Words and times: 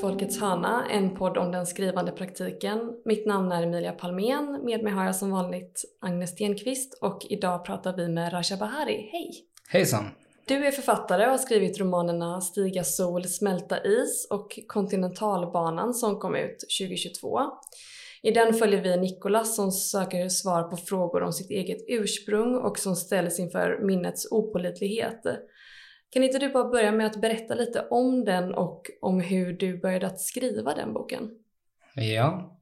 Folkets 0.00 0.40
hörna, 0.40 0.86
en 0.90 1.16
podd 1.16 1.38
om 1.38 1.52
den 1.52 1.66
skrivande 1.66 2.12
praktiken. 2.12 2.92
Mitt 3.04 3.26
namn 3.26 3.52
är 3.52 3.62
Emilia 3.62 3.92
Palmén, 3.92 4.60
med 4.64 4.82
mig 4.82 4.92
har 4.92 5.04
jag 5.04 5.16
som 5.16 5.30
vanligt 5.30 5.84
Agnes 6.00 6.30
Stenqvist 6.30 6.98
och 7.00 7.26
idag 7.28 7.64
pratar 7.64 7.96
vi 7.96 8.08
med 8.08 8.32
Rasha 8.32 8.56
Bahari. 8.56 9.08
Hej! 9.12 9.30
Hejsan! 9.68 10.04
Du 10.44 10.66
är 10.66 10.70
författare 10.70 11.24
och 11.24 11.30
har 11.30 11.38
skrivit 11.38 11.80
romanerna 11.80 12.40
Stiga 12.40 12.84
sol, 12.84 13.24
smälta 13.24 13.84
is 13.84 14.26
och 14.30 14.58
Kontinentalbanan 14.66 15.94
som 15.94 16.18
kom 16.18 16.36
ut 16.36 16.64
2022. 16.80 17.40
I 18.22 18.30
den 18.30 18.54
följer 18.54 18.82
vi 18.82 18.96
Nikolas 18.96 19.56
som 19.56 19.72
söker 19.72 20.28
svar 20.28 20.62
på 20.62 20.76
frågor 20.76 21.22
om 21.22 21.32
sitt 21.32 21.50
eget 21.50 21.84
ursprung 21.88 22.56
och 22.56 22.78
som 22.78 22.96
ställs 22.96 23.38
inför 23.38 23.78
minnets 23.82 24.28
opolitlighet. 24.30 25.22
Kan 26.10 26.22
inte 26.22 26.38
du 26.38 26.48
bara 26.48 26.68
börja 26.68 26.92
med 26.92 27.06
att 27.06 27.20
berätta 27.20 27.54
lite 27.54 27.86
om 27.90 28.24
den 28.24 28.54
och 28.54 28.86
om 29.00 29.20
hur 29.20 29.52
du 29.52 29.80
började 29.80 30.06
att 30.06 30.20
skriva 30.20 30.74
den 30.74 30.92
boken? 30.92 31.30
Ja. 31.94 32.56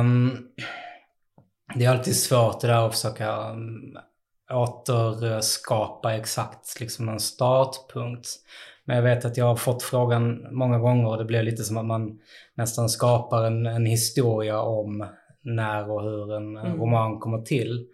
Um, 0.00 0.48
det 1.74 1.84
är 1.84 1.90
alltid 1.90 2.16
svårt 2.16 2.60
det 2.60 2.66
där 2.66 2.86
att 2.86 2.94
försöka 2.94 3.50
um, 3.50 3.98
återskapa 4.50 6.14
exakt 6.14 6.80
liksom 6.80 7.08
en 7.08 7.20
startpunkt. 7.20 8.28
Men 8.84 8.96
jag 8.96 9.02
vet 9.02 9.24
att 9.24 9.36
jag 9.36 9.44
har 9.44 9.56
fått 9.56 9.82
frågan 9.82 10.46
många 10.50 10.78
gånger 10.78 11.06
och 11.06 11.18
det 11.18 11.24
blir 11.24 11.42
lite 11.42 11.62
som 11.62 11.76
att 11.76 11.86
man 11.86 12.18
nästan 12.54 12.88
skapar 12.88 13.44
en, 13.44 13.66
en 13.66 13.86
historia 13.86 14.60
om 14.60 15.06
när 15.42 15.90
och 15.90 16.02
hur 16.02 16.34
en, 16.34 16.56
en 16.56 16.66
mm. 16.66 16.80
roman 16.80 17.18
kommer 17.18 17.42
till 17.42 17.86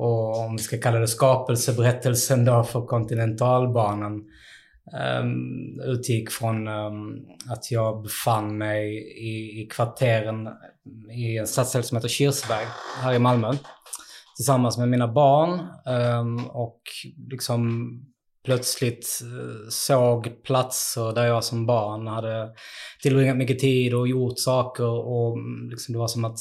och 0.00 0.38
om 0.38 0.56
vi 0.56 0.62
ska 0.62 0.78
kalla 0.78 0.98
det 0.98 1.08
skapelseberättelsen 1.08 2.44
då 2.44 2.64
för 2.64 2.86
kontinentalbanan 2.86 4.24
um, 5.22 5.80
utgick 5.84 6.30
från 6.30 6.68
um, 6.68 7.26
att 7.50 7.70
jag 7.70 8.02
befann 8.02 8.58
mig 8.58 8.94
i, 9.18 9.62
i 9.62 9.66
kvarteren 9.66 10.48
i 11.12 11.38
en 11.38 11.46
stadsdel 11.46 11.84
som 11.84 11.96
heter 11.96 12.08
Kirsberg 12.08 12.66
här 13.02 13.14
i 13.14 13.18
Malmö 13.18 13.52
tillsammans 14.36 14.78
med 14.78 14.88
mina 14.88 15.08
barn 15.08 15.60
um, 15.86 16.46
och 16.46 16.82
liksom 17.30 17.90
plötsligt 18.44 19.20
eh, 19.22 19.68
såg 19.68 20.42
platser 20.42 21.14
där 21.14 21.26
jag 21.26 21.44
som 21.44 21.66
barn 21.66 22.06
hade 22.06 22.48
tillbringat 23.02 23.36
mycket 23.36 23.58
tid 23.58 23.94
och 23.94 24.08
gjort 24.08 24.38
saker 24.38 24.84
och 24.88 25.38
mm, 25.38 25.70
liksom 25.70 25.92
det 25.92 25.98
var 25.98 26.08
som 26.08 26.24
att 26.24 26.38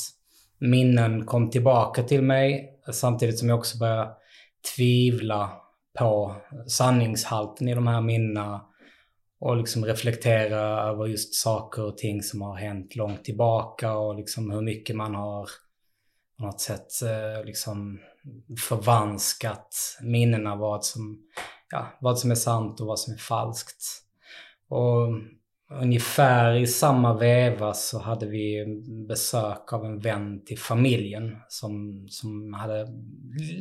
minnen 0.59 1.25
kom 1.25 1.49
tillbaka 1.49 2.03
till 2.03 2.21
mig. 2.21 2.78
Samtidigt 2.92 3.40
som 3.40 3.50
jag 3.50 3.59
också 3.59 3.78
börjar 3.78 4.14
tvivla 4.76 5.52
på 6.00 6.36
sanningshalten 6.68 7.68
i 7.68 7.76
de 7.76 7.88
här 7.88 8.02
minnena 8.02 8.62
och 9.40 9.58
liksom 9.58 9.86
reflektera 9.86 10.90
över 10.90 11.06
just 11.06 11.36
saker 11.36 11.84
och 11.84 11.98
ting 11.98 12.23
som 12.23 12.42
har 12.42 12.56
hänt 12.56 12.95
långt 12.95 13.23
tillbaka 13.23 13.94
och 13.94 14.16
liksom 14.16 14.52
hur 14.52 14.62
mycket 14.62 14.95
man 14.95 15.16
har 15.16 15.50
på 16.38 16.45
något 16.45 16.62
sätt 16.62 16.88
eh, 17.04 17.45
liksom 17.45 18.00
förvanskat 18.70 19.98
minnena 20.02 20.56
vad 20.56 20.86
som, 20.86 21.20
ja, 21.72 21.98
vad 22.02 22.20
som 22.20 22.32
är 22.32 22.36
sant 22.36 22.80
och 22.80 22.88
vad 22.88 23.00
som 23.00 23.14
är 23.14 23.17
falskt. 23.17 23.84
Och 24.70 25.08
Ungefär 25.71 26.55
i 26.55 26.67
samma 26.67 27.17
veva 27.17 27.73
så 27.73 27.99
hade 27.99 28.25
vi 28.25 28.65
besök 29.07 29.73
av 29.73 29.85
en 29.85 29.99
vän 29.99 30.45
till 30.45 30.59
familjen 30.59 31.37
som, 31.47 32.05
som 32.09 32.53
hade 32.53 32.87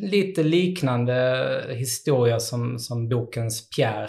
lite 0.00 0.42
liknande 0.42 1.74
historia 1.76 2.40
som, 2.40 2.78
som 2.78 3.08
bokens 3.08 3.70
Pierre. 3.70 4.08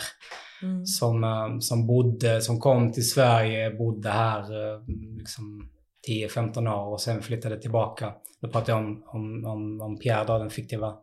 Mm. 0.63 0.85
Som, 0.85 1.23
eh, 1.23 1.59
som 1.59 1.87
bodde, 1.87 2.41
som 2.41 2.59
kom 2.59 2.91
till 2.91 3.09
Sverige, 3.09 3.71
bodde 3.71 4.09
här 4.09 4.41
eh, 4.41 4.81
liksom 5.17 5.69
10-15 6.09 6.73
år 6.73 6.93
och 6.93 7.01
sen 7.01 7.21
flyttade 7.21 7.61
tillbaka. 7.61 8.13
Då 8.41 8.49
pratar 8.49 8.73
jag 8.73 8.79
om, 8.79 9.03
om, 9.07 9.45
om, 9.45 9.81
om 9.81 9.99
Pierre, 9.99 10.25
då, 10.27 10.37
den 10.37 10.49
fiktiva 10.49 10.95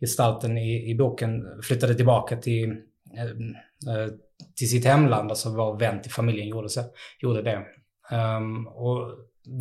gestalten 0.00 0.58
i, 0.58 0.90
i 0.90 0.94
boken, 0.94 1.42
flyttade 1.62 1.94
tillbaka 1.94 2.36
till 2.36 2.70
eh, 2.70 2.76
till 4.56 4.70
sitt 4.70 4.84
hemland, 4.84 5.30
alltså 5.30 5.50
vår 5.50 5.78
vän 5.78 6.02
till 6.02 6.12
familjen 6.12 6.48
gjorde, 6.48 6.68
så, 6.68 6.80
gjorde 7.20 7.42
det. 7.42 7.66
Um, 8.16 8.66
och 8.66 9.08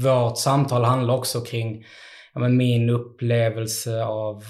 vårt 0.03 0.37
samtal 0.37 0.83
handlar 0.83 1.13
också 1.13 1.41
kring 1.41 1.85
ja, 2.33 2.49
min 2.49 2.89
upplevelse 2.89 4.03
av 4.03 4.43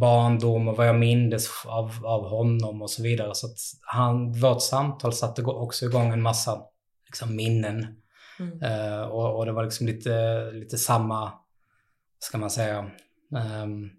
barndom 0.00 0.68
och 0.68 0.76
vad 0.76 0.88
jag 0.88 0.98
mindes 0.98 1.48
av, 1.66 1.92
av 2.04 2.28
honom 2.28 2.82
och 2.82 2.90
så 2.90 3.02
vidare. 3.02 3.34
Så 3.34 3.48
han, 3.80 4.32
vårt 4.32 4.62
samtal 4.62 5.12
satte 5.12 5.42
också 5.42 5.84
igång 5.84 6.12
en 6.12 6.22
massa 6.22 6.62
liksom, 7.06 7.36
minnen. 7.36 7.86
Mm. 8.38 8.62
Uh, 8.62 9.02
och, 9.02 9.38
och, 9.38 9.46
det 9.46 9.52
var 9.52 9.64
liksom 9.64 9.86
lite, 9.86 10.50
lite 10.52 10.78
samma, 10.78 11.32
ska 12.18 12.38
man 12.38 12.50
säga, 12.50 12.90
um, 13.62 13.90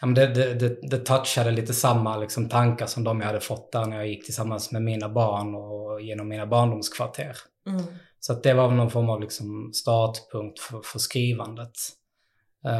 ja, 0.00 0.06
men 0.06 0.14
det, 0.14 0.26
det, 0.26 0.54
det, 0.54 0.78
det 0.82 0.98
touchade 0.98 1.50
lite 1.50 1.74
samma 1.74 2.16
liksom, 2.16 2.48
tankar 2.48 2.86
som 2.86 3.04
de 3.04 3.20
jag 3.20 3.26
hade 3.26 3.40
fått 3.40 3.72
där 3.72 3.84
när 3.84 3.96
jag 3.96 4.08
gick 4.08 4.24
tillsammans 4.24 4.72
med 4.72 4.82
mina 4.82 5.08
barn 5.08 5.54
och 5.54 6.00
genom 6.00 6.28
mina 6.28 6.46
barndomskvarter. 6.46 7.36
Mm. 7.66 7.82
Så 8.20 8.32
att 8.32 8.42
det 8.42 8.54
var 8.54 8.70
någon 8.70 8.90
form 8.90 9.10
av 9.10 9.20
liksom, 9.20 9.70
startpunkt 9.74 10.60
för, 10.60 10.80
för 10.84 10.98
skrivandet. 10.98 11.72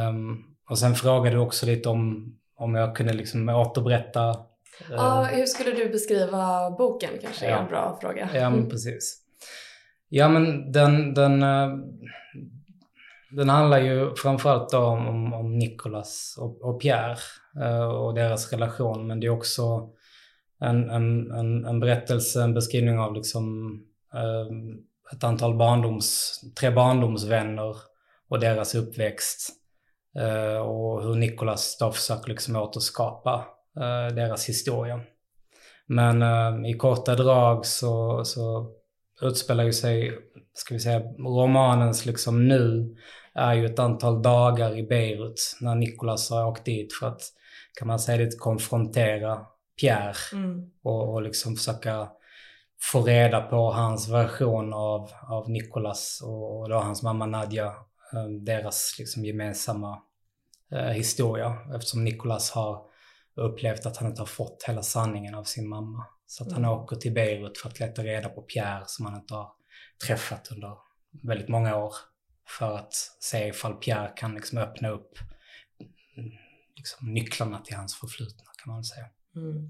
Um, 0.09 0.43
och 0.69 0.77
sen 0.77 0.95
frågade 0.95 1.35
du 1.35 1.39
också 1.39 1.65
lite 1.65 1.89
om, 1.89 2.33
om 2.55 2.75
jag 2.75 2.95
kunde 2.95 3.13
liksom 3.13 3.49
återberätta. 3.49 4.29
Uh, 4.29 4.35
ja, 4.89 5.23
hur 5.23 5.45
skulle 5.45 5.71
du 5.71 5.89
beskriva 5.89 6.71
boken 6.71 7.09
kanske 7.21 7.49
ja. 7.49 7.57
är 7.57 7.61
en 7.61 7.67
bra 7.69 7.97
fråga. 8.01 8.29
Ja, 8.33 8.49
men 8.49 8.69
precis. 8.69 9.17
Ja, 10.09 10.29
men 10.29 10.71
den, 10.71 11.13
den, 11.13 11.43
uh, 11.43 11.77
den 13.31 13.49
handlar 13.49 13.79
ju 13.79 14.15
framförallt 14.15 14.73
om, 14.73 15.07
om, 15.07 15.33
om 15.33 15.57
Nicolas 15.57 16.35
och, 16.39 16.61
och 16.61 16.81
Pierre 16.81 17.17
eh, 17.61 17.83
och 17.83 18.13
deras 18.13 18.51
relation. 18.51 19.07
Men 19.07 19.19
det 19.19 19.27
är 19.27 19.31
också 19.31 19.89
en, 20.59 20.89
en, 20.89 21.31
en, 21.31 21.65
en 21.65 21.79
berättelse, 21.79 22.43
en 22.43 22.53
beskrivning 22.53 22.99
av 22.99 23.13
liksom 23.13 23.73
eh, 24.13 25.15
ett 25.15 25.23
antal 25.23 25.57
barndoms, 25.57 26.39
tre 26.59 26.69
barndomsvänner 26.69 27.75
och 28.29 28.39
deras 28.39 28.75
uppväxt. 28.75 29.49
Eh, 30.15 30.57
och 30.57 31.03
hur 31.03 31.15
Nicolas 31.15 31.77
då 31.77 31.91
försöker 31.91 32.29
liksom 32.29 32.55
återskapa 32.55 33.45
eh, 33.77 34.15
deras 34.15 34.49
historia. 34.49 35.01
Men 35.85 36.21
eh, 36.21 36.71
i 36.71 36.73
korta 36.73 37.15
drag 37.15 37.65
så, 37.65 38.25
så 38.25 38.71
utspelar 39.21 39.63
ju 39.63 39.73
sig, 39.73 40.19
ska 40.53 40.73
vi 40.73 40.79
säga, 40.79 40.99
romanens 41.17 42.05
liksom 42.05 42.47
nu 42.47 42.95
är 43.35 43.53
ju 43.53 43.65
ett 43.65 43.79
antal 43.79 44.21
dagar 44.21 44.77
i 44.77 44.83
Beirut 44.83 45.57
när 45.61 45.75
Nicolas 45.75 46.29
har 46.29 46.47
åkt 46.47 46.65
dit 46.65 46.93
för 46.93 47.07
att, 47.07 47.21
kan 47.79 47.87
man 47.87 47.99
säga 47.99 48.17
det, 48.17 48.39
konfrontera 48.39 49.45
Pierre 49.81 50.15
mm. 50.33 50.71
och, 50.83 51.13
och 51.13 51.21
liksom 51.21 51.55
försöka 51.55 52.09
få 52.81 53.01
reda 53.01 53.41
på 53.41 53.71
hans 53.71 54.09
version 54.09 54.73
av, 54.73 55.09
av 55.29 55.49
Nicolas 55.49 56.21
och, 56.23 56.59
och 56.59 56.69
då 56.69 56.75
hans 56.75 57.03
mamma 57.03 57.25
Nadja, 57.25 57.65
eh, 58.13 58.29
deras 58.45 58.95
liksom 58.99 59.25
gemensamma 59.25 60.01
eh, 60.71 60.89
historia 60.89 61.57
eftersom 61.75 62.03
Nicolas 62.03 62.51
har 62.51 62.85
upplevt 63.35 63.85
att 63.85 63.97
han 63.97 64.07
inte 64.07 64.21
har 64.21 64.27
fått 64.27 64.63
hela 64.67 64.83
sanningen 64.83 65.35
av 65.35 65.43
sin 65.43 65.69
mamma. 65.69 66.05
Så 66.27 66.43
att 66.43 66.51
mm. 66.51 66.63
han 66.63 66.73
åker 66.73 66.95
till 66.95 67.13
Beirut 67.13 67.57
för 67.57 67.69
att 67.69 67.79
leta 67.79 68.03
reda 68.03 68.29
på 68.29 68.41
Pierre 68.41 68.83
som 68.85 69.05
han 69.05 69.15
inte 69.15 69.33
har 69.33 69.51
träffat 70.07 70.51
under 70.51 70.77
väldigt 71.23 71.49
många 71.49 71.77
år 71.77 71.93
för 72.47 72.75
att 72.75 72.93
se 73.19 73.47
ifall 73.47 73.73
Pierre 73.73 74.13
kan 74.15 74.35
liksom 74.35 74.57
öppna 74.57 74.89
upp 74.89 75.17
liksom, 76.75 77.13
nycklarna 77.13 77.59
till 77.59 77.75
hans 77.75 77.95
förflutna 77.95 78.51
kan 78.63 78.73
man 78.73 78.83
säga. 78.83 79.05
Mm. 79.35 79.69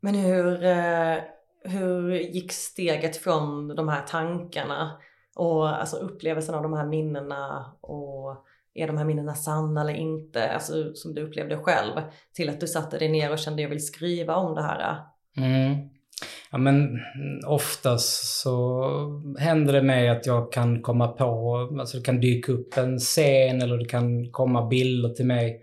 Men 0.00 0.14
hur, 0.14 0.64
eh, 0.64 1.18
hur 1.64 2.12
gick 2.12 2.52
steget 2.52 3.16
från 3.16 3.68
de 3.68 3.88
här 3.88 4.02
tankarna 4.02 5.00
och 5.36 5.80
alltså 5.80 5.96
upplevelsen 5.96 6.54
av 6.54 6.62
de 6.62 6.72
här 6.72 6.86
minnena 6.86 7.72
och 7.80 8.46
är 8.74 8.86
de 8.86 8.96
här 8.96 9.04
minnena 9.04 9.34
sanna 9.34 9.80
eller 9.80 9.94
inte, 9.94 10.50
alltså 10.52 10.94
som 10.94 11.14
du 11.14 11.22
upplevde 11.22 11.58
själv, 11.58 12.02
till 12.32 12.48
att 12.48 12.60
du 12.60 12.66
satte 12.66 12.98
dig 12.98 13.08
ner 13.08 13.32
och 13.32 13.38
kände 13.38 13.62
jag 13.62 13.68
vill 13.68 13.86
skriva 13.86 14.36
om 14.36 14.54
det 14.54 14.62
här? 14.62 15.02
Mm. 15.36 15.88
Ja 16.50 16.58
men 16.58 16.98
oftast 17.46 18.40
så 18.42 18.82
händer 19.38 19.72
det 19.72 19.82
mig 19.82 20.08
att 20.08 20.26
jag 20.26 20.52
kan 20.52 20.82
komma 20.82 21.08
på, 21.08 21.56
alltså 21.80 21.96
det 21.96 22.04
kan 22.04 22.20
dyka 22.20 22.52
upp 22.52 22.78
en 22.78 22.98
scen 22.98 23.62
eller 23.62 23.78
det 23.78 23.84
kan 23.84 24.30
komma 24.30 24.66
bilder 24.66 25.08
till 25.08 25.26
mig. 25.26 25.60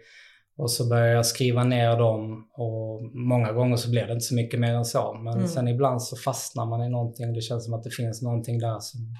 Och 0.57 0.71
så 0.71 0.89
börjar 0.89 1.07
jag 1.07 1.25
skriva 1.25 1.63
ner 1.63 1.97
dem 1.97 2.47
och 2.53 3.01
många 3.13 3.51
gånger 3.51 3.75
så 3.75 3.89
blir 3.89 4.07
det 4.07 4.13
inte 4.13 4.25
så 4.25 4.35
mycket 4.35 4.59
mer 4.59 4.73
än 4.73 4.85
så. 4.85 5.13
Men 5.13 5.33
mm. 5.33 5.47
sen 5.47 5.67
ibland 5.67 6.01
så 6.01 6.15
fastnar 6.15 6.65
man 6.65 6.83
i 6.83 6.89
någonting. 6.89 7.33
Det 7.33 7.41
känns 7.41 7.65
som 7.65 7.73
att 7.73 7.83
det 7.83 7.89
finns 7.89 8.21
någonting 8.21 8.59
där 8.59 8.79
som 8.79 9.15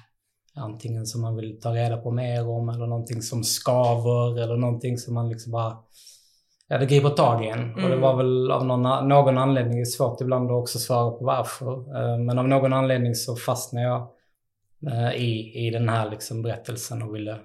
antingen 0.54 1.06
som 1.06 1.20
man 1.20 1.36
vill 1.36 1.60
ta 1.60 1.74
reda 1.74 1.96
på 1.96 2.10
mer 2.10 2.48
om 2.48 2.68
eller 2.68 2.86
någonting 2.86 3.22
som 3.22 3.44
skaver 3.44 4.42
eller 4.42 4.56
någonting 4.56 4.98
som 4.98 5.14
man 5.14 5.28
liksom 5.28 5.52
bara 5.52 5.78
ja, 6.74 6.80
det 6.80 6.86
griper 6.86 7.10
tag 7.10 7.44
i 7.44 7.48
en. 7.48 7.72
Mm. 7.72 7.84
Och 7.84 7.90
det 7.90 7.96
var 7.96 8.12
mm. 8.12 8.26
väl 8.26 8.50
av 8.50 8.66
någon, 8.66 9.08
någon 9.08 9.38
anledning, 9.38 9.86
svårt 9.86 10.20
ibland 10.20 10.50
att 10.50 10.56
också 10.56 10.78
svara 10.78 11.10
på 11.10 11.24
varför. 11.24 11.72
Eh, 11.72 12.18
men 12.18 12.38
av 12.38 12.48
någon 12.48 12.72
anledning 12.72 13.14
så 13.14 13.36
fastnade 13.36 13.86
jag 13.86 14.08
eh, 14.92 15.14
i, 15.14 15.66
i 15.66 15.70
den 15.70 15.88
här 15.88 16.10
liksom 16.10 16.42
berättelsen 16.42 17.02
och 17.02 17.14
ville 17.14 17.36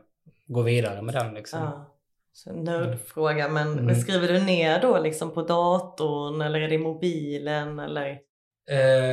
gå 0.48 0.62
vidare 0.62 1.02
med 1.02 1.14
den. 1.14 1.34
Liksom. 1.34 1.60
Ja. 1.60 1.96
Så 2.34 2.54
nördfråga, 2.54 3.50
men 3.50 3.80
mm. 3.80 3.96
skriver 3.96 4.28
du 4.28 4.40
ner 4.40 4.82
då 4.82 5.00
liksom 5.00 5.32
på 5.32 5.42
datorn 5.42 6.42
eller 6.42 6.60
är 6.60 6.68
det 6.68 6.76
i 6.76 6.78
mobilen 6.78 7.80
eller? 7.80 8.20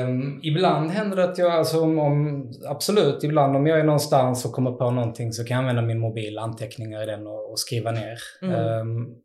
Um, 0.07 0.41
ibland 0.43 0.91
händer 0.91 1.17
det 1.17 1.25
att 1.25 1.39
jag, 1.39 1.53
alltså 1.53 1.81
om, 1.81 1.99
om, 1.99 2.51
absolut, 2.69 3.25
ibland 3.25 3.57
om 3.57 3.67
jag 3.67 3.81
är 3.81 3.85
någonstans 3.85 4.45
och 4.45 4.53
kommer 4.53 4.73
på 4.73 4.91
någonting 4.91 5.33
så 5.33 5.45
kan 5.45 5.55
jag 5.55 5.61
använda 5.61 5.83
min 5.83 6.01
mobil, 6.01 6.39
anteckningar 6.39 7.03
i 7.03 7.07
den 7.07 7.27
och, 7.27 7.51
och 7.51 7.59
skriva 7.59 7.91
ner. 7.91 8.19
Mm. 8.43 8.81
Um, 8.81 9.17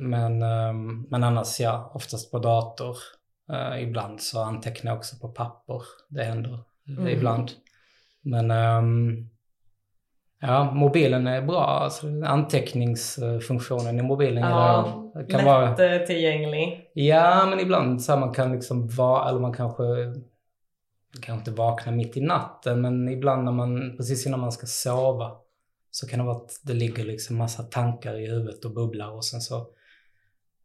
men, 0.00 0.42
um, 0.42 1.06
men 1.10 1.24
annars 1.24 1.60
ja, 1.60 1.90
oftast 1.94 2.30
på 2.30 2.38
dator. 2.38 2.96
Uh, 3.52 3.82
ibland 3.82 4.20
så 4.20 4.42
antecknar 4.42 4.90
jag 4.90 4.98
också 4.98 5.16
på 5.16 5.28
papper. 5.28 5.82
Det 6.08 6.24
händer 6.24 6.58
mm. 6.88 7.08
ibland. 7.08 7.50
Men 8.22 8.50
Ja, 10.42 10.72
mobilen 10.74 11.26
är 11.26 11.42
bra. 11.42 11.64
Alltså, 11.64 12.06
anteckningsfunktionen 12.24 13.98
i 13.98 14.02
mobilen 14.02 14.42
ja, 14.42 15.12
kan 15.28 15.44
vara... 15.44 15.76
tillgänglig. 16.06 16.90
Ja, 16.94 17.46
men 17.50 17.60
ibland 17.60 18.02
så 18.02 18.12
här, 18.12 18.20
man 18.20 18.34
kan 18.34 18.52
liksom 18.52 18.88
vara, 18.88 19.28
eller 19.28 19.40
man 19.40 19.52
kanske 19.52 19.82
kanske 21.20 21.32
inte 21.32 21.60
vakna 21.60 21.92
mitt 21.92 22.16
i 22.16 22.20
natten, 22.20 22.80
men 22.80 23.08
ibland 23.08 23.44
när 23.44 23.52
man, 23.52 23.96
precis 23.96 24.26
innan 24.26 24.40
man 24.40 24.52
ska 24.52 24.66
sova, 24.66 25.32
så 25.90 26.06
kan 26.06 26.18
det 26.18 26.24
vara 26.24 26.36
att 26.36 26.60
det 26.62 26.74
ligger 26.74 27.04
liksom 27.04 27.36
massa 27.36 27.62
tankar 27.62 28.18
i 28.18 28.26
huvudet 28.26 28.64
och 28.64 28.74
bubblar 28.74 29.10
och 29.10 29.24
sen 29.24 29.40
så, 29.40 29.66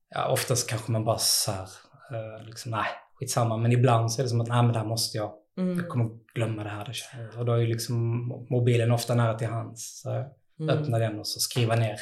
ja, 0.10 0.32
oftast 0.32 0.70
kanske 0.70 0.92
man 0.92 1.06
bara 1.06 1.18
så 1.18 1.52
här, 1.52 1.70
eh, 2.12 2.46
liksom, 2.46 2.72
nej, 2.72 2.88
skitsamma, 3.20 3.58
men 3.58 3.72
ibland 3.72 4.12
så 4.12 4.22
är 4.22 4.24
det 4.24 4.30
som 4.30 4.42
att, 4.42 4.48
nej 4.48 4.64
men 4.64 4.74
det 4.74 4.80
här 4.80 4.86
måste 4.86 5.18
jag 5.18 5.32
Mm. 5.58 5.78
Jag 5.78 5.90
kommer 5.90 6.10
glömma 6.34 6.64
det 6.64 6.70
här. 6.70 6.96
Och 7.38 7.46
då 7.46 7.54
är 7.54 7.58
ju 7.58 7.68
liksom 7.68 8.28
mobilen 8.50 8.92
ofta 8.92 9.16
nära 9.16 9.34
till 9.34 9.48
hands. 9.48 10.02
Så 10.02 10.10
mm. 10.10 10.78
öppna 10.78 11.00
den 11.00 11.20
och 11.20 11.28
så 11.28 11.40
skriva 11.40 11.76
ner. 11.76 12.00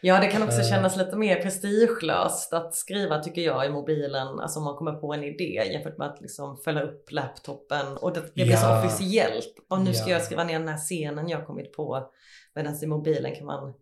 Ja, 0.00 0.20
det 0.20 0.26
kan 0.26 0.42
också 0.42 0.58
uh, 0.58 0.68
kännas 0.68 0.96
lite 0.96 1.16
mer 1.16 1.42
prestigelöst 1.42 2.52
att 2.52 2.74
skriva 2.74 3.18
tycker 3.18 3.42
jag 3.42 3.66
i 3.66 3.70
mobilen, 3.70 4.40
alltså 4.40 4.58
om 4.58 4.64
man 4.64 4.76
kommer 4.76 4.92
på 4.92 5.14
en 5.14 5.24
idé 5.24 5.62
jämfört 5.72 5.98
med 5.98 6.08
att 6.08 6.20
liksom 6.20 6.56
fälla 6.56 6.82
upp 6.82 7.12
laptopen 7.12 7.96
och 7.96 8.12
det, 8.12 8.20
det 8.20 8.44
blir 8.44 8.50
ja, 8.50 8.56
så 8.56 8.86
officiellt. 8.86 9.54
Och 9.70 9.80
nu 9.80 9.94
ska 9.94 10.10
ja. 10.10 10.12
jag 10.12 10.22
skriva 10.22 10.44
ner 10.44 10.58
den 10.58 10.68
här 10.68 10.78
scenen 10.78 11.28
jag 11.28 11.46
kommit 11.46 11.72
på. 11.72 12.10
Medan 12.54 12.74
i 12.82 12.86
mobilen 12.86 13.34
kan 13.34 13.46
man 13.46 13.74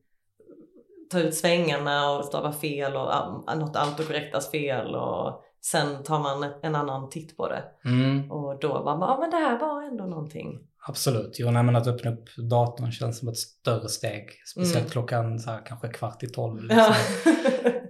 ta 1.10 1.18
ut 1.18 1.34
svängarna 1.34 2.10
och 2.10 2.24
stava 2.24 2.52
fel 2.52 2.96
och 2.96 3.58
något 3.58 3.76
autokorrektas 3.76 4.50
fel 4.50 4.94
och 4.94 5.44
Sen 5.62 6.02
tar 6.02 6.18
man 6.18 6.52
en 6.62 6.74
annan 6.74 7.10
titt 7.10 7.36
på 7.36 7.48
det. 7.48 7.62
Mm. 7.84 8.30
Och 8.30 8.60
då 8.60 8.68
var 8.68 8.96
man, 8.96 9.08
ja 9.08 9.18
men 9.20 9.30
det 9.30 9.36
här 9.36 9.58
var 9.58 9.82
ändå 9.82 10.04
någonting. 10.04 10.58
Absolut. 10.88 11.36
Jo, 11.38 11.50
nej, 11.50 11.62
men 11.62 11.76
att 11.76 11.86
öppna 11.86 12.10
upp 12.10 12.24
datorn 12.50 12.92
känns 12.92 13.18
som 13.18 13.28
ett 13.28 13.36
större 13.36 13.88
steg. 13.88 14.30
Speciellt 14.46 14.76
mm. 14.76 14.90
klockan 14.90 15.38
så 15.38 15.50
här, 15.50 15.66
kanske 15.66 15.88
kvart 15.88 16.22
i 16.22 16.26
tolv. 16.26 16.62
Liksom. 16.62 16.78
Ja. 16.78 16.94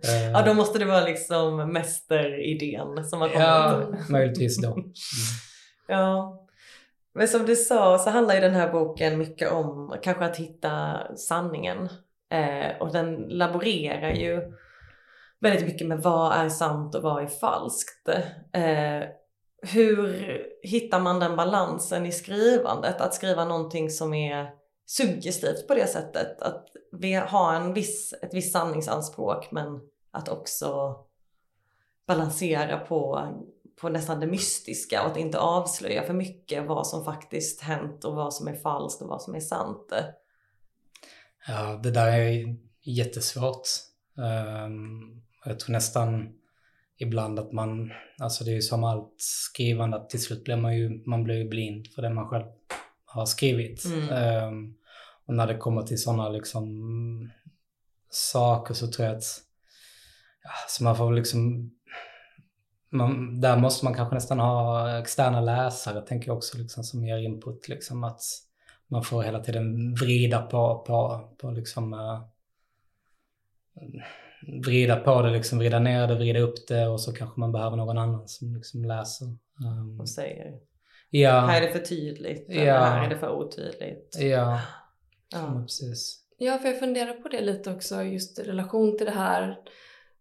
Eh. 0.02 0.30
ja, 0.30 0.42
då 0.42 0.54
måste 0.54 0.78
det 0.78 0.84
vara 0.84 1.04
liksom 1.04 1.72
mästeridén 1.72 3.04
som 3.04 3.20
har 3.20 3.28
kommit. 3.28 3.44
Ja, 3.44 3.82
möjligtvis 4.08 4.62
då. 4.62 4.68
Mm. 5.88 6.02
ja. 6.02 6.36
Men 7.14 7.28
som 7.28 7.46
du 7.46 7.56
sa 7.56 7.98
så 7.98 8.10
handlar 8.10 8.34
ju 8.34 8.40
den 8.40 8.54
här 8.54 8.72
boken 8.72 9.18
mycket 9.18 9.52
om 9.52 9.96
kanske 10.02 10.24
att 10.24 10.36
hitta 10.36 11.00
sanningen. 11.16 11.88
Eh, 12.30 12.80
och 12.80 12.92
den 12.92 13.16
laborerar 13.16 14.10
ju 14.10 14.52
väldigt 15.40 15.66
mycket 15.66 15.86
med 15.86 16.02
vad 16.02 16.32
är 16.32 16.48
sant 16.48 16.94
och 16.94 17.02
vad 17.02 17.22
är 17.22 17.26
falskt. 17.26 18.08
Eh, 18.52 19.02
hur 19.62 20.42
hittar 20.62 21.00
man 21.00 21.20
den 21.20 21.36
balansen 21.36 22.06
i 22.06 22.12
skrivandet? 22.12 23.00
Att 23.00 23.14
skriva 23.14 23.44
någonting 23.44 23.90
som 23.90 24.14
är 24.14 24.50
suggestivt 24.86 25.68
på 25.68 25.74
det 25.74 25.86
sättet. 25.86 26.42
Att 26.42 26.66
vi 26.92 27.14
har 27.14 27.54
en 27.54 27.74
viss, 27.74 28.14
ett 28.22 28.34
visst 28.34 28.52
sanningsanspråk 28.52 29.50
men 29.50 29.80
att 30.10 30.28
också 30.28 30.96
balansera 32.06 32.78
på, 32.78 33.28
på 33.80 33.88
nästan 33.88 34.20
det 34.20 34.26
mystiska 34.26 35.02
och 35.02 35.10
att 35.10 35.16
inte 35.16 35.38
avslöja 35.38 36.02
för 36.02 36.14
mycket 36.14 36.66
vad 36.66 36.86
som 36.86 37.04
faktiskt 37.04 37.60
hänt 37.60 38.04
och 38.04 38.14
vad 38.14 38.34
som 38.34 38.48
är 38.48 38.54
falskt 38.54 39.02
och 39.02 39.08
vad 39.08 39.22
som 39.22 39.34
är 39.34 39.40
sant. 39.40 39.92
Ja, 41.48 41.80
det 41.82 41.90
där 41.90 42.12
är 42.12 42.56
jättesvårt. 42.82 43.68
Um, 44.14 45.22
jag 45.44 45.60
tror 45.60 45.72
nästan 45.72 46.32
ibland 46.98 47.38
att 47.38 47.52
man, 47.52 47.92
alltså 48.18 48.44
det 48.44 48.50
är 48.50 48.54
ju 48.54 48.62
som 48.62 48.84
allt 48.84 49.14
skrivande, 49.18 49.96
att 49.96 50.10
till 50.10 50.22
slut 50.22 50.44
blir 50.44 50.56
man 50.56 50.76
ju, 50.76 51.02
man 51.06 51.24
blir 51.24 51.36
ju 51.36 51.48
blind 51.48 51.86
för 51.94 52.02
det 52.02 52.10
man 52.10 52.28
själv 52.28 52.44
har 53.04 53.26
skrivit. 53.26 53.84
Mm. 53.84 54.48
Um, 54.48 54.74
och 55.26 55.34
när 55.34 55.46
det 55.46 55.56
kommer 55.56 55.82
till 55.82 56.02
sådana 56.02 56.28
liksom 56.28 57.30
saker 58.10 58.74
så 58.74 58.86
tror 58.86 59.08
jag 59.08 59.16
att, 59.16 59.42
ja, 60.42 60.50
så 60.68 60.84
man 60.84 60.96
får 60.96 61.12
liksom, 61.12 61.70
man, 62.90 63.40
där 63.40 63.56
måste 63.56 63.84
man 63.84 63.94
kanske 63.94 64.14
nästan 64.14 64.38
ha 64.38 64.98
externa 64.98 65.40
läsare, 65.40 66.06
tänker 66.06 66.28
jag 66.28 66.36
också, 66.36 66.58
liksom, 66.58 66.84
som 66.84 67.04
ger 67.04 67.18
input. 67.18 67.68
Liksom, 67.68 68.04
att 68.04 68.22
man 68.90 69.02
får 69.02 69.22
hela 69.22 69.40
tiden 69.40 69.94
vrida 69.94 70.42
på, 70.42 70.84
på, 70.86 71.28
på 71.38 71.50
liksom, 71.50 71.92
uh, 71.92 72.22
vrida 74.66 74.96
på 74.96 75.22
det, 75.22 75.30
liksom 75.30 75.58
vrida 75.58 75.78
ner 75.78 76.06
det, 76.08 76.14
vrida 76.14 76.40
upp 76.40 76.68
det 76.68 76.86
och 76.86 77.00
så 77.00 77.12
kanske 77.12 77.40
man 77.40 77.52
behöver 77.52 77.76
någon 77.76 77.98
annan 77.98 78.28
som 78.28 78.54
liksom 78.54 78.84
läser. 78.84 79.26
Um, 79.66 80.00
och 80.00 80.08
säger 80.08 80.58
ja. 81.10 81.40
här 81.40 81.62
är 81.62 81.66
det 81.66 81.72
för 81.72 81.78
tydligt, 81.78 82.46
ja. 82.48 82.74
här 82.74 83.04
är 83.04 83.10
det 83.10 83.18
för 83.18 83.30
otydligt. 83.30 84.16
Ja, 84.20 84.60
ja. 85.32 85.62
precis. 85.62 86.16
Ja, 86.38 86.58
för 86.58 86.68
jag 86.68 86.78
funderar 86.78 87.12
på 87.12 87.28
det 87.28 87.40
lite 87.40 87.70
också, 87.72 88.02
just 88.02 88.38
i 88.38 88.42
relation 88.42 88.96
till 88.96 89.06
det 89.06 89.12
här, 89.12 89.58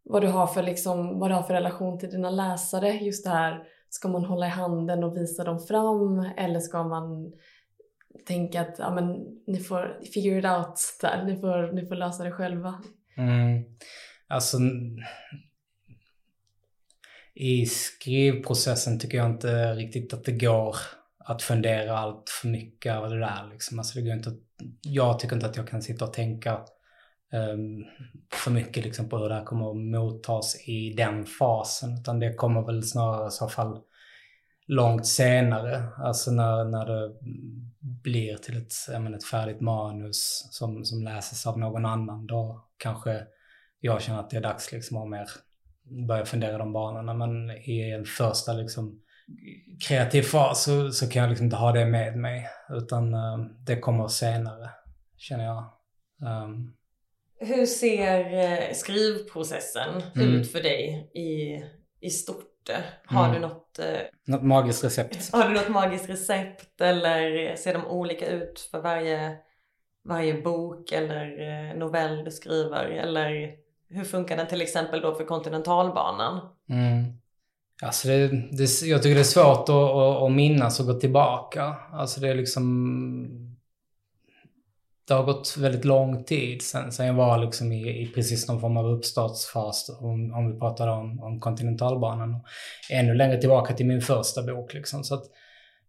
vad 0.04 0.22
du 0.22 0.28
har 0.28 0.48
för, 0.48 0.64
liksom, 0.64 1.20
vad 1.20 1.30
du 1.30 1.36
har 1.36 1.44
för 1.44 1.54
relation 1.54 2.00
till 2.00 2.10
dina 2.10 2.30
läsare. 2.30 2.92
Just 2.92 3.24
det 3.24 3.30
här, 3.30 3.64
ska 3.90 4.08
man 4.08 4.26
hålla 4.26 4.46
i 4.46 4.50
handen 4.50 5.04
och 5.04 5.18
visa 5.18 5.44
dem 5.44 5.60
fram 5.60 6.20
eller 6.38 6.60
ska 6.60 6.84
man 6.84 7.34
tänka 8.26 8.62
att 8.62 8.76
ja, 8.80 8.96
men, 8.96 9.26
ni 9.48 9.60
får 9.60 10.00
figure 10.14 10.40
it 10.40 10.46
out 10.46 10.98
där, 11.02 11.24
ni 11.24 11.40
får, 11.42 11.72
ni 11.72 11.86
får 11.86 11.96
lösa 11.96 12.24
det 12.24 12.32
själva. 12.32 12.82
Mm. 13.18 13.64
Alltså, 14.28 14.58
i 17.34 17.66
skrivprocessen 17.66 19.00
tycker 19.00 19.18
jag 19.18 19.30
inte 19.30 19.74
riktigt 19.74 20.14
att 20.14 20.24
det 20.24 20.32
går 20.32 20.76
att 21.18 21.42
fundera 21.42 21.98
allt 21.98 22.30
för 22.30 22.48
mycket 22.48 22.96
över 22.96 23.10
det 23.10 23.20
där. 23.20 23.50
Liksom. 23.52 23.80
Alltså, 23.80 24.00
det 24.00 24.06
går 24.06 24.14
inte 24.14 24.30
att, 24.30 24.40
jag 24.82 25.20
tycker 25.20 25.36
inte 25.36 25.48
att 25.48 25.58
jag 25.58 25.68
kan 25.68 25.82
sitta 25.82 26.06
och 26.06 26.14
tänka 26.14 26.54
um, 27.34 27.86
för 28.34 28.52
mycket 28.52 28.86
liksom, 28.86 29.10
på 29.10 29.18
hur 29.18 29.30
det 29.30 29.36
här 29.36 29.44
kommer 29.44 29.70
att 29.70 29.78
mottas 29.78 30.68
i 30.68 30.94
den 30.94 31.26
fasen. 31.26 31.94
Utan 31.94 32.20
det 32.20 32.34
kommer 32.34 32.62
väl 32.62 32.84
snarare 32.84 33.28
i 33.28 33.32
så 33.32 33.48
fall 33.48 33.80
långt 34.70 35.08
senare. 35.08 35.84
Alltså 35.98 36.32
när, 36.32 36.64
när 36.64 36.86
det 36.86 37.14
blir 37.80 38.38
till 38.38 38.58
ett, 38.58 38.74
menar, 38.90 39.18
ett 39.18 39.24
färdigt 39.24 39.62
manus 39.62 40.48
som, 40.52 40.86
som 40.86 41.04
läses 41.04 41.48
av 41.48 41.60
någon 41.60 41.86
annan. 41.86 42.28
Då 42.28 42.68
kanske 42.78 43.24
jag 43.80 44.02
känner 44.02 44.20
att 44.20 44.30
det 44.30 44.38
är 44.38 44.42
dags 44.42 44.72
liksom 44.72 44.98
att 44.98 45.10
mer 45.10 45.28
börja 46.08 46.26
fundera 46.26 46.58
de 46.58 46.74
banorna. 46.74 47.14
Men 47.14 47.52
i 47.52 47.92
en 47.92 48.06
första 48.06 48.54
liksom 48.54 49.02
kreativ 49.88 50.22
fas 50.22 50.64
så, 50.64 50.92
så 50.92 51.10
kan 51.10 51.22
jag 51.22 51.30
liksom 51.30 51.46
inte 51.46 51.58
ha 51.58 51.72
det 51.72 51.86
med 51.86 52.18
mig. 52.18 52.48
Utan 52.70 53.14
uh, 53.14 53.46
det 53.66 53.80
kommer 53.80 54.08
senare, 54.08 54.70
känner 55.18 55.46
jag. 55.46 55.64
Um. 56.44 56.76
Hur 57.42 57.66
ser 57.66 58.34
eh, 58.34 58.74
skrivprocessen 58.74 60.02
mm. 60.16 60.28
ut 60.28 60.52
för 60.52 60.62
dig 60.62 61.12
i, 61.14 61.64
i 62.08 62.10
stort? 62.10 62.49
Har 63.06 63.26
mm. 63.26 63.36
du 63.36 63.48
något... 63.48 63.80
Uh, 63.80 63.86
något 64.28 64.44
magiskt 64.44 64.84
recept? 64.84 65.34
Har 65.34 65.48
du 65.48 65.54
något 65.54 65.70
magiskt 65.70 66.10
recept 66.10 66.82
eller 66.82 67.56
ser 67.56 67.74
de 67.74 67.86
olika 67.86 68.28
ut 68.28 68.60
för 68.72 68.82
varje, 68.82 69.38
varje 70.04 70.42
bok 70.42 70.92
eller 70.92 71.76
novell 71.76 72.24
du 72.24 72.32
skriver? 72.32 72.86
Eller 72.86 73.56
hur 73.90 74.04
funkar 74.04 74.38
den 74.38 74.48
till 74.48 74.62
exempel 74.62 75.02
då 75.02 75.16
för 75.16 75.26
kontinentalbanan? 75.26 76.40
Mm. 76.70 77.04
Alltså 77.82 78.08
det, 78.08 78.28
det, 78.28 78.82
jag 78.82 79.04
tycker 79.04 79.16
det 79.16 79.22
är 79.22 79.24
svårt 79.24 79.70
att, 79.70 79.70
att, 79.70 80.24
att 80.24 80.32
minnas 80.32 80.80
och 80.80 80.86
gå 80.86 80.94
tillbaka. 80.94 81.76
Alltså 81.94 82.22
det 82.22 82.30
är 82.30 82.36
liksom... 82.36 83.49
Det 85.10 85.16
har 85.16 85.24
gått 85.24 85.58
väldigt 85.58 85.86
lång 85.86 86.24
tid 86.24 86.62
sen, 86.62 86.92
sen 86.92 87.06
jag 87.08 87.14
var 87.14 87.38
liksom 87.38 87.72
i, 87.72 88.02
i 88.02 88.12
precis 88.16 88.48
någon 88.48 88.62
form 88.62 88.78
av 88.78 88.86
uppstartsfas, 88.86 89.98
om, 90.02 90.34
om 90.34 90.54
vi 90.54 90.60
pratar 90.60 90.88
om, 90.88 91.20
om 91.20 91.40
kontinentalbanan. 91.40 92.36
Och 92.36 92.46
ännu 92.92 93.14
längre 93.14 93.38
tillbaka 93.38 93.74
till 93.74 93.86
min 93.86 94.02
första 94.02 94.44
bok. 94.44 94.74
Liksom. 94.74 95.04
Så 95.04 95.16
att 95.16 95.24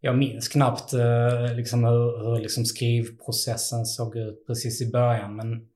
jag 0.01 0.19
minns 0.19 0.49
knappt 0.49 0.93
eh, 0.93 1.55
liksom 1.55 1.85
hur, 1.85 2.25
hur 2.25 2.41
liksom 2.41 2.65
skrivprocessen 2.65 3.87
såg 3.87 4.17
ut 4.17 4.47
precis 4.47 4.83
i 4.83 4.91
början. 4.91 5.37
Men 5.37 5.69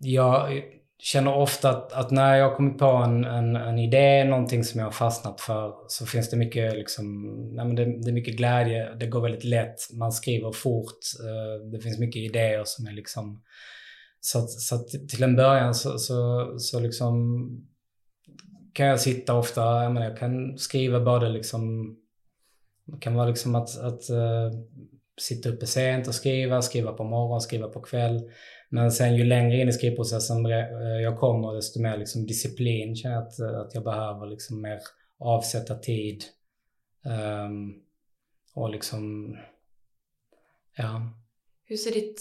jag 0.00 0.62
känner 0.98 1.34
ofta 1.34 1.70
att, 1.70 1.92
att 1.92 2.10
när 2.10 2.36
jag 2.36 2.56
kommit 2.56 2.78
på 2.78 2.86
en, 2.86 3.24
en, 3.24 3.56
en, 3.56 3.78
idé, 3.78 4.24
någonting 4.24 4.64
som 4.64 4.80
jag 4.80 4.86
har 4.86 4.92
fastnat 4.92 5.40
för, 5.40 5.74
så 5.88 6.06
finns 6.06 6.30
det 6.30 6.36
mycket, 6.36 6.74
liksom, 6.74 7.24
nej 7.54 7.64
men 7.64 7.74
det, 7.74 7.84
det, 7.84 8.10
är 8.10 8.12
mycket 8.12 8.36
glädje, 8.36 8.94
det 8.94 9.06
går 9.06 9.20
väldigt 9.20 9.44
lätt, 9.44 9.92
man 9.92 10.12
skriver 10.12 10.52
fort, 10.52 10.98
eh, 11.20 11.70
det 11.72 11.80
finns 11.80 11.98
mycket 11.98 12.22
idéer 12.22 12.62
som 12.64 12.86
är 12.86 12.92
liksom... 12.92 13.42
Så, 14.20 14.38
att, 14.38 14.50
så 14.50 14.74
att 14.74 14.88
till 14.88 15.22
en 15.22 15.36
början 15.36 15.74
så, 15.74 15.98
så, 15.98 16.54
så 16.58 16.80
liksom 16.80 17.38
kan 18.72 18.86
jag 18.86 19.00
sitta 19.00 19.34
ofta, 19.34 19.82
jag, 19.82 19.92
menar, 19.92 20.08
jag 20.08 20.18
kan 20.18 20.58
skriva 20.58 21.00
både 21.00 21.28
liksom, 21.28 21.94
det 22.84 22.98
kan 23.00 23.14
vara 23.14 23.28
liksom 23.28 23.54
att, 23.54 23.78
att 23.78 24.10
uh, 24.10 24.60
sitta 25.20 25.48
uppe 25.48 25.66
sent 25.66 26.08
och 26.08 26.14
skriva, 26.14 26.62
skriva 26.62 26.92
på 26.92 27.04
morgonen, 27.04 27.40
skriva 27.40 27.68
på 27.68 27.80
kväll. 27.80 28.30
Men 28.74 28.92
sen 28.92 29.16
ju 29.16 29.24
längre 29.24 29.56
in 29.60 29.68
i 29.68 29.72
skrivprocessen 29.72 30.46
eh, 30.46 30.52
jag 31.02 31.18
kommer, 31.18 31.54
desto 31.54 31.80
mer 31.80 31.96
liksom 31.98 32.26
disciplin 32.26 32.96
känner 32.96 33.14
jag 33.14 33.24
att, 33.24 33.40
att 33.40 33.74
jag 33.74 33.84
behöver 33.84 34.26
liksom 34.26 34.62
mer 34.62 34.78
avsätta 35.18 35.74
tid. 35.74 36.24
Um, 37.46 37.74
och 38.54 38.70
liksom, 38.70 39.36
ja. 40.76 41.02
Hur 41.64 41.76
ser 41.76 41.90
ditt, 41.90 42.20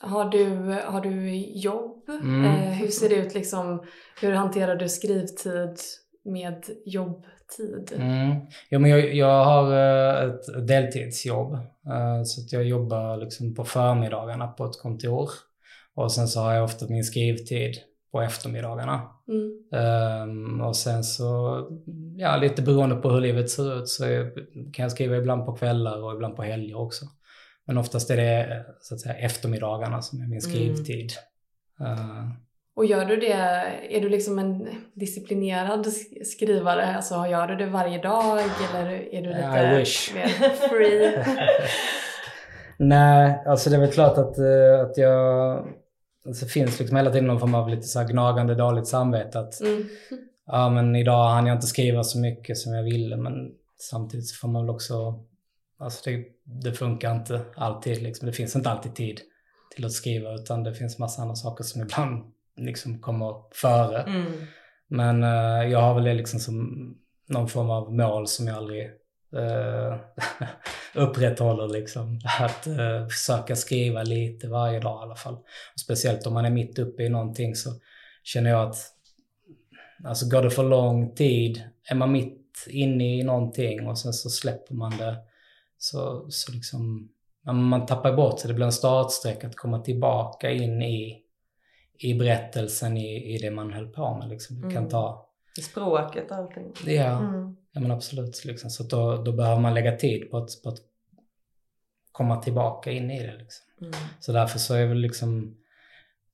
har 0.00 0.30
du, 0.30 0.46
har 0.84 1.00
du 1.00 1.36
jobb? 1.60 2.08
Mm. 2.08 2.44
Eh, 2.44 2.72
hur 2.72 2.88
ser 2.88 3.08
det 3.08 3.14
ut 3.14 3.34
liksom, 3.34 3.86
hur 4.20 4.32
hanterar 4.32 4.76
du 4.76 4.88
skrivtid 4.88 5.78
med 6.24 6.64
jobbtid? 6.84 7.92
Mm. 7.96 8.36
Ja, 8.68 8.78
men 8.78 8.90
jag, 8.90 9.14
jag 9.14 9.44
har 9.44 9.72
eh, 9.72 10.30
ett 10.30 10.66
deltidsjobb. 10.68 11.52
Eh, 11.86 12.22
så 12.24 12.40
att 12.40 12.52
jag 12.52 12.64
jobbar 12.64 13.16
liksom 13.16 13.54
på 13.54 13.64
förmiddagarna 13.64 14.48
på 14.48 14.64
ett 14.64 14.80
kontor. 14.82 15.30
Och 15.96 16.12
sen 16.12 16.28
så 16.28 16.40
har 16.40 16.54
jag 16.54 16.64
ofta 16.64 16.86
min 16.88 17.04
skrivtid 17.04 17.76
på 18.12 18.22
eftermiddagarna. 18.22 19.02
Mm. 19.28 20.30
Um, 20.30 20.60
och 20.60 20.76
sen 20.76 21.04
så, 21.04 21.60
ja 22.16 22.36
lite 22.36 22.62
beroende 22.62 22.96
på 22.96 23.10
hur 23.10 23.20
livet 23.20 23.50
ser 23.50 23.78
ut 23.78 23.88
så 23.88 24.04
kan 24.72 24.82
jag 24.82 24.92
skriva 24.92 25.16
ibland 25.16 25.46
på 25.46 25.52
kvällar 25.52 26.02
och 26.02 26.12
ibland 26.14 26.36
på 26.36 26.42
helger 26.42 26.78
också. 26.80 27.04
Men 27.66 27.78
oftast 27.78 28.10
är 28.10 28.16
det 28.16 28.66
så 28.80 28.94
att 28.94 29.00
säga 29.00 29.14
eftermiddagarna 29.14 30.02
som 30.02 30.18
är 30.18 30.22
min 30.22 30.30
mm. 30.30 30.40
skrivtid. 30.40 31.12
Mm. 31.80 31.92
Uh, 31.92 32.30
och 32.76 32.84
gör 32.84 33.04
du 33.04 33.16
det, 33.16 33.32
är 33.90 34.00
du 34.00 34.08
liksom 34.08 34.38
en 34.38 34.68
disciplinerad 34.94 35.86
skrivare? 36.24 36.96
Alltså 36.96 37.26
gör 37.26 37.46
du 37.46 37.56
det 37.56 37.66
varje 37.66 38.02
dag 38.02 38.38
eller 38.40 38.90
är 38.90 39.22
du 39.22 39.28
lite 39.28 39.72
I 39.74 39.78
wish. 39.78 40.14
mer 40.14 40.28
free? 40.68 41.24
Nej, 42.78 43.42
alltså 43.46 43.70
det 43.70 43.76
är 43.76 43.80
väl 43.80 43.92
klart 43.92 44.18
att, 44.18 44.38
uh, 44.38 44.80
att 44.80 44.96
jag 44.96 45.66
det 46.26 46.46
finns 46.46 46.78
liksom 46.78 46.96
hela 46.96 47.10
tiden 47.10 47.26
någon 47.26 47.40
form 47.40 47.54
av 47.54 47.68
lite 47.68 47.82
så 47.82 48.04
gnagande 48.04 48.54
dåligt 48.54 48.86
samvete. 48.86 49.40
Att, 49.40 49.60
mm. 49.60 49.84
Ja, 50.46 50.70
men 50.70 50.96
idag 50.96 51.28
hann 51.28 51.46
jag 51.46 51.56
inte 51.56 51.66
skriva 51.66 52.04
så 52.04 52.18
mycket 52.18 52.58
som 52.58 52.74
jag 52.74 52.82
ville. 52.82 53.16
Men 53.16 53.34
samtidigt 53.78 54.28
så 54.28 54.36
får 54.36 54.48
man 54.48 54.62
väl 54.62 54.74
också... 54.74 55.24
Alltså 55.78 56.10
det, 56.10 56.24
det 56.44 56.72
funkar 56.72 57.14
inte 57.14 57.40
alltid. 57.56 58.02
Liksom. 58.02 58.26
Det 58.26 58.32
finns 58.32 58.56
inte 58.56 58.70
alltid 58.70 58.94
tid 58.94 59.20
till 59.74 59.84
att 59.84 59.92
skriva. 59.92 60.34
Utan 60.34 60.62
det 60.62 60.74
finns 60.74 60.98
massa 60.98 61.22
andra 61.22 61.34
saker 61.34 61.64
som 61.64 61.82
ibland 61.82 62.32
liksom 62.56 62.98
kommer 62.98 63.34
före. 63.52 64.02
Mm. 64.02 64.32
Men 64.88 65.24
uh, 65.24 65.70
jag 65.72 65.80
har 65.80 65.94
väl 65.94 66.04
det 66.04 66.14
liksom 66.14 66.40
som 66.40 66.56
någon 67.28 67.48
form 67.48 67.70
av 67.70 67.94
mål 67.94 68.26
som 68.26 68.46
jag 68.46 68.56
aldrig 68.56 68.90
uh, 69.36 69.96
upprätthåller 70.94 71.68
liksom. 71.68 72.20
Att 72.40 72.66
uh, 72.66 73.08
försöka 73.08 73.56
skriva 73.56 74.02
lite 74.02 74.48
varje 74.48 74.80
dag 74.80 75.00
i 75.00 75.02
alla 75.02 75.16
fall. 75.16 75.34
Och 75.34 75.80
speciellt 75.80 76.26
om 76.26 76.34
man 76.34 76.44
är 76.44 76.50
mitt 76.50 76.78
uppe 76.78 77.02
i 77.02 77.08
någonting 77.08 77.54
så 77.54 77.70
känner 78.22 78.50
jag 78.50 78.68
att 78.68 78.76
alltså 80.04 80.28
går 80.28 80.42
det 80.42 80.50
för 80.50 80.64
lång 80.64 81.14
tid, 81.14 81.62
är 81.90 81.94
man 81.94 82.12
mitt 82.12 82.66
inne 82.68 83.18
i 83.18 83.22
någonting 83.22 83.86
och 83.86 83.98
sen 83.98 84.12
så 84.12 84.30
släpper 84.30 84.74
man 84.74 84.96
det 84.96 85.16
så, 85.78 86.26
så 86.30 86.52
liksom 86.52 87.08
man 87.52 87.86
tappar 87.86 88.16
bort 88.16 88.40
sig. 88.40 88.48
Det 88.48 88.54
blir 88.54 88.66
en 88.66 88.72
startsträcka 88.72 89.46
att 89.46 89.56
komma 89.56 89.78
tillbaka 89.78 90.50
in 90.50 90.82
i, 90.82 91.22
i 91.98 92.14
berättelsen, 92.14 92.96
i, 92.96 93.34
i 93.34 93.38
det 93.38 93.50
man 93.50 93.72
höll 93.72 93.88
på 93.88 94.16
med. 94.18 94.28
Liksom. 94.28 94.56
Det 94.56 94.68
kan 94.68 94.76
mm. 94.76 94.90
ta... 94.90 95.28
I 95.58 95.62
språket 95.62 96.30
och 96.30 96.36
allting. 96.36 96.72
Ja. 96.86 97.18
Mm. 97.18 97.56
Ja 97.76 97.80
men 97.80 97.90
absolut. 97.90 98.44
Liksom. 98.44 98.70
Så 98.70 98.82
då, 98.82 99.16
då 99.16 99.32
behöver 99.32 99.60
man 99.60 99.74
lägga 99.74 99.96
tid 99.96 100.30
på 100.30 100.36
att, 100.36 100.62
på 100.62 100.68
att 100.68 100.78
komma 102.12 102.36
tillbaka 102.42 102.90
in 102.90 103.10
i 103.10 103.26
det. 103.26 103.36
Liksom. 103.38 103.66
Mm. 103.80 103.94
Så 104.20 104.32
därför 104.32 104.58
så 104.58 104.74
är 104.74 104.86
väl 104.86 104.98
liksom 104.98 105.56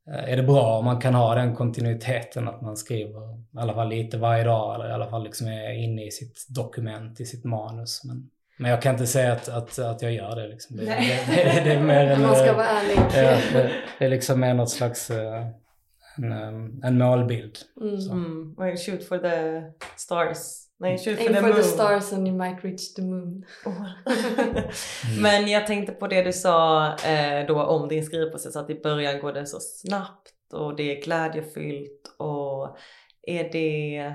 eh, 0.09 0.33
är 0.33 0.37
det 0.37 0.43
bra 0.43 0.79
om 0.79 0.85
man 0.85 1.01
kan 1.01 1.15
ha 1.15 1.35
den 1.35 1.57
kontinuiteten 1.57 2.49
att 2.49 2.61
man 2.61 2.77
skriver 2.77 3.35
i 3.35 3.59
alla 3.59 3.75
fall 3.75 3.89
lite 3.89 4.19
varje 4.19 4.45
dag 4.45 4.75
eller 4.75 4.89
i 4.89 4.93
alla 4.93 5.11
fall 5.11 5.25
liksom 5.25 5.47
är 5.47 5.73
inne 5.73 6.07
i 6.07 6.11
sitt 6.11 6.47
dokument, 6.49 7.21
i 7.21 7.27
sitt 7.27 7.45
manus. 7.45 8.05
Men, 8.05 8.31
men 8.59 8.71
jag 8.71 8.83
kan 8.83 8.95
inte 8.95 9.07
säga 9.07 9.33
att, 9.33 9.49
att, 9.49 9.79
att 9.79 10.03
jag 10.03 10.13
gör 10.13 10.37
det. 10.37 10.49
Liksom. 10.49 10.77
Det, 10.77 10.85
det, 10.85 11.25
det, 11.27 11.61
det, 11.65 11.73
är 11.73 11.83
mer 11.83 12.07
en, 12.11 12.23
Man 12.23 12.37
ska 12.37 12.53
vara 12.53 12.67
ärlig. 12.67 12.97
Ja, 13.15 13.39
det, 13.53 13.73
det 13.99 14.05
är 14.05 14.11
liksom 14.11 14.41
mer 14.41 14.55
något 14.55 14.71
slags 14.71 15.11
eh, 15.11 15.47
en, 16.17 16.81
en 16.85 16.99
målbild. 16.99 17.59
Mm. 17.81 18.55
Mm. 18.59 18.77
Shoot 18.77 19.05
for 19.05 19.19
the 19.19 19.63
stars. 19.97 20.62
Nej, 20.83 20.99
shoot 20.99 21.19
for, 21.19 21.33
the, 21.33 21.41
for 21.41 21.53
the 21.53 21.63
stars 21.63 22.13
and 22.13 22.29
you 22.29 22.37
might 22.37 22.65
reach 22.65 22.95
the 22.95 23.03
moon. 23.03 23.45
Men 25.23 25.49
jag 25.49 25.67
tänkte 25.67 25.93
på 25.93 26.07
det 26.07 26.23
du 26.23 26.33
sa 26.33 26.87
eh, 26.97 27.47
då 27.47 27.63
om 27.63 27.89
din 27.89 28.05
skrivprocess, 28.05 28.57
att 28.57 28.71
i 28.71 28.81
början 28.81 29.21
går 29.21 29.33
det 29.33 29.47
så 29.47 29.61
snabbt 29.61 30.33
och 30.53 30.77
det 30.77 30.97
är 30.97 31.03
glädjefyllt 31.03 32.15
och 32.19 32.77
är 33.23 33.53
det 33.53 34.15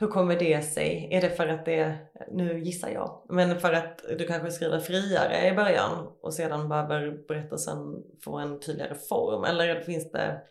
hur 0.00 0.06
kommer 0.06 0.38
det 0.38 0.62
sig? 0.62 1.08
Är 1.10 1.20
det 1.20 1.30
för 1.30 1.48
att 1.48 1.64
det, 1.64 1.96
nu 2.30 2.60
gissar 2.60 2.88
jag, 2.88 3.26
men 3.28 3.60
för 3.60 3.72
att 3.72 4.04
du 4.18 4.26
kanske 4.26 4.50
skriver 4.50 4.78
friare 4.78 5.48
i 5.48 5.52
början 5.52 6.06
och 6.20 6.34
sedan 6.34 6.68
behöver 6.68 7.26
berättelsen 7.28 7.76
få 8.24 8.36
en 8.36 8.60
tydligare 8.60 8.94
form? 8.94 9.44
Eller 9.44 9.80
finns 9.80 10.12
det 10.12 10.42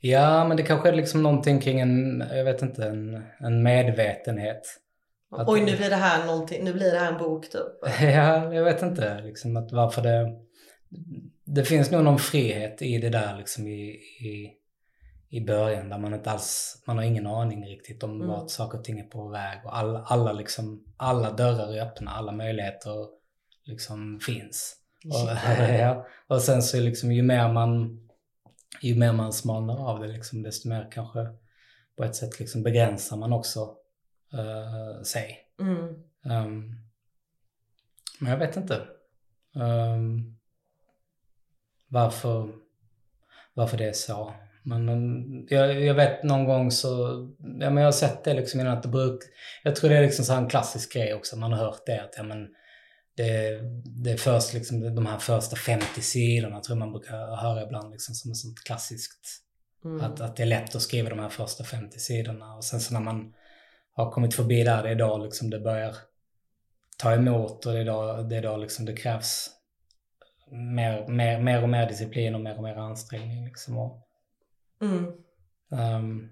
Ja, 0.00 0.48
men 0.48 0.56
det 0.56 0.62
kanske 0.62 0.88
är 0.88 0.92
liksom 0.92 1.22
någonting 1.22 1.60
kring 1.60 1.80
en, 1.80 2.24
jag 2.30 2.44
vet 2.44 2.62
inte, 2.62 2.84
en, 2.84 3.22
en 3.40 3.62
medvetenhet. 3.62 4.62
Att, 5.30 5.48
Oj, 5.48 5.60
nu 5.60 5.76
blir 5.76 5.90
det 5.90 5.96
här 5.96 6.26
någonting, 6.26 6.64
nu 6.64 6.72
blir 6.72 6.92
det 6.92 6.98
här 6.98 7.12
en 7.12 7.18
bok 7.18 7.50
typ. 7.50 7.62
ja, 8.00 8.54
jag 8.54 8.64
vet 8.64 8.82
inte 8.82 9.20
liksom 9.20 9.56
att 9.56 9.72
varför 9.72 10.02
det... 10.02 10.46
Det 11.44 11.64
finns 11.64 11.90
nog 11.90 12.04
någon 12.04 12.18
frihet 12.18 12.82
i 12.82 12.98
det 12.98 13.08
där 13.08 13.36
liksom 13.36 13.66
i, 13.66 13.88
i, 14.20 14.52
i 15.28 15.40
början 15.40 15.88
där 15.88 15.98
man 15.98 16.14
inte 16.14 16.30
alls, 16.30 16.82
man 16.86 16.96
har 16.96 17.04
ingen 17.04 17.26
aning 17.26 17.66
riktigt 17.66 18.02
om 18.02 18.14
mm. 18.14 18.28
vart 18.28 18.50
saker 18.50 18.78
och 18.78 18.84
ting 18.84 18.98
är 18.98 19.04
på 19.04 19.28
väg 19.28 19.58
och 19.64 19.78
alla, 19.78 20.02
alla 20.02 20.32
liksom, 20.32 20.84
alla 20.96 21.32
dörrar 21.32 21.74
är 21.74 21.82
öppna, 21.82 22.10
alla 22.10 22.32
möjligheter 22.32 23.06
liksom 23.64 24.20
finns. 24.20 24.76
Och, 25.04 25.30
ja, 25.80 26.06
och 26.26 26.42
sen 26.42 26.62
så 26.62 26.80
liksom 26.80 27.12
ju 27.12 27.22
mer 27.22 27.52
man 27.52 28.00
ju 28.80 28.94
mer 28.94 29.12
man 29.12 29.32
smalnar 29.32 29.90
av 29.90 30.00
det 30.00 30.08
liksom, 30.08 30.42
desto 30.42 30.68
mer 30.68 30.88
kanske 30.92 31.26
på 31.96 32.04
ett 32.04 32.16
sätt 32.16 32.40
liksom 32.40 32.62
begränsar 32.62 33.16
man 33.16 33.32
också 33.32 33.60
uh, 34.34 35.02
sig. 35.02 35.38
Mm. 35.60 35.88
Um, 36.24 36.74
men 38.20 38.30
jag 38.32 38.38
vet 38.38 38.56
inte 38.56 38.82
um, 39.54 40.38
varför, 41.88 42.52
varför 43.54 43.76
det 43.76 43.88
är 43.88 43.92
så. 43.92 44.32
Men, 44.62 44.84
men 44.84 45.24
jag, 45.48 45.80
jag, 45.80 45.94
vet 45.94 46.22
någon 46.22 46.44
gång 46.44 46.70
så, 46.70 46.88
ja 47.38 47.70
men 47.70 47.76
jag 47.76 47.84
har 47.84 47.92
sett 47.92 48.24
det 48.24 48.34
liksom 48.34 48.60
innan 48.60 48.76
att 48.76 48.82
det 48.82 48.88
bruk, 48.88 49.20
jag 49.62 49.76
tror 49.76 49.90
det 49.90 49.96
är 49.96 50.02
liksom 50.02 50.24
så 50.24 50.34
en 50.34 50.48
klassisk 50.48 50.92
grej 50.92 51.14
också, 51.14 51.36
man 51.36 51.52
har 51.52 51.58
hört 51.58 51.86
det 51.86 52.02
att 52.02 52.14
ja 52.16 52.22
men 52.22 52.48
det, 53.16 53.60
det 53.84 54.10
är 54.10 54.16
först 54.16 54.52
liksom 54.52 54.94
de 54.94 55.06
här 55.06 55.18
första 55.18 55.56
50 55.56 56.02
sidorna 56.02 56.60
tror 56.60 56.76
man 56.76 56.92
brukar 56.92 57.36
höra 57.36 57.62
ibland 57.62 57.90
liksom 57.90 58.14
som 58.14 58.30
ett 58.30 58.36
sånt 58.36 58.64
klassiskt. 58.64 59.42
Mm. 59.84 60.00
Att, 60.00 60.20
att 60.20 60.36
det 60.36 60.42
är 60.42 60.46
lätt 60.46 60.74
att 60.74 60.82
skriva 60.82 61.08
de 61.08 61.18
här 61.18 61.28
första 61.28 61.64
50 61.64 61.98
sidorna 61.98 62.54
och 62.54 62.64
sen 62.64 62.80
så 62.80 62.94
när 62.94 63.00
man 63.00 63.34
har 63.92 64.10
kommit 64.10 64.34
förbi 64.34 64.64
där, 64.64 64.82
det 64.82 64.90
är 64.90 64.94
då 64.94 65.18
liksom 65.18 65.50
det 65.50 65.60
börjar 65.60 65.96
ta 66.96 67.12
emot 67.12 67.66
och 67.66 67.72
det 67.72 67.80
är 67.80 67.84
då 67.84 68.22
det, 68.22 68.36
är 68.36 68.42
då 68.42 68.56
liksom 68.56 68.84
det 68.84 68.92
krävs 68.92 69.50
mer, 70.50 71.08
mer, 71.08 71.40
mer 71.40 71.62
och 71.62 71.68
mer 71.68 71.88
disciplin 71.88 72.34
och 72.34 72.40
mer 72.40 72.56
och 72.56 72.62
mer 72.62 72.76
ansträngning. 72.76 73.44
Liksom. 73.44 73.78
Och, 73.78 74.08
mm. 74.80 75.04
um, 75.96 76.30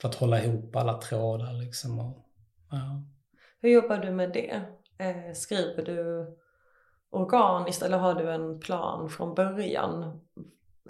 för 0.00 0.08
att 0.08 0.14
hålla 0.14 0.44
ihop 0.44 0.76
alla 0.76 1.00
trådar 1.00 1.52
liksom. 1.52 1.98
Och, 1.98 2.26
ja. 2.70 3.04
Hur 3.60 3.70
jobbar 3.70 3.98
du 3.98 4.10
med 4.10 4.32
det? 4.32 4.62
Eh, 4.98 5.32
skriver 5.34 5.82
du 5.82 6.26
organiskt 7.10 7.82
eller 7.82 7.98
har 7.98 8.14
du 8.14 8.30
en 8.30 8.60
plan 8.60 9.10
från 9.10 9.34
början 9.34 10.20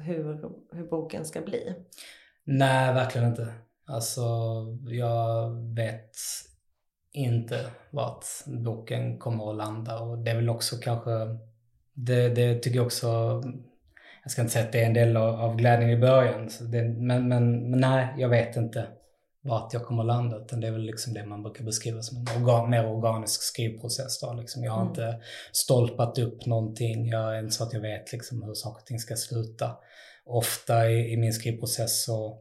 hur, 0.01 0.51
hur 0.73 0.87
boken 0.87 1.25
ska 1.25 1.41
bli? 1.41 1.75
Nej, 2.45 2.95
verkligen 2.95 3.29
inte. 3.29 3.55
Alltså, 3.87 4.21
jag 4.89 5.51
vet 5.75 6.17
inte 7.13 7.67
vart 7.91 8.25
boken 8.47 9.19
kommer 9.19 9.51
att 9.51 9.57
landa 9.57 9.99
och 9.99 10.19
det 10.19 10.31
är 10.31 10.37
väl 10.37 10.49
också 10.49 10.77
kanske, 10.77 11.11
det, 11.93 12.29
det 12.29 12.59
tycker 12.59 12.77
jag 12.77 12.87
också, 12.87 13.43
jag 14.23 14.31
ska 14.31 14.43
inte 14.43 14.53
säga 14.53 14.65
att 14.65 14.73
det 14.73 14.83
är 14.83 14.87
en 14.87 14.95
del 14.95 15.17
av, 15.17 15.41
av 15.41 15.57
glädjen 15.57 15.91
i 15.91 15.97
början, 15.97 16.51
det, 16.61 16.83
men, 16.83 17.29
men, 17.29 17.71
men 17.71 17.81
nej, 17.81 18.15
jag 18.17 18.29
vet 18.29 18.57
inte 18.57 18.87
vart 19.45 19.73
jag 19.73 19.85
kommer 19.85 20.05
landa. 20.05 20.37
Utan 20.37 20.61
det 20.61 20.67
är 20.67 20.73
väl 20.73 20.83
liksom 20.83 21.15
det 21.15 21.27
man 21.27 21.43
brukar 21.43 21.65
beskriva 21.65 22.03
som 22.03 22.19
en 22.19 22.43
organ, 22.43 22.71
mer 22.71 22.87
organisk 22.87 23.43
skrivprocess. 23.43 24.21
Då, 24.21 24.33
liksom. 24.33 24.65
Jag 24.65 24.73
har 24.73 24.81
mm. 24.81 24.89
inte 24.89 25.21
stolpat 25.53 26.19
upp 26.19 26.47
någonting. 26.47 27.09
Jag 27.09 27.37
är 27.37 27.39
inte 27.39 27.55
så 27.55 27.65
att 27.65 27.73
jag 27.73 27.81
vet 27.81 28.13
liksom 28.13 28.43
hur 28.43 28.55
saker 28.55 28.81
och 28.81 28.87
ting 28.87 28.99
ska 28.99 29.17
sluta. 29.17 29.77
Ofta 30.25 30.91
i, 30.91 31.13
i 31.13 31.17
min 31.17 31.33
skrivprocess 31.33 32.05
så, 32.05 32.39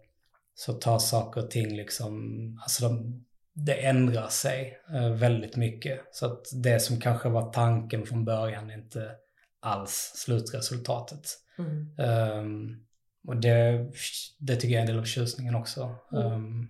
så 0.56 0.74
tar 0.74 1.00
saker 1.00 1.44
och 1.44 1.52
ting 1.52 1.76
liksom, 1.76 2.14
alltså 2.62 2.88
de, 2.88 3.26
det 3.54 3.74
ändrar 3.74 4.28
sig 4.28 4.78
eh, 4.94 5.10
väldigt 5.10 5.56
mycket. 5.56 6.00
Så 6.12 6.26
att 6.26 6.42
det 6.64 6.80
som 6.80 7.00
kanske 7.00 7.30
var 7.30 7.52
tanken 7.52 8.06
från 8.06 8.26
början 8.26 8.70
är 8.70 8.74
inte 8.74 9.12
alls 9.60 10.12
slutresultatet. 10.16 11.30
Mm. 11.58 12.00
Um, 12.40 12.86
och 13.28 13.38
det, 13.38 13.92
det 14.40 14.56
tycker 14.56 14.74
jag 14.74 14.78
är 14.78 14.82
en 14.82 14.88
del 14.88 15.00
av 15.00 15.06
tjusningen 15.06 15.56
också. 15.56 15.96
Mm. 16.12 16.34
Um, 16.34 16.70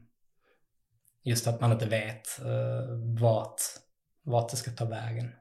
Just 1.24 1.48
att 1.48 1.62
man 1.62 1.72
inte 1.72 1.86
vet 1.86 2.39
uh, 2.42 3.22
vart, 3.22 3.62
vart 4.24 4.50
det 4.50 4.58
ska 4.58 4.72
ta 4.72 4.86
vägen. 4.86 5.32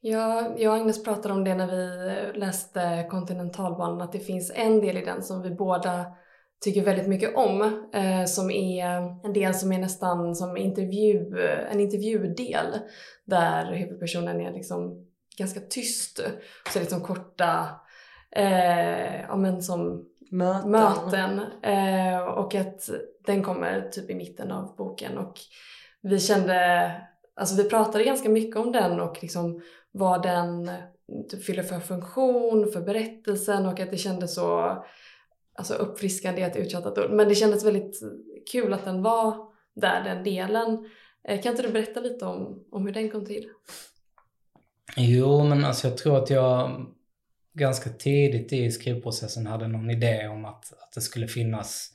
Ja, 0.00 0.54
jag 0.58 0.72
och 0.72 0.80
Agnes 0.80 1.04
pratade 1.04 1.34
om 1.34 1.44
det 1.44 1.54
när 1.54 1.66
vi 1.66 2.38
läste 2.38 3.06
Kontinentalbanan, 3.10 4.00
att 4.00 4.12
det 4.12 4.20
finns 4.20 4.52
en 4.54 4.80
del 4.80 4.96
i 4.96 5.04
den 5.04 5.22
som 5.22 5.42
vi 5.42 5.50
båda 5.50 6.06
tycker 6.60 6.84
väldigt 6.84 7.08
mycket 7.08 7.36
om, 7.36 7.62
eh, 7.94 8.24
som 8.24 8.50
är 8.50 8.86
en 9.24 9.32
del 9.32 9.54
som 9.54 9.72
är 9.72 9.78
nästan 9.78 10.34
som 10.34 10.56
intervju, 10.56 11.38
en 11.70 11.80
intervjudel 11.80 12.66
där 13.24 13.72
huvudpersonen 13.72 14.40
är 14.40 14.52
liksom 14.52 15.06
ganska 15.38 15.60
tyst. 15.60 16.16
Så 16.16 16.22
är 16.22 16.74
det 16.74 16.80
liksom 16.80 17.00
korta, 17.00 17.68
eh, 18.36 19.20
ja 19.20 19.36
men 19.36 19.62
som 19.62 20.07
möten. 20.30 20.70
möten 20.70 21.40
eh, 21.62 22.18
och 22.18 22.54
att 22.54 22.90
den 23.26 23.42
kommer 23.42 23.88
typ 23.88 24.10
i 24.10 24.14
mitten 24.14 24.52
av 24.52 24.76
boken 24.76 25.18
och 25.18 25.34
vi 26.00 26.20
kände, 26.20 26.90
alltså 27.36 27.62
vi 27.62 27.68
pratade 27.68 28.04
ganska 28.04 28.28
mycket 28.28 28.56
om 28.56 28.72
den 28.72 29.00
och 29.00 29.18
liksom 29.22 29.62
vad 29.92 30.22
den 30.22 30.70
typ 31.30 31.44
fyller 31.44 31.62
för 31.62 31.80
funktion 31.80 32.72
för 32.72 32.80
berättelsen 32.80 33.66
och 33.66 33.80
att 33.80 33.90
det 33.90 33.96
kändes 33.96 34.34
så 34.34 34.78
alltså 35.54 35.74
uppfriskande 35.74 36.42
är 36.42 36.50
ett 36.50 36.56
uttjatat 36.56 36.98
ord, 36.98 37.10
men 37.10 37.28
det 37.28 37.34
kändes 37.34 37.64
väldigt 37.64 38.00
kul 38.52 38.72
att 38.72 38.84
den 38.84 39.02
var 39.02 39.52
där, 39.74 40.04
den 40.04 40.24
delen. 40.24 40.90
Eh, 41.28 41.42
kan 41.42 41.52
inte 41.52 41.62
du 41.62 41.72
berätta 41.72 42.00
lite 42.00 42.24
om, 42.24 42.64
om 42.70 42.86
hur 42.86 42.94
den 42.94 43.10
kom 43.10 43.26
till? 43.26 43.50
Jo, 44.96 45.44
men 45.44 45.64
alltså 45.64 45.88
jag 45.88 45.96
tror 45.96 46.16
att 46.16 46.30
jag 46.30 46.86
ganska 47.58 47.90
tidigt 47.90 48.52
i 48.52 48.70
skrivprocessen 48.70 49.46
hade 49.46 49.68
någon 49.68 49.90
idé 49.90 50.28
om 50.28 50.44
att, 50.44 50.72
att 50.72 50.92
det 50.94 51.00
skulle 51.00 51.28
finnas 51.28 51.92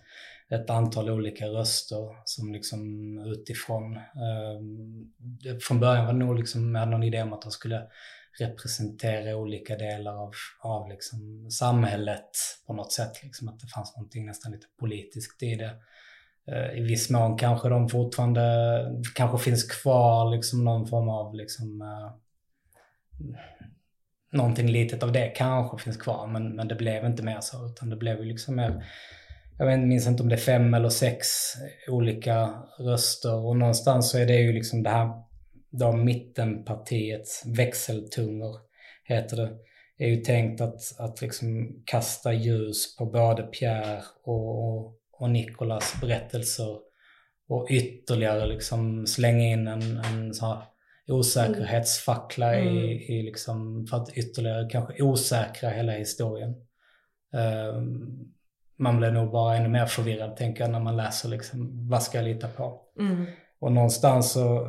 ett 0.49 0.69
antal 0.69 1.09
olika 1.09 1.45
röster 1.45 2.15
som 2.25 2.53
liksom 2.53 2.79
utifrån, 3.19 3.95
eh, 3.95 5.57
från 5.61 5.79
början 5.79 6.05
var 6.05 6.13
det 6.13 6.19
nog 6.19 6.39
liksom 6.39 6.71
med 6.71 6.87
någon 6.87 7.03
idé 7.03 7.21
om 7.21 7.33
att 7.33 7.41
de 7.41 7.51
skulle 7.51 7.81
representera 8.39 9.35
olika 9.35 9.75
delar 9.75 10.13
av, 10.13 10.31
av 10.59 10.89
liksom 10.89 11.51
samhället 11.51 12.29
på 12.67 12.73
något 12.73 12.91
sätt. 12.91 13.23
Liksom 13.23 13.47
att 13.47 13.59
det 13.59 13.67
fanns 13.67 13.95
någonting 13.95 14.25
nästan 14.25 14.51
lite 14.51 14.67
politiskt 14.79 15.43
i 15.43 15.55
det. 15.55 15.75
Eh, 16.47 16.77
I 16.77 16.81
viss 16.81 17.09
mån 17.09 17.37
kanske 17.37 17.69
de 17.69 17.89
fortfarande, 17.89 18.41
kanske 19.15 19.37
finns 19.37 19.63
kvar 19.63 20.35
liksom 20.35 20.63
någon 20.63 20.87
form 20.87 21.09
av 21.09 21.35
liksom 21.35 21.81
eh, 21.81 22.11
någonting 24.33 24.67
litet 24.67 25.03
av 25.03 25.11
det 25.11 25.33
kanske 25.35 25.83
finns 25.83 25.97
kvar, 25.97 26.27
men, 26.27 26.55
men 26.55 26.67
det 26.67 26.75
blev 26.75 27.05
inte 27.05 27.23
mer 27.23 27.39
så, 27.41 27.65
utan 27.65 27.89
det 27.89 27.95
blev 27.95 28.19
ju 28.19 28.25
liksom 28.25 28.55
mer 28.55 28.83
jag 29.57 29.65
vet, 29.65 29.79
minns 29.79 30.07
inte 30.07 30.23
om 30.23 30.29
det 30.29 30.35
är 30.35 30.37
fem 30.37 30.73
eller 30.73 30.89
sex 30.89 31.27
olika 31.87 32.53
röster 32.79 33.35
och 33.35 33.57
någonstans 33.57 34.11
så 34.11 34.17
är 34.17 34.25
det 34.25 34.35
ju 34.35 34.53
liksom 34.53 34.83
det 34.83 34.89
här 34.89 35.09
då 35.69 35.91
mittenpartiets 35.91 37.43
växeltungor, 37.45 38.55
heter 39.05 39.37
det, 39.37 39.49
är 39.97 40.07
ju 40.07 40.17
tänkt 40.17 40.61
att, 40.61 40.99
att 40.99 41.21
liksom 41.21 41.81
kasta 41.85 42.33
ljus 42.33 42.97
på 42.97 43.05
både 43.05 43.43
Pierre 43.43 44.01
och, 44.23 44.85
och 45.11 45.29
Nikolas 45.29 45.95
berättelser 46.01 46.77
och 47.49 47.67
ytterligare 47.69 48.45
liksom 48.45 49.07
slänga 49.07 49.45
in 49.45 49.67
en, 49.67 49.97
en 49.97 50.33
så 50.33 50.45
här 50.45 50.63
osäkerhetsfackla 51.07 52.55
mm. 52.55 52.75
i, 52.75 53.05
i 53.19 53.23
liksom, 53.23 53.87
för 53.87 53.97
att 53.97 54.17
ytterligare 54.17 54.69
kanske 54.69 55.03
osäkra 55.03 55.69
hela 55.69 55.91
historien. 55.91 56.49
Uh, 57.35 57.81
man 58.77 58.97
blir 58.97 59.11
nog 59.11 59.31
bara 59.31 59.55
ännu 59.55 59.69
mer 59.69 59.85
förvirrad 59.85 60.37
tänker 60.37 60.63
jag 60.63 60.71
när 60.71 60.79
man 60.79 60.97
läser 60.97 61.29
liksom, 61.29 61.89
vad 61.89 62.03
ska 62.03 62.17
jag 62.17 62.25
lita 62.25 62.47
på? 62.47 62.81
Mm. 62.99 63.25
Och 63.59 63.71
någonstans 63.71 64.31
så 64.31 64.65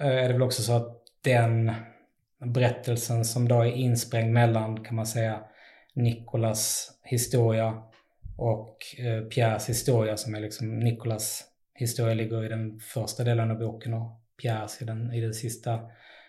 eh, 0.00 0.06
är 0.06 0.28
det 0.28 0.32
väl 0.32 0.42
också 0.42 0.62
så 0.62 0.72
att 0.72 1.02
den 1.24 1.72
berättelsen 2.44 3.24
som 3.24 3.48
då 3.48 3.60
är 3.60 3.72
insprängd 3.72 4.32
mellan, 4.32 4.84
kan 4.84 4.96
man 4.96 5.06
säga, 5.06 5.40
Nikolas 5.94 6.90
historia 7.02 7.82
och 8.38 8.76
eh, 8.98 9.24
Pierres 9.24 9.68
historia 9.68 10.16
som 10.16 10.34
är 10.34 10.40
liksom, 10.40 10.78
Nikolas 10.78 11.44
historia 11.74 12.14
ligger 12.14 12.44
i 12.44 12.48
den 12.48 12.80
första 12.80 13.24
delen 13.24 13.50
av 13.50 13.58
boken 13.58 13.94
och 13.94 14.23
Pierres 14.42 14.82
i 14.82 14.84
den, 14.84 15.12
i 15.12 15.20
den 15.20 15.34
sista 15.34 15.80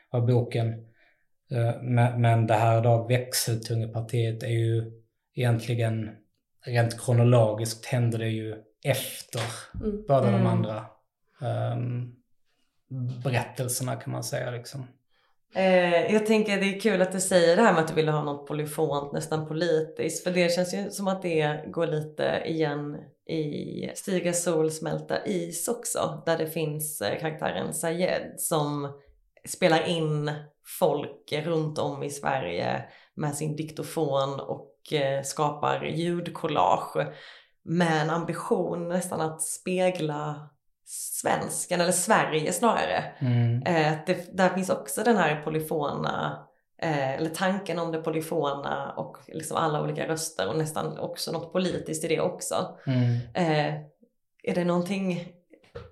av 0.10 0.26
boken. 0.26 0.68
Eh, 1.52 1.82
men 2.18 2.48
det 2.48 2.54
här 2.54 2.82
då 2.82 3.08
växeltungepartiet 3.08 4.44
är 4.44 4.48
ju 4.48 4.92
egentligen 5.36 6.10
rent 6.66 7.02
kronologiskt 7.02 7.86
händer 7.86 8.20
det 8.20 8.30
ju 8.30 8.56
efter 8.84 9.42
mm. 9.82 10.04
båda 10.08 10.28
mm. 10.28 10.44
de 10.44 10.48
andra 10.48 10.86
um, 11.42 12.16
berättelserna 13.24 13.96
kan 13.96 14.14
man 14.14 14.24
säga 14.24 14.52
liksom. 14.52 14.88
Eh, 15.56 16.14
jag 16.14 16.26
tänker 16.26 16.58
det 16.58 16.76
är 16.76 16.80
kul 16.80 17.02
att 17.02 17.12
du 17.12 17.20
säger 17.20 17.56
det 17.56 17.62
här 17.62 17.74
med 17.74 17.82
att 17.82 17.88
du 17.88 17.94
ville 17.94 18.12
ha 18.12 18.24
något 18.24 18.48
polyfont, 18.48 19.14
nästan 19.14 19.48
politiskt. 19.48 20.24
För 20.24 20.32
det 20.32 20.52
känns 20.52 20.74
ju 20.74 20.90
som 20.90 21.08
att 21.08 21.22
det 21.22 21.72
går 21.72 21.88
lite 21.88 22.44
igen 22.46 22.98
i 23.28 23.92
Stiga 23.96 24.34
sol, 24.34 24.72
smälta 24.72 25.26
is 25.26 25.68
också. 25.68 26.24
Där 26.26 26.38
det 26.38 26.48
finns 26.48 27.02
eh, 27.02 27.20
karaktären 27.20 27.74
Sayed 27.74 28.34
som 28.38 28.94
spelar 29.48 29.88
in 29.88 30.32
folk 30.80 31.34
runt 31.34 31.80
om 31.80 32.04
i 32.04 32.10
Sverige 32.10 32.84
med 33.16 33.36
sin 33.36 33.56
diktofon 33.56 34.40
och 34.40 34.94
eh, 34.94 35.24
skapar 35.24 35.86
ljudkollage 35.86 37.08
med 37.64 38.02
en 38.02 38.10
ambition 38.10 38.90
nästan 38.90 39.22
att 39.22 39.42
spegla 39.42 40.50
svensken, 40.86 41.82
eller 41.82 41.92
Sverige 41.92 42.54
snarare. 42.54 43.04
Mm. 43.20 43.62
Eh, 43.62 43.94
det, 44.06 44.38
där 44.38 44.50
finns 44.50 44.70
också 44.70 45.04
den 45.04 45.18
här 45.18 45.42
polyfona, 45.42 46.45
eh, 46.82 47.14
eller 47.14 47.30
tanken 47.30 47.80
om 47.80 47.92
det 47.92 47.98
polyfona 47.98 48.94
och 48.98 49.18
liksom 49.28 49.58
alla 49.58 49.82
olika 49.82 50.08
röster 50.08 50.50
och 50.50 50.58
nästan 50.58 51.00
också 51.00 51.32
något 51.32 51.54
politiskt 51.54 52.04
i 52.04 52.08
det 52.08 52.20
också. 52.20 52.78
Mm. 52.88 53.16
Eh, 53.34 53.74
är 54.44 54.56
det 54.56 54.64
någonting 54.64 55.28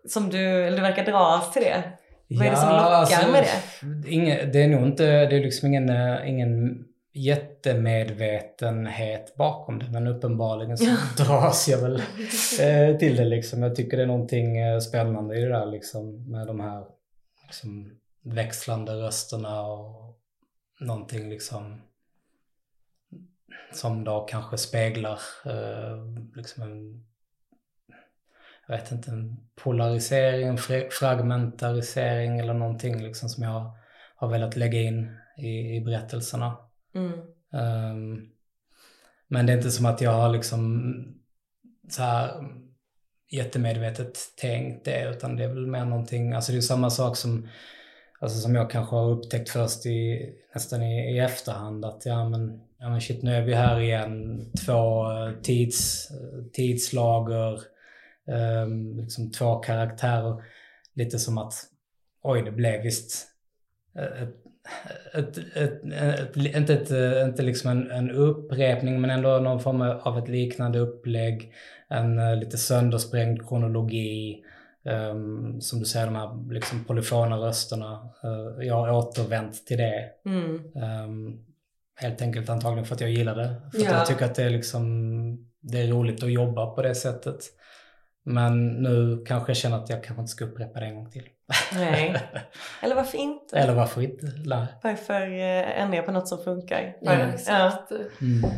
som 0.09 0.29
du, 0.29 0.39
eller 0.39 0.77
du 0.77 0.83
verkar 0.83 1.05
dras 1.05 1.53
till 1.53 1.61
det? 1.61 1.83
Vad 2.27 2.47
är 2.47 2.51
det 2.51 2.57
som 2.57 2.69
lockar 2.69 2.91
alltså, 2.91 3.31
med 3.31 3.43
det? 3.43 4.09
Inge, 4.09 4.45
det 4.45 4.63
är 4.63 4.67
nog 4.67 4.83
inte, 4.83 5.05
det 5.05 5.37
är 5.37 5.41
liksom 5.41 5.67
ingen, 5.67 5.89
eh, 5.89 6.29
ingen 6.29 6.85
jättemedvetenhet 7.13 9.35
bakom 9.35 9.79
det 9.79 9.85
men 9.91 10.07
uppenbarligen 10.07 10.77
så 10.77 10.85
dras 11.23 11.67
jag 11.67 11.77
väl 11.77 12.01
eh, 12.61 12.97
till 12.97 13.15
det 13.15 13.25
liksom. 13.25 13.63
Jag 13.63 13.75
tycker 13.75 13.97
det 13.97 14.03
är 14.03 14.07
någonting 14.07 14.57
eh, 14.57 14.79
spännande 14.79 15.37
i 15.37 15.41
det 15.41 15.49
där 15.49 15.65
liksom 15.65 16.31
med 16.31 16.47
de 16.47 16.59
här 16.59 16.83
liksom, 17.47 17.91
växlande 18.23 18.91
rösterna 18.91 19.61
och 19.61 20.17
någonting 20.85 21.29
liksom 21.29 21.81
som 23.73 24.03
då 24.03 24.25
kanske 24.25 24.57
speglar 24.57 25.19
eh, 25.45 26.05
liksom 26.35 26.63
en 26.63 27.05
jag 28.67 28.77
vet 28.77 28.91
inte, 28.91 29.11
en 29.11 29.37
polarisering, 29.55 30.47
en 30.47 30.57
fragmentarisering 30.91 32.39
eller 32.39 32.53
någonting 32.53 33.03
liksom 33.03 33.29
som 33.29 33.43
jag 33.43 33.71
har 34.15 34.27
velat 34.27 34.55
lägga 34.55 34.81
in 34.81 35.17
i, 35.37 35.75
i 35.75 35.81
berättelserna. 35.81 36.57
Mm. 36.95 37.11
Um, 37.51 38.29
men 39.27 39.45
det 39.45 39.53
är 39.53 39.57
inte 39.57 39.71
som 39.71 39.85
att 39.85 40.01
jag 40.01 40.11
har 40.11 40.29
liksom 40.29 40.93
så 41.89 42.01
här 42.01 42.43
jättemedvetet 43.29 44.17
tänkt 44.37 44.85
det 44.85 45.09
utan 45.09 45.35
det 45.35 45.43
är 45.43 45.47
väl 45.47 45.67
mer 45.67 45.85
någonting, 45.85 46.33
alltså 46.33 46.51
det 46.51 46.57
är 46.57 46.61
samma 46.61 46.89
sak 46.89 47.17
som 47.17 47.47
Alltså 48.23 48.39
som 48.39 48.55
jag 48.55 48.69
kanske 48.69 48.95
har 48.95 49.09
upptäckt 49.09 49.49
först 49.49 49.85
i, 49.85 50.29
nästan 50.53 50.83
i, 50.83 51.15
i 51.15 51.19
efterhand 51.19 51.85
att 51.85 52.05
ja 52.05 52.29
men, 52.29 52.61
ja 52.77 52.89
men 52.89 53.01
shit 53.01 53.23
nu 53.23 53.35
är 53.35 53.41
vi 53.41 53.53
här 53.53 53.79
igen. 53.79 54.45
Två 54.65 55.11
eh, 55.11 55.31
tids, 55.41 56.11
eh, 56.11 56.43
tidslager, 56.53 57.59
um, 58.63 58.97
liksom 58.97 59.31
två 59.31 59.55
karaktärer. 59.55 60.43
Lite 60.93 61.19
som 61.19 61.37
att 61.37 61.53
oj 62.21 62.41
det 62.41 62.51
blev 62.51 62.81
visst 62.81 63.27
eh, 63.95 64.21
ett, 65.13 65.37
ett, 65.55 65.83
ett, 65.93 66.35
inte, 66.35 66.73
ett, 66.73 67.27
inte 67.27 67.41
liksom 67.41 67.71
en, 67.71 67.91
en 67.91 68.11
upprepning 68.11 69.01
men 69.01 69.09
ändå 69.09 69.39
någon 69.39 69.59
form 69.59 69.81
av 69.81 70.17
ett 70.17 70.29
liknande 70.29 70.79
upplägg. 70.79 71.53
En 71.87 72.19
uh, 72.19 72.35
lite 72.35 72.57
söndersprängd 72.57 73.47
kronologi. 73.47 74.43
Um, 74.85 75.61
som 75.61 75.79
du 75.79 75.85
säger, 75.85 76.05
de 76.05 76.15
här 76.15 76.53
liksom 76.53 76.83
polyfona 76.83 77.37
rösterna. 77.37 78.09
Uh, 78.25 78.65
jag 78.65 78.75
har 78.75 78.91
återvänt 78.91 79.67
till 79.67 79.77
det. 79.77 80.09
Mm. 80.25 80.55
Um, 80.75 81.45
helt 81.95 82.21
enkelt 82.21 82.49
antagligen 82.49 82.85
för 82.85 82.95
att 82.95 83.01
jag 83.01 83.09
gillar 83.09 83.35
det. 83.35 83.61
För 83.71 83.79
ja. 83.79 83.89
att 83.89 83.97
jag 83.97 84.07
tycker 84.07 84.25
att 84.25 84.35
det 84.35 84.43
är, 84.43 84.49
liksom, 84.49 84.83
det 85.61 85.81
är 85.81 85.87
roligt 85.87 86.23
att 86.23 86.31
jobba 86.31 86.65
på 86.65 86.81
det 86.81 86.95
sättet. 86.95 87.39
Men 88.25 88.67
nu 88.67 89.23
kanske 89.27 89.49
jag 89.49 89.57
känner 89.57 89.77
att 89.77 89.89
jag 89.89 90.03
kanske 90.03 90.21
inte 90.21 90.31
ska 90.31 90.45
upprepa 90.45 90.79
det 90.79 90.85
en 90.85 90.95
gång 90.95 91.11
till. 91.11 91.23
Nej. 91.73 92.15
Eller 92.81 92.95
varför 92.95 93.17
inte? 93.17 93.57
Eller 93.57 93.73
varför 93.73 94.01
inte? 94.01 94.31
Nej. 94.45 94.67
Varför 94.83 95.21
eh, 95.21 95.81
ändra 95.81 96.01
på 96.01 96.11
något 96.11 96.27
som 96.27 96.37
funkar? 96.37 96.97
Ja, 97.01 97.13
exakt. 97.13 97.91
Ja. 97.91 97.97
Mm. 98.21 98.49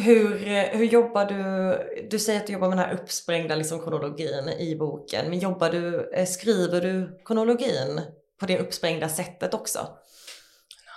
Hur, 0.00 0.38
hur 0.76 0.84
jobbar 0.84 1.24
du? 1.24 1.78
Du 2.10 2.18
säger 2.18 2.40
att 2.40 2.46
du 2.46 2.52
jobbar 2.52 2.68
med 2.68 2.78
den 2.78 2.86
här 2.86 2.94
uppsprängda 2.94 3.54
liksom, 3.54 3.80
kronologin 3.80 4.48
i 4.48 4.76
boken. 4.76 5.30
Men 5.30 5.38
jobbar 5.38 5.70
du, 5.70 6.10
eh, 6.14 6.26
skriver 6.26 6.80
du 6.80 7.20
kronologin 7.24 8.00
på 8.40 8.46
det 8.46 8.58
uppsprängda 8.58 9.08
sättet 9.08 9.54
också? 9.54 9.78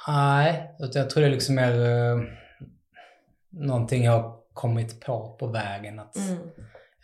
Nej, 0.07 0.75
jag 0.79 1.09
tror 1.09 1.21
det 1.21 1.27
är 1.27 1.31
liksom 1.31 1.55
mer 1.55 1.71
uh, 1.71 2.23
någonting 3.49 4.03
jag 4.03 4.11
har 4.11 4.35
kommit 4.53 4.99
på 4.99 5.37
på 5.39 5.47
vägen. 5.47 5.99
Att 5.99 6.17
mm. 6.17 6.37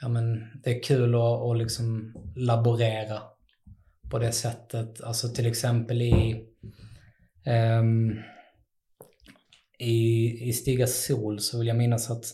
ja, 0.02 0.08
men 0.08 0.52
det 0.64 0.78
är 0.78 0.84
kul 0.84 1.16
att, 1.16 1.22
att 1.22 1.58
liksom 1.58 2.14
laborera 2.36 3.22
på 4.12 4.20
det 4.20 4.32
sättet. 4.32 5.02
Alltså 5.02 5.30
till 5.30 5.46
exempel 5.46 6.02
i 6.02 6.46
um, 7.80 8.22
i, 9.78 10.50
i 10.50 10.54
Stiga 10.54 10.88
sol 10.88 11.40
så 11.40 11.58
vill 11.60 11.68
jag 11.68 11.78
minnas 11.78 12.12
att 12.12 12.26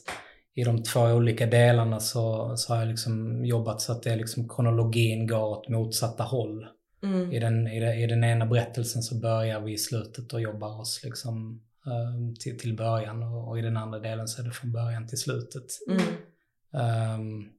i 0.56 0.64
de 0.64 0.84
två 0.84 1.02
olika 1.02 1.46
delarna 1.46 2.00
så, 2.00 2.58
så 2.58 2.74
har 2.74 2.80
jag 2.80 2.88
liksom 2.88 3.46
jobbat 3.46 3.82
så 3.82 3.92
att 3.92 4.04
det 4.04 4.16
liksom 4.16 4.50
kronologin 4.50 5.28
går 5.28 5.44
åt 5.44 5.70
motsatta 5.70 6.24
håll. 6.24 6.68
Mm. 7.04 7.32
I, 7.32 7.40
den, 7.40 7.68
i, 7.68 7.80
det, 7.80 7.96
I 7.96 8.08
den 8.08 8.24
ena 8.24 8.46
berättelsen 8.46 9.02
så 9.02 9.20
börjar 9.20 9.60
vi 9.60 9.74
i 9.74 9.78
slutet 9.78 10.34
och 10.34 10.42
jobbar 10.42 10.82
oss 10.82 11.02
liksom 11.04 11.62
uh, 11.88 12.34
till, 12.40 12.60
till 12.60 12.76
början 12.76 13.24
och, 13.24 13.48
och, 13.48 13.60
i 13.60 13.62
den 13.62 13.78
andra 13.78 14.00
delen 14.00 14.28
så 14.28 14.42
är 14.42 14.46
det 14.46 14.52
från 14.52 14.72
början 14.72 15.08
till 15.08 15.18
slutet. 15.18 15.66
Mm. 15.90 17.20
Um, 17.20 17.50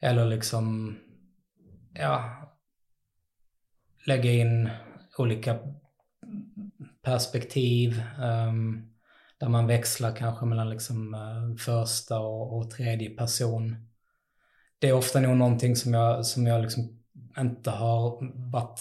eller 0.00 0.24
liksom, 0.24 0.96
ja, 1.94 2.42
lägga 4.06 4.32
in 4.32 4.70
olika 5.18 5.58
perspektiv. 7.02 8.02
Um, 8.20 8.88
där 9.42 9.48
man 9.48 9.66
växlar 9.66 10.16
kanske 10.16 10.46
mellan 10.46 10.70
liksom, 10.70 11.14
uh, 11.14 11.56
första 11.56 12.18
och, 12.20 12.58
och, 12.58 12.70
tredje 12.70 13.10
person. 13.10 13.76
Det 14.78 14.88
är 14.88 14.92
ofta 14.92 15.20
nog 15.20 15.36
någonting 15.36 15.76
som 15.76 15.94
jag, 15.94 16.26
som 16.26 16.46
jag 16.46 16.62
liksom 16.62 16.98
inte 17.38 17.70
har 17.70 18.18
varit 18.50 18.80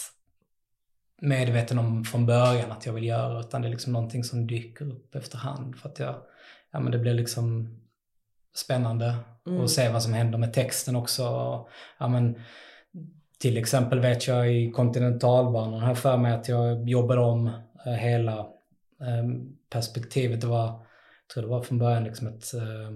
medveten 1.22 1.80
om 1.80 2.04
från 2.04 2.26
början 2.26 2.72
att 2.72 2.86
jag 2.86 2.94
vill 2.94 3.04
göra 3.04 3.40
utan 3.40 3.62
det 3.62 3.68
är 3.68 3.70
liksom 3.70 3.94
någonting 3.94 4.24
som 4.24 4.48
dyker 4.48 4.86
upp 4.86 5.16
efterhand 5.16 5.76
för 5.76 5.90
att 5.90 6.00
jag, 6.00 6.16
ja 6.72 6.80
men 6.80 6.92
det 6.92 7.00
blir 7.00 7.14
liksom 7.14 7.78
spännande 8.56 9.16
mm. 9.48 9.64
att 9.64 9.70
se 9.70 9.90
vad 9.90 10.04
som 10.04 10.14
händer 10.14 10.38
med 10.38 10.54
texten 10.54 10.96
också. 10.96 11.24
Ja, 11.98 12.08
men, 12.08 12.42
till 13.40 13.58
exempel 13.58 14.00
vet 14.00 14.28
jag 14.28 14.54
i 14.54 14.72
kontinentalbanan 14.72 15.80
här 15.80 15.96
för 15.96 16.18
mig 16.18 16.34
att 16.34 16.50
jag 16.50 16.90
jobbade 16.90 17.22
om 17.22 17.52
Eh, 17.71 17.71
hela 17.86 18.48
ehm, 19.02 19.58
perspektivet. 19.70 20.42
Det 20.42 20.48
var, 20.48 20.68
jag 20.68 21.34
tror 21.34 21.44
det 21.44 21.50
var 21.50 21.62
från 21.62 21.78
början 21.78 22.04
liksom 22.04 22.28
ett, 22.28 22.54
eh, 22.54 22.90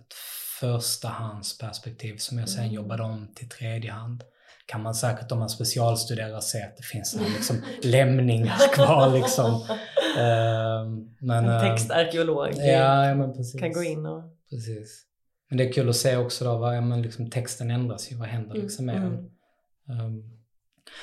ett 0.00 0.14
förstahandsperspektiv 0.60 2.16
som 2.16 2.38
jag 2.38 2.48
sen 2.48 2.62
mm. 2.62 2.74
jobbade 2.74 3.02
om 3.02 3.34
till 3.34 3.48
tredjehand 3.48 4.24
kan 4.66 4.82
man 4.82 4.94
säkert 4.94 5.32
om 5.32 5.38
man 5.38 5.48
specialstuderar 5.48 6.40
se 6.40 6.62
att 6.62 6.76
det 6.76 6.82
finns 6.82 7.18
liksom 7.36 7.62
lämningar 7.82 8.74
kvar 8.74 9.10
liksom. 9.10 9.54
Uh, 9.54 11.04
men, 11.20 11.44
en 11.44 11.60
textarkeolog 11.60 12.48
ja, 12.56 13.06
ja, 13.06 13.14
men 13.14 13.32
precis. 13.32 13.60
kan 13.60 13.72
gå 13.72 13.82
in 13.82 14.06
och... 14.06 14.22
Precis. 14.50 15.04
Men 15.48 15.58
det 15.58 15.68
är 15.68 15.72
kul 15.72 15.88
att 15.88 15.96
se 15.96 16.16
också 16.16 16.44
då, 16.44 16.58
vad, 16.58 16.82
men 16.82 17.02
liksom, 17.02 17.30
texten 17.30 17.70
ändras 17.70 18.12
ju, 18.12 18.16
vad 18.16 18.28
händer 18.28 18.50
mm, 18.50 18.62
liksom 18.62 18.86
med 18.86 18.96
mm. 18.96 19.10
den? 19.12 19.30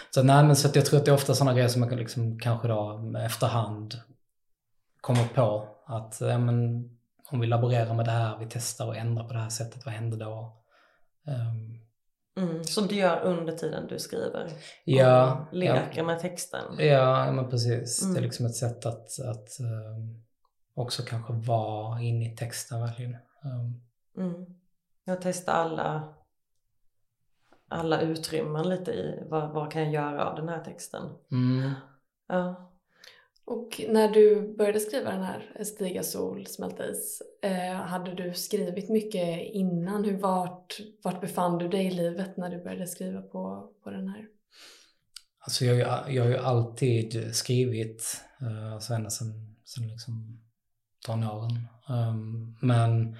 Så, 0.10 0.24
nej, 0.24 0.44
men 0.44 0.56
så 0.56 0.68
att 0.68 0.76
jag 0.76 0.86
tror 0.86 1.00
att 1.00 1.06
det 1.06 1.12
är 1.12 1.16
ofta 1.16 1.34
sådana 1.34 1.54
grejer 1.54 1.70
som 1.70 1.80
man 1.80 1.90
kan 1.90 1.98
liksom, 1.98 2.40
kanske 2.40 2.68
då 2.68 3.14
efterhand 3.26 4.02
kommer 5.02 5.28
på 5.28 5.68
att 5.86 6.18
ja, 6.22 6.38
men, 6.38 6.90
om 7.32 7.40
vi 7.40 7.48
laborerar 7.48 7.94
med 7.94 8.06
det 8.06 8.12
här, 8.12 8.38
vi 8.38 8.48
testar 8.50 8.88
och 8.88 8.98
ändrar 8.98 9.28
på 9.28 9.34
det 9.34 9.40
här 9.40 9.50
sättet, 9.50 9.86
vad 9.86 9.94
händer 9.94 10.18
då? 10.18 10.64
Um, 11.28 11.82
Mm, 12.38 12.64
som 12.64 12.88
du 12.88 12.96
gör 12.96 13.22
under 13.22 13.54
tiden 13.54 13.88
du 13.88 14.00
skriver? 14.00 14.52
Ja. 14.86 15.48
Och 15.48 15.58
leker 15.58 15.98
ja, 15.98 16.04
med 16.04 16.20
texten? 16.20 16.76
Ja, 16.78 17.32
men 17.32 17.50
precis. 17.50 18.02
Mm. 18.02 18.14
Det 18.14 18.20
är 18.20 18.22
liksom 18.22 18.46
ett 18.46 18.56
sätt 18.56 18.86
att, 18.86 19.20
att 19.20 19.50
um, 19.60 20.24
också 20.74 21.04
kanske 21.04 21.34
vara 21.34 22.02
inne 22.02 22.34
i 22.34 22.36
texten 22.36 22.82
verkligen. 22.82 23.18
Um. 23.44 23.84
Mm. 24.26 24.46
Jag 25.04 25.22
testar 25.22 25.54
alla 25.54 26.14
alla 27.72 28.02
utrymmen 28.02 28.70
lite 28.70 28.92
i 28.92 29.24
vad, 29.30 29.52
vad 29.52 29.72
kan 29.72 29.82
jag 29.82 29.94
göra 29.94 30.30
av 30.30 30.36
den 30.36 30.50
här 30.50 30.64
texten. 30.64 31.04
Mm. 31.32 31.72
Ja. 32.28 32.68
Och 33.46 33.82
när 33.90 34.10
du 34.10 34.56
började 34.58 34.80
skriva 34.80 35.12
den 35.12 35.24
här 35.24 35.64
Stiga 35.64 36.04
sol, 36.04 36.46
smälta 36.48 36.92
is, 36.92 37.22
eh, 37.42 37.74
hade 37.74 38.14
du 38.14 38.34
skrivit 38.34 38.90
mycket 38.90 39.40
innan? 39.54 40.04
Hur, 40.04 40.18
vart, 40.18 40.80
vart 41.04 41.22
befann 41.22 41.58
du 41.58 41.68
dig 41.68 41.86
i 41.86 41.92
livet 41.92 42.38
när 42.38 42.50
du 42.50 42.64
började 42.64 42.88
skriva 42.88 43.22
på, 43.22 43.72
på 43.84 43.90
den 43.90 44.08
här? 44.08 44.28
Alltså 45.40 45.66
jag, 45.66 46.14
jag 46.14 46.24
har 46.24 46.30
ju 46.30 46.38
alltid 46.38 47.36
skrivit, 47.36 48.22
eh, 48.42 48.74
alltså 48.74 48.94
ända 48.94 49.10
sedan, 49.10 49.56
sedan 49.66 49.88
liksom 49.88 50.42
tonåren. 51.06 51.68
Um, 51.90 52.58
men 52.62 53.18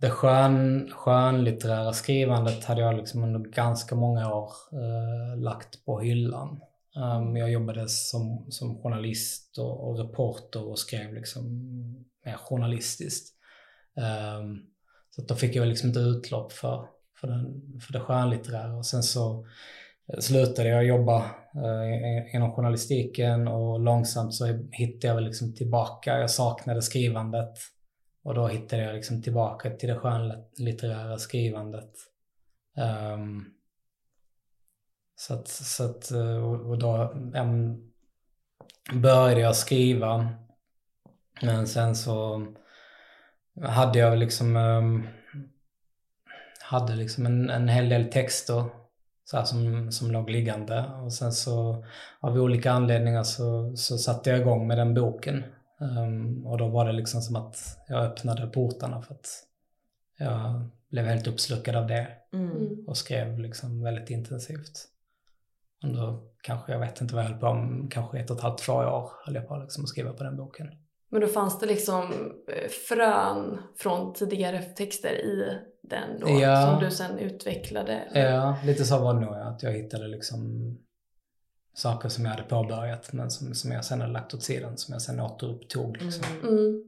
det 0.00 0.10
skön, 0.10 0.90
skönlitterära 0.92 1.92
skrivandet 1.92 2.64
hade 2.64 2.80
jag 2.80 2.96
liksom 2.96 3.24
under 3.24 3.50
ganska 3.50 3.94
många 3.94 4.34
år 4.34 4.50
eh, 4.72 5.40
lagt 5.40 5.84
på 5.84 6.00
hyllan. 6.00 6.60
Um, 6.96 7.36
jag 7.36 7.50
jobbade 7.50 7.88
som, 7.88 8.46
som 8.48 8.82
journalist 8.82 9.58
och, 9.58 9.88
och 9.88 9.98
reporter 9.98 10.64
och 10.64 10.78
skrev 10.78 11.14
liksom 11.14 11.44
mer 12.24 12.36
journalistiskt. 12.36 13.34
Um, 14.38 14.66
så 15.10 15.22
då 15.22 15.34
fick 15.34 15.56
jag 15.56 15.68
liksom 15.68 15.88
inte 15.88 16.00
utlopp 16.00 16.52
för, 16.52 16.86
för, 17.20 17.28
den, 17.28 17.62
för 17.80 17.92
det 17.92 18.00
skönlitterära. 18.00 18.76
Och 18.76 18.86
sen 18.86 19.02
så 19.02 19.46
eh, 20.12 20.18
slutade 20.18 20.68
jag 20.68 20.84
jobba 20.84 21.16
eh, 21.54 22.34
inom 22.34 22.52
journalistiken 22.52 23.48
och 23.48 23.80
långsamt 23.80 24.34
så 24.34 24.46
hittade 24.72 25.06
jag 25.06 25.14
väl 25.14 25.24
liksom 25.24 25.54
tillbaka. 25.54 26.18
Jag 26.18 26.30
saknade 26.30 26.82
skrivandet. 26.82 27.58
Och 28.26 28.34
då 28.34 28.46
hittade 28.46 28.82
jag 28.82 28.94
liksom 28.94 29.22
tillbaka 29.22 29.70
till 29.70 29.88
det 29.88 29.94
skönlitterära 29.94 31.18
skrivandet. 31.18 31.90
Um, 33.14 33.54
så 35.16 35.34
att, 35.34 35.48
så 35.48 35.84
att, 35.84 36.10
eh, 36.10 36.44
och 36.68 36.78
då 36.78 37.12
um, 37.34 37.92
började 38.92 39.40
jag 39.40 39.56
skriva. 39.56 40.28
Men 41.42 41.66
sen 41.66 41.96
så 41.96 42.46
hade 43.62 43.98
jag 43.98 44.18
liksom, 44.18 44.56
um, 44.56 45.08
hade 46.60 46.94
liksom 46.94 47.26
en, 47.26 47.50
en 47.50 47.68
hel 47.68 47.88
del 47.88 48.10
texter 48.10 48.64
så 49.24 49.44
som, 49.44 49.92
som 49.92 50.10
låg 50.10 50.30
liggande. 50.30 50.84
Och 50.84 51.12
sen 51.12 51.32
så 51.32 51.84
av 52.20 52.36
olika 52.36 52.72
anledningar 52.72 53.22
så, 53.22 53.76
så 53.76 53.98
satte 53.98 54.30
jag 54.30 54.40
igång 54.40 54.66
med 54.66 54.78
den 54.78 54.94
boken. 54.94 55.44
Um, 55.80 56.46
och 56.46 56.58
då 56.58 56.68
var 56.68 56.84
det 56.84 56.92
liksom 56.92 57.20
som 57.20 57.36
att 57.36 57.56
jag 57.88 58.04
öppnade 58.04 58.46
portarna 58.46 59.02
för 59.02 59.14
att 59.14 59.28
jag 60.18 60.70
blev 60.90 61.04
helt 61.04 61.26
uppslukad 61.26 61.76
av 61.76 61.86
det. 61.86 62.08
Mm. 62.32 62.84
Och 62.86 62.96
skrev 62.96 63.38
liksom 63.38 63.82
väldigt 63.82 64.10
intensivt. 64.10 64.88
Under 65.84 66.18
kanske, 66.42 66.72
jag 66.72 66.80
vet 66.80 67.00
inte 67.00 67.14
vad 67.14 67.24
jag 67.24 67.28
höll 67.28 67.40
på 67.40 67.46
om, 67.46 67.88
kanske 67.90 68.18
ett 68.18 68.30
och 68.30 68.36
ett 68.36 68.42
halvt, 68.42 68.58
två 68.58 68.72
år 68.72 69.10
höll 69.24 69.34
jag 69.34 69.48
på 69.48 69.56
liksom 69.56 69.84
att 69.84 69.88
skriva 69.88 70.12
på 70.12 70.24
den 70.24 70.36
boken. 70.36 70.66
Men 71.10 71.20
då 71.20 71.26
fanns 71.26 71.58
det 71.58 71.66
liksom 71.66 72.02
eh, 72.48 72.68
frön 72.88 73.58
från 73.76 74.12
tidigare 74.14 74.62
texter 74.62 75.12
i 75.12 75.58
den 75.82 76.20
då 76.20 76.28
Ja. 76.40 76.66
som 76.66 76.84
du 76.84 76.90
sen 76.90 77.18
utvecklade? 77.18 78.02
Ja, 78.14 78.56
lite 78.64 78.84
så 78.84 78.98
var 78.98 79.14
det 79.14 79.20
nog. 79.20 79.34
Att 79.34 79.62
jag 79.62 79.72
hittade 79.72 80.06
liksom 80.08 80.70
saker 81.76 82.08
som 82.08 82.24
jag 82.24 82.32
hade 82.32 82.42
påbörjat 82.42 83.12
men 83.12 83.30
som, 83.30 83.54
som 83.54 83.72
jag 83.72 83.84
sen 83.84 84.00
hade 84.00 84.12
lagt 84.12 84.34
åt 84.34 84.42
sidan, 84.42 84.76
som 84.76 84.92
jag 84.92 85.02
sen 85.02 85.20
återupptog. 85.20 86.02
Liksom. 86.02 86.24
Mm. 86.42 86.48
Mm. 86.48 86.82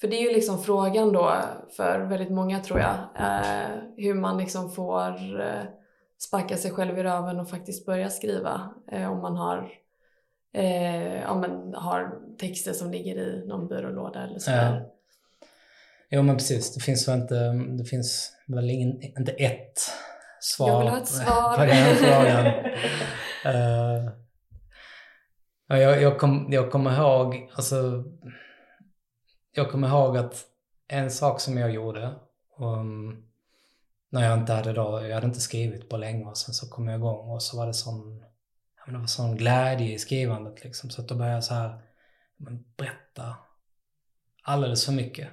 För 0.00 0.08
det 0.08 0.16
är 0.16 0.22
ju 0.28 0.32
liksom 0.32 0.62
frågan 0.62 1.12
då 1.12 1.34
för 1.76 2.00
väldigt 2.00 2.30
många 2.30 2.60
tror 2.60 2.80
jag. 2.80 2.94
Eh, 3.18 3.76
hur 3.96 4.14
man 4.14 4.38
liksom 4.38 4.72
får 4.72 5.40
eh, 5.40 5.64
sparka 6.18 6.56
sig 6.56 6.70
själv 6.70 6.98
i 6.98 7.02
röven 7.02 7.40
och 7.40 7.50
faktiskt 7.50 7.86
börja 7.86 8.10
skriva. 8.10 8.74
Eh, 8.92 9.12
om 9.12 9.20
man 9.20 9.36
har, 9.36 9.70
eh, 10.54 11.20
ja, 11.20 11.34
men 11.34 11.74
har 11.74 12.12
texter 12.38 12.72
som 12.72 12.90
ligger 12.90 13.16
i 13.16 13.46
någon 13.46 13.68
byrålåda 13.68 14.22
eller 14.22 14.38
sådär. 14.38 14.80
Ja. 14.80 14.90
Jo 16.10 16.22
men 16.22 16.36
precis, 16.36 16.74
det 16.74 16.80
finns 16.80 17.08
väl 17.08 17.20
inte, 17.20 17.52
det 17.52 17.84
finns 17.84 18.32
väl 18.46 18.70
ingen, 18.70 19.02
inte 19.18 19.32
ett 19.32 19.78
svar 20.40 20.68
Jag 20.68 20.78
vill 20.78 20.88
ha 20.88 20.98
ett 20.98 21.08
svar. 21.08 21.56
på 21.56 21.64
den 21.64 21.96
frågan. 21.96 22.44
Uh, 23.46 24.10
jag, 25.66 26.02
jag, 26.02 26.18
kom, 26.18 26.46
jag 26.50 26.70
kommer 26.70 26.96
ihåg, 26.96 27.50
alltså, 27.54 28.04
jag 29.52 29.70
kommer 29.70 29.88
ihåg 29.88 30.16
att 30.16 30.44
en 30.88 31.10
sak 31.10 31.40
som 31.40 31.58
jag 31.58 31.70
gjorde, 31.70 32.14
um, 32.58 33.24
när 34.10 34.24
jag 34.24 34.38
inte 34.38 34.52
hade 34.52 34.72
då, 34.72 35.06
jag 35.06 35.14
hade 35.14 35.26
inte 35.26 35.40
skrivit 35.40 35.88
på 35.88 35.96
länge 35.96 36.24
och 36.24 36.38
sen 36.38 36.54
så 36.54 36.68
kom 36.68 36.88
jag 36.88 36.98
igång 36.98 37.30
och 37.30 37.42
så 37.42 37.56
var 37.56 37.66
det 37.66 37.74
sån, 37.74 38.24
jag 38.76 38.86
menar, 38.86 38.98
det 38.98 39.02
var 39.02 39.06
sån 39.06 39.36
glädje 39.36 39.94
i 39.94 39.98
skrivandet 39.98 40.64
liksom. 40.64 40.90
Så 40.90 41.02
att 41.02 41.08
då 41.08 41.14
började 41.14 41.36
jag 41.36 41.44
så 41.44 41.54
här, 41.54 41.82
men 42.36 42.64
berätta 42.76 43.36
alldeles 44.42 44.84
för 44.84 44.92
mycket. 44.92 45.28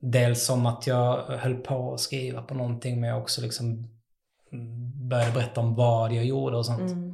Dels 0.00 0.44
som 0.44 0.66
att 0.66 0.86
jag 0.86 1.22
höll 1.22 1.54
på 1.54 1.94
att 1.94 2.00
skriva 2.00 2.42
på 2.42 2.54
någonting 2.54 3.00
men 3.00 3.10
jag 3.10 3.22
också 3.22 3.42
liksom 3.42 3.88
mm, 4.52 5.08
började 5.08 5.32
berätta 5.32 5.60
om 5.60 5.74
vad 5.74 6.12
jag 6.12 6.24
gjorde 6.24 6.56
och 6.56 6.66
sånt. 6.66 6.92
Mm. 6.92 7.09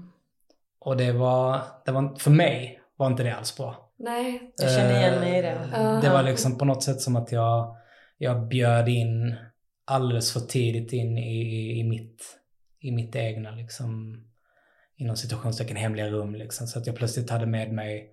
Och 0.86 0.96
det 0.96 1.12
var, 1.12 1.60
det 1.84 1.92
var, 1.92 2.14
för 2.18 2.30
mig 2.30 2.80
var 2.96 3.06
inte 3.06 3.22
det 3.22 3.36
alls 3.36 3.56
bra. 3.56 3.90
Nej. 3.98 4.52
Jag 4.56 4.70
känner 4.70 4.98
igen 4.98 5.20
mig 5.20 5.38
i 5.38 5.42
det. 5.42 5.58
Eh, 5.76 6.00
Det 6.00 6.10
var 6.10 6.22
liksom 6.22 6.58
på 6.58 6.64
något 6.64 6.82
sätt 6.82 7.00
som 7.00 7.16
att 7.16 7.32
jag, 7.32 7.76
jag 8.18 8.48
bjöd 8.48 8.88
in 8.88 9.34
alldeles 9.84 10.32
för 10.32 10.40
tidigt 10.40 10.92
in 10.92 11.18
i, 11.18 11.42
i, 11.42 11.80
i 11.80 11.84
mitt, 11.84 12.22
i 12.80 12.92
mitt 12.92 13.16
egna 13.16 13.50
liksom, 13.50 14.22
inom 14.96 15.16
situationstecken 15.16 15.76
hemliga 15.76 16.08
rum 16.08 16.34
liksom. 16.34 16.66
Så 16.66 16.78
att 16.78 16.86
jag 16.86 16.96
plötsligt 16.96 17.30
hade 17.30 17.46
med 17.46 17.72
mig 17.72 18.12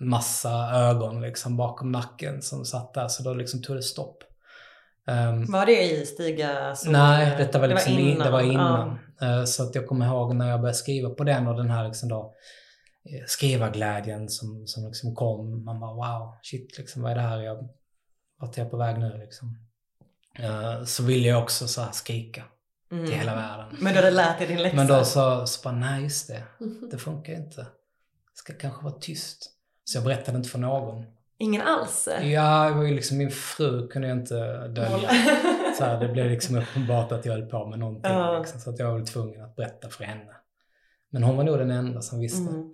massa 0.00 0.70
ögon 0.72 1.20
liksom 1.20 1.56
bakom 1.56 1.92
nacken 1.92 2.42
som 2.42 2.64
satt 2.64 2.94
där. 2.94 3.08
Så 3.08 3.22
då 3.22 3.34
liksom 3.34 3.62
tog 3.62 3.76
det 3.76 3.82
stopp. 3.82 4.24
Ehm, 5.06 5.46
Var 5.52 5.66
det 5.66 5.82
i 5.82 6.06
Stiga? 6.06 6.74
Så 6.74 6.90
Nej, 6.90 7.34
detta 7.38 7.58
var 7.58 7.68
det 7.68 7.74
liksom 7.74 7.92
innan. 7.98 8.26
Det 8.26 8.30
var 8.32 8.40
Ja. 8.40 8.52
innan. 8.52 8.98
Eh, 9.22 9.44
Så 9.44 9.62
att 9.62 9.74
jag 9.74 9.86
kommer 9.86 10.06
ihåg 10.06 10.34
när 10.34 10.48
jag 10.50 10.60
började 10.60 10.78
skriva 10.78 11.10
på 11.10 11.24
den 11.24 11.46
och 11.46 11.56
den 11.56 11.70
här 11.70 11.86
liksom 11.88 12.08
då 12.08 12.34
eh, 13.04 13.24
skrivarglädjen 13.26 14.28
som, 14.28 14.66
som 14.66 14.86
liksom 14.86 15.14
kom. 15.14 15.64
Man 15.64 15.80
bara 15.80 15.94
wow, 15.94 16.34
shit 16.42 16.78
liksom 16.78 17.02
vad 17.02 17.12
är 17.12 17.16
det 17.16 17.20
här? 17.22 17.40
Jag, 17.40 17.68
vart 18.40 18.58
är 18.58 18.62
jag 18.62 18.70
på 18.70 18.76
väg 18.76 18.98
nu 18.98 19.18
liksom? 19.18 19.58
Eh, 20.38 20.84
Så 20.84 21.02
ville 21.02 21.28
jag 21.28 21.42
också 21.42 21.68
så 21.68 21.80
här 21.82 21.92
skrika 21.92 22.42
Mm. 22.92 23.06
till 23.06 23.14
hela 23.16 23.34
världen. 23.34 23.66
Men 23.80 23.92
du 23.92 23.98
hade 23.98 24.10
lärt 24.10 24.38
dig 24.38 24.46
din 24.46 24.62
läxa? 24.62 24.76
Men 24.76 24.86
då 24.86 25.04
så, 25.04 25.46
så 25.46 25.62
bara, 25.64 25.74
nej 25.74 26.02
just 26.02 26.28
det, 26.28 26.42
det 26.90 26.98
funkar 26.98 27.32
inte. 27.32 27.60
Det 27.60 27.66
ska 28.34 28.52
kanske 28.54 28.84
vara 28.84 28.94
tyst. 29.00 29.50
Så 29.84 29.96
jag 29.96 30.04
berättade 30.04 30.36
inte 30.38 30.48
för 30.48 30.58
någon. 30.58 31.04
Ingen 31.40 31.62
alls? 31.62 32.08
Ja, 32.22 32.68
det 32.68 32.74
var 32.74 32.84
ju 32.84 32.94
liksom 32.94 33.18
min 33.18 33.30
fru 33.30 33.88
kunde 33.88 34.08
jag 34.08 34.18
inte 34.18 34.68
dölja. 34.68 35.10
Så 35.78 35.84
här, 35.84 36.00
det 36.00 36.08
blev 36.08 36.30
liksom 36.30 36.56
uppenbart 36.56 37.12
att 37.12 37.24
jag 37.24 37.32
höll 37.32 37.46
på 37.46 37.66
med 37.66 37.78
någonting. 37.78 38.12
Ja. 38.12 38.38
Liksom, 38.38 38.60
så 38.60 38.70
att 38.70 38.78
jag 38.78 38.90
var 38.90 38.96
väl 38.96 39.06
tvungen 39.06 39.44
att 39.44 39.56
berätta 39.56 39.88
för 39.88 40.04
henne. 40.04 40.32
Men 41.10 41.22
hon 41.22 41.36
var 41.36 41.44
nog 41.44 41.58
den 41.58 41.70
enda 41.70 42.02
som 42.02 42.20
visste. 42.20 42.50
Mm. 42.50 42.72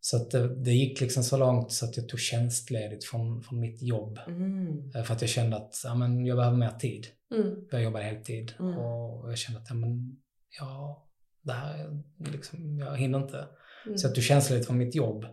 Så 0.00 0.16
att 0.16 0.30
det, 0.30 0.64
det 0.64 0.70
gick 0.70 1.00
liksom 1.00 1.22
så 1.22 1.36
långt 1.36 1.72
så 1.72 1.84
att 1.84 1.96
jag 1.96 2.08
tog 2.08 2.20
tjänstledigt 2.20 3.04
från, 3.04 3.42
från 3.42 3.60
mitt 3.60 3.82
jobb. 3.82 4.18
Mm. 4.26 4.92
Eh, 4.94 5.02
För 5.02 5.14
att 5.14 5.20
jag 5.20 5.30
kände 5.30 5.56
att 5.56 5.80
ja, 5.84 5.94
men 5.94 6.26
jag 6.26 6.36
behöver 6.36 6.56
mer 6.56 6.70
tid. 6.70 7.06
Mm. 7.34 7.54
Jag 7.70 7.82
jobbade 7.82 8.04
heltid. 8.04 8.52
Mm. 8.58 8.78
Och 8.78 9.30
jag 9.30 9.38
kände 9.38 9.60
att 9.60 9.66
ja, 9.68 9.74
men, 9.74 10.16
ja, 10.60 11.06
det 11.42 11.52
här, 11.52 11.78
är 11.78 12.32
liksom, 12.32 12.78
jag 12.78 12.96
hinner 12.96 13.18
inte. 13.18 13.46
Mm. 13.86 13.98
Så 13.98 14.06
jag 14.06 14.14
tog 14.14 14.24
tjänstledigt 14.24 14.66
från 14.66 14.78
mitt 14.78 14.94
jobb. 14.94 15.26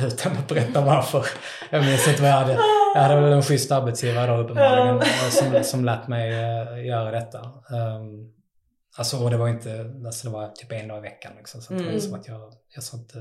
Utan 0.00 0.32
att 0.32 0.48
berätta 0.48 0.80
varför. 0.80 1.26
Jag 1.70 1.84
minns 1.84 2.08
inte 2.08 2.22
vad 2.22 2.30
jag 2.30 2.36
hade. 2.36 2.58
Jag 2.94 3.00
hade 3.02 3.20
väl 3.20 3.32
en 3.32 3.42
schysst 3.42 3.72
arbetsgivare 3.72 4.26
då 4.36 4.42
uppenbarligen 4.42 5.00
som, 5.30 5.64
som 5.64 5.84
lät 5.84 6.08
mig 6.08 6.32
eh, 6.32 6.86
göra 6.86 7.10
detta. 7.10 7.38
Um, 7.38 8.32
alltså 8.98 9.16
och 9.24 9.30
det 9.30 9.36
var 9.36 9.48
inte, 9.48 9.92
alltså 10.06 10.28
det 10.28 10.32
var 10.34 10.48
typ 10.48 10.72
en 10.72 10.88
dag 10.88 10.98
i 10.98 11.00
veckan 11.00 11.32
liksom. 11.38 11.60
Så 11.62 11.72
att 11.72 11.78
det 11.78 11.84
var 11.84 11.90
Mm. 11.90 12.00
som 12.02 12.14
att 12.20 12.28
jag, 12.28 12.52
jag 12.74 12.82
sa 12.84 12.96
inte 12.96 13.18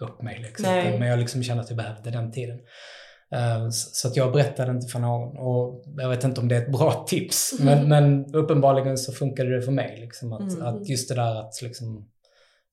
upp 0.00 0.22
mig 0.22 0.38
liksom. 0.38 0.66
Nej. 0.66 0.98
Men 0.98 1.08
jag 1.08 1.18
liksom 1.18 1.42
kände 1.42 1.62
att 1.62 1.70
jag 1.70 1.76
behövde 1.76 2.10
den 2.10 2.32
tiden. 2.32 2.58
Eh, 3.34 3.68
så, 3.70 4.08
att 4.08 4.16
jag 4.16 4.32
berättade 4.32 4.70
inte 4.70 4.86
för 4.86 4.98
någon. 4.98 5.38
Och 5.38 5.84
jag 5.96 6.08
vet 6.08 6.24
inte 6.24 6.40
om 6.40 6.48
det 6.48 6.56
är 6.56 6.62
ett 6.62 6.72
bra 6.72 7.04
tips. 7.08 7.54
Men, 7.60 7.88
men 7.88 8.34
uppenbarligen 8.34 8.98
så 8.98 9.12
funkade 9.12 9.56
det 9.56 9.62
för 9.62 9.72
mig. 9.72 10.00
Liksom, 10.00 10.32
att, 10.32 10.40
Mm. 10.54 10.66
att 10.66 10.88
just 10.88 11.08
det 11.08 11.14
där 11.14 11.40
att 11.40 11.62
liksom 11.62 12.08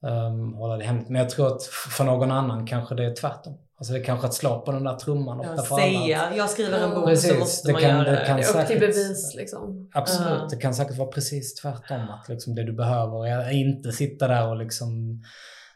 um, 0.02 0.54
hålla 0.54 0.78
det 0.78 0.84
hemligt. 0.84 1.10
Men 1.10 1.22
jag 1.22 1.30
tror 1.30 1.48
att 1.48 1.64
för 1.98 2.04
någon 2.04 2.32
annan 2.32 2.68
kanske 2.68 2.96
det 2.96 3.06
är 3.06 3.16
tvärtom. 3.16 3.58
Alltså 3.78 3.94
det 3.94 4.00
är 4.00 4.04
kanske 4.04 4.28
att 4.28 4.34
slå 4.34 4.62
på 4.62 4.72
den 4.72 4.84
där 4.84 4.96
trumman 4.96 5.40
ofta 5.40 5.56
Ja, 5.56 5.62
för 5.62 5.76
alla. 5.76 5.84
säga, 5.84 6.36
jag 6.36 6.50
skriver 6.50 6.80
en 6.80 6.96
bok 6.96 7.06
Precis, 7.06 7.32
så 7.34 7.40
måste 7.40 7.68
det 7.68 7.74
man 7.74 7.82
kan- 7.82 7.90
göra 7.98 8.12
det 8.12 8.26
kan- 8.26 8.38
Det 8.38 8.44
är 8.44 8.50
upp 8.50 8.54
till 8.56 8.62
säkert. 8.68 8.80
bevis 8.80 9.36
liksom. 9.36 9.90
Absolut, 9.94 10.40
Ja. 10.42 10.48
det 10.50 10.56
kan 10.58 10.74
säkert 10.74 10.98
vara 10.98 11.10
precis 11.12 11.56
tvärtom. 11.56 12.02
Att 12.10 12.30
liksom 12.30 12.56
det 12.56 12.64
du 12.64 12.74
behöver 12.74 13.26
är 13.28 13.52
inte 13.52 13.92
sitta 13.92 14.28
där 14.28 14.48
och 14.48 14.56
liksom, 14.58 15.22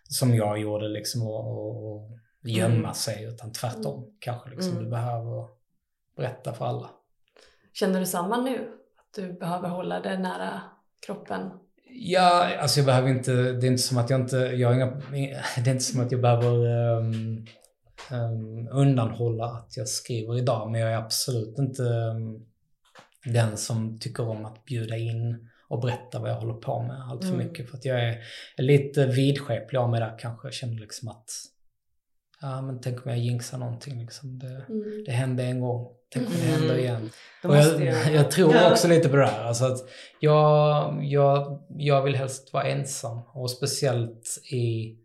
som 0.09 0.35
jag 0.35 0.59
gjorde, 0.59 0.87
liksom 0.87 1.21
och, 1.21 1.47
och, 1.47 1.91
och 1.95 2.11
gömma 2.43 2.75
Mm. 2.75 2.93
sig. 2.93 3.23
Utan 3.23 3.51
tvärtom 3.51 4.05
kanske 4.19 4.49
liksom 4.49 4.71
Mm. 4.71 4.83
du 4.83 4.89
behöver 4.89 5.47
berätta 6.17 6.53
för 6.53 6.65
alla. 6.65 6.89
Känner 7.73 7.99
du 7.99 8.05
samma 8.05 8.37
nu? 8.41 8.57
Att 8.99 9.13
du 9.23 9.33
behöver 9.33 9.69
hålla 9.69 9.99
det 9.99 10.17
nära 10.17 10.61
kroppen? 11.05 11.41
Ja, 11.97 12.57
alltså 12.59 12.79
jag 12.79 12.85
behöver 12.85 13.09
inte, 13.09 13.31
det 13.33 13.67
är 13.67 13.71
inte 13.71 13.83
som 13.83 13.97
att 13.97 14.09
jag 14.09 14.21
inte, 14.21 14.37
jag 14.37 14.67
har 14.67 14.75
inga, 14.75 14.85
det 15.63 15.69
är 15.69 15.71
inte 15.71 15.83
som 15.83 16.01
att 16.01 16.11
jag 16.11 16.21
behöver 16.21 16.55
um, 16.97 17.45
um, 18.11 18.67
undanhålla 18.71 19.45
att 19.45 19.77
jag 19.77 19.87
skriver 19.87 20.37
idag. 20.37 20.71
Men 20.71 20.81
jag 20.81 20.91
är 20.91 20.97
absolut 20.97 21.59
inte 21.59 21.81
um, 21.83 22.45
den 23.33 23.57
som 23.57 23.99
tycker 23.99 24.29
om 24.29 24.45
att 24.45 24.65
bjuda 24.65 24.97
in 24.97 25.49
och 25.67 25.81
berätta 25.81 26.19
vad 26.19 26.29
jag 26.29 26.35
håller 26.35 26.53
på 26.53 26.81
med 26.83 27.01
allt 27.09 27.21
för 27.23 27.33
Mm. 27.33 27.47
mycket. 27.47 27.69
För 27.69 27.77
att 27.77 27.85
jag 27.85 28.03
är, 28.03 28.17
är 28.57 28.63
lite 28.63 29.05
vidskeplig 29.05 29.79
av 29.79 29.89
mig 29.89 29.99
där 29.99 30.19
kanske. 30.19 30.47
Jag 30.47 30.53
känner 30.53 30.79
liksom 30.79 31.07
att, 31.09 31.25
ja 32.41 32.61
men 32.61 32.81
tänk 32.81 33.05
om 33.05 33.11
jag 33.11 33.19
jinxar 33.19 33.57
någonting 33.57 34.01
liksom. 34.01 34.39
Det, 34.39 34.47
Mm. 34.69 35.03
det 35.05 35.11
hände 35.11 35.43
en 35.43 35.59
gång. 35.59 35.87
Det 36.19 36.25
Mm. 36.25 36.31
händer 36.51 36.77
igen. 36.77 37.09
Och 37.43 37.57
jag, 37.57 37.81
jag- 38.13 38.31
tror 38.31 38.71
också 38.71 38.87
lite 38.87 39.09
på 39.09 39.15
det 39.15 39.21
där. 39.25 39.43
Alltså 39.43 39.65
att 39.65 39.79
jag, 40.19 40.99
jag, 41.05 41.63
jag 41.69 42.01
vill 42.01 42.15
helst 42.15 42.53
vara 42.53 42.63
ensam. 42.63 43.19
Och 43.33 43.51
speciellt 43.51 44.37
i, 44.51 44.95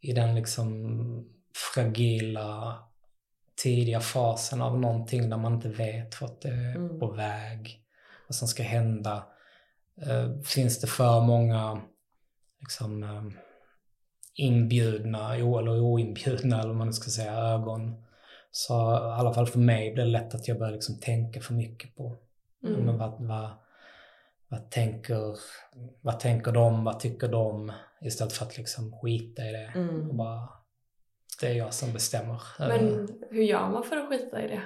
i 0.00 0.12
den 0.12 0.34
liksom 0.34 1.28
fragila 1.74 2.78
tidiga 3.62 4.00
fasen 4.00 4.62
av 4.62 4.78
någonting 4.80 5.30
där 5.30 5.36
man 5.36 5.54
inte 5.54 5.68
vet 5.68 6.20
vart 6.20 6.42
det 6.42 6.48
är 6.48 6.76
Mm. 6.76 6.98
på 6.98 7.06
väg. 7.10 7.80
Vad 8.28 8.34
som 8.36 8.48
ska 8.48 8.62
hända. 8.62 9.26
Eh, 10.06 10.40
finns 10.44 10.80
det 10.80 10.86
för 10.86 11.20
många 11.20 11.80
liksom, 12.60 13.02
eh, 13.02 13.22
inbjudna 14.34 15.34
eller 15.34 15.80
oinbjudna 15.80 16.58
eller 16.58 16.68
vad 16.68 16.76
man 16.76 16.92
ska 16.92 17.10
säga 17.10 17.32
ögon. 17.34 17.94
Så 18.50 18.74
i 18.74 19.20
alla 19.20 19.34
fall 19.34 19.46
för 19.46 19.58
mig 19.58 19.92
blir 19.92 20.04
det 20.04 20.10
lätt 20.10 20.34
att 20.34 20.48
jag 20.48 20.58
börjar 20.58 20.72
liksom 20.72 21.00
tänka 21.00 21.40
för 21.40 21.54
mycket 21.54 21.96
på 21.96 22.18
Mm. 22.64 22.80
men 22.80 22.98
vad, 22.98 23.26
vad, 23.26 23.50
vad, 24.48 24.70
tänker, 24.70 25.38
vad 26.00 26.20
tänker 26.20 26.52
de, 26.52 26.84
vad 26.84 27.00
tycker 27.00 27.28
de? 27.28 27.72
Istället 28.00 28.32
för 28.32 28.46
att 28.46 28.56
liksom 28.58 28.92
skita 28.92 29.42
i 29.42 29.52
det. 29.52 29.72
Mm. 29.74 30.08
Och 30.10 30.14
bara, 30.14 30.48
det 31.40 31.46
är 31.46 31.54
jag 31.54 31.74
som 31.74 31.92
bestämmer. 31.92 32.42
Men 32.58 33.08
hur 33.30 33.42
gör 33.42 33.68
man 33.68 33.84
för 33.84 33.96
att 33.96 34.08
skita 34.08 34.42
i 34.42 34.48
det? 34.48 34.62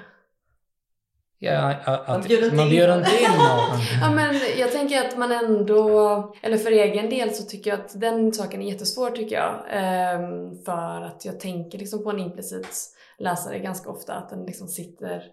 ja, 1.38 1.74
att, 1.84 2.08
Man 2.08 2.22
bjuder 2.22 2.44
inte 2.44 2.56
man 2.56 2.68
bjuder 2.68 2.96
in 2.96 3.38
någon. 3.38 3.80
Ja 4.00 4.10
men 4.10 4.40
jag 4.58 4.72
tänker 4.72 5.08
att 5.08 5.18
man 5.18 5.32
ändå, 5.32 6.34
eller 6.42 6.56
för 6.56 6.70
egen 6.70 7.10
del 7.10 7.34
så 7.34 7.42
tycker 7.44 7.70
jag 7.70 7.80
att 7.80 8.00
den 8.00 8.32
saken 8.32 8.62
är 8.62 8.72
jättesvår 8.72 9.10
tycker 9.10 9.36
jag. 9.36 9.64
Ehm, 9.70 10.64
för 10.64 11.02
att 11.02 11.24
jag 11.24 11.40
tänker 11.40 11.78
liksom 11.78 12.04
på 12.04 12.10
en 12.10 12.18
implicit 12.18 12.93
läsare 13.18 13.58
ganska 13.58 13.90
ofta, 13.90 14.14
att 14.14 14.30
den 14.30 14.46
liksom 14.46 14.68
sitter 14.68 15.24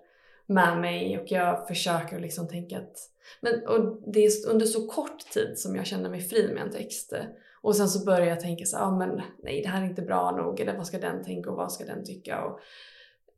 med 0.45 0.77
mig 0.81 1.19
och 1.19 1.31
jag 1.31 1.67
försöker 1.67 2.19
liksom 2.19 2.47
tänka 2.47 2.77
att 2.77 2.97
men, 3.41 3.67
och 3.67 4.11
det 4.13 4.25
är 4.25 4.49
under 4.49 4.65
så 4.65 4.87
kort 4.87 5.19
tid 5.19 5.59
som 5.59 5.75
jag 5.75 5.85
känner 5.85 6.09
mig 6.09 6.21
fri 6.21 6.53
med 6.53 6.63
en 6.63 6.71
text. 6.71 7.13
Och 7.61 7.75
sen 7.75 7.89
så 7.89 8.05
börjar 8.05 8.27
jag 8.27 8.39
tänka 8.39 8.65
så 8.65 8.77
ah, 8.77 8.97
men 8.97 9.21
nej 9.43 9.61
det 9.61 9.69
här 9.69 9.81
är 9.81 9.85
inte 9.85 10.01
bra 10.01 10.31
nog 10.31 10.59
eller 10.59 10.77
vad 10.77 10.87
ska 10.87 10.99
den 10.99 11.23
tänka 11.23 11.49
och 11.49 11.57
vad 11.57 11.71
ska 11.71 11.85
den 11.85 12.05
tycka? 12.05 12.43
Och 12.43 12.59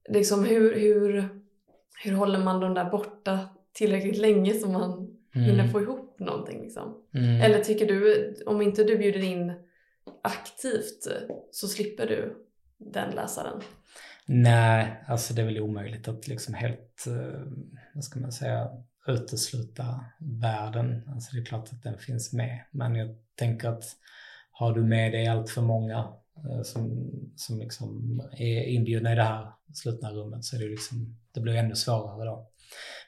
liksom 0.09 0.43
hur, 0.43 0.75
hur, 0.79 1.29
hur 2.03 2.13
håller 2.13 2.39
man 2.39 2.59
dem 2.59 2.73
där 2.73 2.89
borta 2.89 3.39
tillräckligt 3.73 4.17
länge 4.17 4.53
så 4.53 4.69
man 4.69 5.13
Mm. 5.35 5.49
hinner 5.49 5.67
få 5.67 5.81
ihop 5.81 6.19
någonting 6.19 6.61
liksom? 6.61 7.03
Mm. 7.13 7.41
Eller 7.41 7.59
tycker 7.59 7.85
du, 7.85 8.33
om 8.45 8.61
inte 8.61 8.83
du 8.83 8.97
bjuder 8.97 9.23
in 9.23 9.53
aktivt 10.21 11.07
så 11.51 11.67
slipper 11.67 12.07
du 12.07 12.45
den 12.77 13.15
läsaren? 13.15 13.61
Nej, 14.27 15.03
alltså 15.07 15.33
det 15.33 15.41
är 15.41 15.45
väl 15.45 15.59
omöjligt 15.59 16.07
att 16.07 16.27
liksom 16.27 16.53
helt, 16.53 17.07
eh, 17.07 17.41
vad 17.93 18.03
ska 18.03 18.19
man 18.19 18.31
säga, 18.31 18.69
utesluta 19.07 20.05
världen. 20.19 21.09
Alltså 21.13 21.35
det 21.35 21.41
är 21.41 21.45
klart 21.45 21.69
att 21.71 21.83
den 21.83 21.97
finns 21.97 22.33
med. 22.33 22.65
Men 22.71 22.95
jag 22.95 23.15
tänker 23.35 23.69
att 23.69 23.83
har 24.51 24.73
du 24.73 24.83
med 24.83 25.11
dig 25.11 25.27
allt 25.27 25.49
för 25.49 25.61
många 25.61 25.97
eh, 26.37 26.61
som, 26.63 27.11
som 27.35 27.59
liksom 27.59 28.21
är 28.37 28.63
inbjudna 28.63 29.13
i 29.13 29.15
det 29.15 29.23
här 29.23 29.51
slutna 29.73 30.11
rummet 30.11 30.43
så 30.43 30.55
är 30.55 30.59
det 30.59 30.69
liksom, 30.69 31.17
det 31.33 31.39
blir 31.39 31.55
ännu 31.55 31.75
svårare 31.75 32.25
då. 32.25 32.49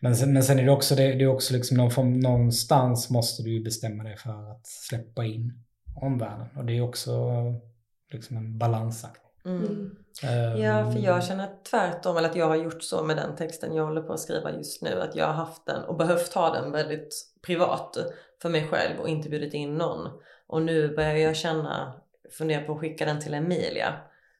Men 0.01 0.15
sen, 0.15 0.33
men 0.33 0.43
sen 0.43 0.59
är 0.59 0.63
det 0.63 0.71
också, 0.71 0.95
det, 0.95 1.13
det 1.13 1.23
är 1.23 1.27
också 1.27 1.53
liksom 1.53 1.77
någon 1.77 1.91
form, 1.91 2.19
någonstans 2.19 3.09
måste 3.09 3.43
du 3.43 3.53
ju 3.53 3.63
bestämma 3.63 4.03
dig 4.03 4.17
för 4.17 4.51
att 4.51 4.67
släppa 4.67 5.25
in 5.25 5.63
omvärlden. 6.01 6.47
Och 6.57 6.65
det 6.65 6.73
är 6.73 6.81
också 6.81 7.31
liksom 8.11 8.37
en 8.37 8.57
balansakt. 8.57 9.21
Mm. 9.45 9.95
Ehm, 10.23 10.57
Ja, 10.57 10.91
för 10.91 10.99
jag 10.99 11.23
känner 11.23 11.49
tvärtom, 11.69 12.17
eller 12.17 12.29
att 12.29 12.35
jag 12.35 12.47
har 12.47 12.55
gjort 12.55 12.83
så 12.83 13.03
med 13.03 13.17
den 13.17 13.35
texten 13.35 13.75
jag 13.75 13.85
håller 13.85 14.01
på 14.01 14.13
att 14.13 14.19
skriva 14.19 14.51
just 14.51 14.81
nu. 14.81 15.01
Att 15.01 15.15
jag 15.15 15.25
har 15.25 15.33
haft 15.33 15.65
den 15.65 15.83
och 15.83 15.97
behövt 15.97 16.33
ha 16.33 16.53
den 16.53 16.71
väldigt 16.71 17.15
privat 17.45 17.97
för 18.41 18.49
mig 18.49 18.67
själv 18.67 18.99
och 18.99 19.09
inte 19.09 19.29
bjudit 19.29 19.53
in 19.53 19.75
någon. 19.75 20.09
Och 20.47 20.61
nu 20.61 20.95
börjar 20.95 21.15
jag 21.15 21.35
känna, 21.35 21.93
fundera 22.37 22.61
på 22.61 22.73
att 22.73 22.79
skicka 22.79 23.05
den 23.05 23.19
till 23.19 23.33
Emilia. 23.33 23.93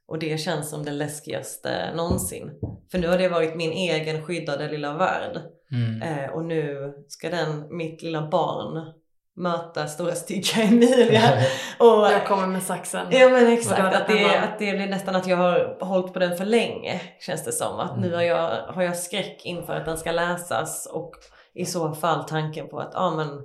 Och 0.08 0.20
det 0.20 0.38
känns 0.38 0.70
som 0.70 0.86
det 0.86 0.92
läskigaste 0.92 1.96
någonsin. 1.96 2.52
För 2.92 2.98
nu 2.98 3.08
har 3.08 3.18
det 3.18 3.30
varit 3.30 3.56
min 3.56 3.72
egen 3.72 4.26
skyddade 4.26 4.70
lilla 4.70 4.98
värld. 4.98 5.42
Mm. 5.72 6.02
Eh, 6.02 6.30
och 6.30 6.46
nu 6.46 6.94
ska 7.08 7.30
den, 7.30 7.78
mitt 7.78 8.02
lilla 8.02 8.30
barn, 8.30 8.94
möta 9.36 9.88
stora 9.88 10.16
stygga 10.16 10.64
Emilia. 10.64 11.22
Och, 11.80 11.88
Jag 12.12 12.28
kommer 12.28 12.48
med 12.48 12.64
saxen. 12.64 13.08
Ja 13.12 13.30
men 13.30 13.48
exakt, 13.54 13.96
att 13.96 14.08
det, 14.08 14.14
hemma. 14.14 14.44
att 14.48 14.60
det 14.60 14.74
blir 14.74 14.88
nästan 14.88 15.16
att 15.16 15.28
jag 15.28 15.38
har 15.38 15.78
hållit 15.86 16.14
på 16.14 16.20
den 16.20 16.38
för 16.38 16.46
länge 16.46 17.02
känns 17.20 17.44
det 17.46 17.52
som. 17.52 17.80
Att 17.80 18.00
nu 18.00 18.08
Mm. 18.08 18.18
har 18.18 18.24
jag, 18.24 18.62
har 18.74 18.84
jag 18.84 18.98
skräck 18.98 19.42
inför 19.46 19.76
att 19.76 19.86
den 19.86 19.98
ska 19.98 20.12
läsas 20.12 20.86
och 20.86 21.12
i 21.54 21.66
så 21.66 21.94
fall 21.94 22.24
tanken 22.24 22.68
på 22.70 22.80
att 22.80 22.92
ja 22.94 23.16
men 23.16 23.42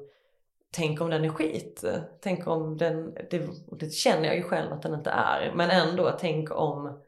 tänk 0.76 1.00
om 1.00 1.10
den 1.10 1.24
är 1.24 1.28
skit. 1.28 1.84
Tänk 2.22 2.46
om 2.46 2.76
den, 2.78 3.14
det, 3.30 3.42
det 3.80 3.92
känner 3.92 4.26
jag 4.26 4.36
ju 4.36 4.42
själv 4.42 4.72
att 4.72 4.82
den 4.82 4.94
inte 4.94 5.10
är. 5.10 5.52
Men 5.54 5.70
ändå, 5.70 6.16
tänk 6.20 6.50
om 6.58 6.98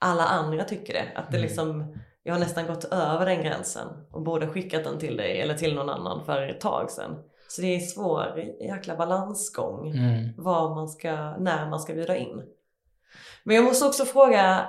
alla 0.00 0.24
andra 0.24 0.64
tycker 0.64 0.92
det. 0.92 1.04
Att 1.14 1.30
det 1.30 1.36
Mm. 1.36 1.48
liksom, 1.48 1.96
jag 2.22 2.34
har 2.34 2.40
nästan 2.40 2.66
gått 2.66 2.84
över 2.84 3.26
den 3.26 3.42
gränsen 3.42 3.88
och 4.12 4.22
borde 4.22 4.46
skickat 4.46 4.84
den 4.84 4.98
till 4.98 5.16
dig 5.16 5.40
eller 5.40 5.54
till 5.54 5.74
någon 5.74 5.88
annan 5.88 6.24
för 6.24 6.42
ett 6.42 6.60
tag 6.60 6.90
sedan. 6.90 7.16
Så 7.48 7.60
det 7.60 7.66
är 7.66 7.74
en 7.74 7.80
svår 7.80 8.38
jäkla 8.60 8.96
balansgång 8.96 9.90
Mm. 9.90 10.28
vad 10.36 10.70
man 10.70 10.88
ska, 10.88 11.36
när 11.38 11.70
man 11.70 11.80
ska 11.80 11.94
bjuda 11.94 12.16
in. 12.16 12.42
Men 13.44 13.56
jag 13.56 13.64
måste 13.64 13.86
också 13.86 14.04
fråga 14.04 14.68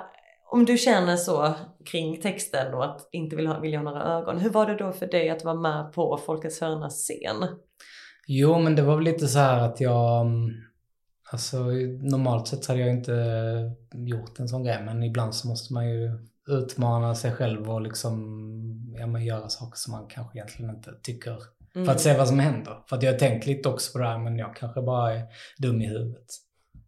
om 0.50 0.64
du 0.64 0.78
känner 0.78 1.16
så 1.16 1.54
kring 1.84 2.20
texten 2.20 2.74
och 2.74 2.84
att 2.84 3.08
inte 3.12 3.36
vill 3.36 3.46
ha, 3.46 3.58
vill 3.60 3.74
ha 3.76 3.82
några 3.82 4.02
ögon. 4.02 4.38
Hur 4.38 4.50
var 4.50 4.66
det 4.66 4.76
då 4.76 4.92
för 4.92 5.06
dig 5.06 5.30
att 5.30 5.44
vara 5.44 5.54
med 5.54 5.92
på 5.92 6.16
Folkets 6.26 6.60
hörnas 6.60 6.94
scen? 6.94 7.46
Jo, 8.26 8.58
men 8.58 8.76
det 8.76 8.82
var 8.82 8.94
väl 8.96 9.04
lite 9.04 9.28
så 9.28 9.38
här 9.38 9.58
att 9.58 9.80
jag... 9.80 10.20
mm, 10.20 10.50
Alltså 11.32 11.58
normalt 12.02 12.48
sett 12.48 12.64
så 12.64 12.72
hade 12.72 12.80
jag 12.84 12.90
inte 12.90 13.12
gjort 13.92 14.38
en 14.38 14.48
sån 14.48 14.64
grej, 14.64 14.82
men 14.84 15.02
ibland 15.02 15.34
så 15.34 15.48
måste 15.48 15.72
man 15.74 15.88
ju 15.90 16.10
utmana 16.48 17.14
sig 17.14 17.32
själv 17.32 17.70
och 17.70 17.80
liksom 17.80 18.16
ja, 18.98 19.06
men 19.06 19.24
göra 19.24 19.48
saker 19.48 19.76
som 19.76 19.92
man 19.92 20.06
kanske 20.08 20.38
egentligen 20.38 20.70
inte 20.74 20.90
tycker. 21.02 21.36
Mm. 21.74 21.86
För 21.86 21.92
att 21.92 22.00
se 22.00 22.16
vad 22.16 22.28
som 22.28 22.38
händer. 22.38 22.76
För 22.88 22.96
att 22.96 23.02
jag 23.02 23.12
har 23.12 23.18
tänkt 23.18 23.46
lite 23.46 23.68
också 23.68 23.92
på 23.92 23.98
det 23.98 24.08
här, 24.08 24.18
men 24.18 24.38
jag 24.38 24.56
kanske 24.56 24.82
bara 24.82 25.14
är 25.14 25.22
dum 25.58 25.82
i 25.82 25.86
huvudet. 25.86 26.26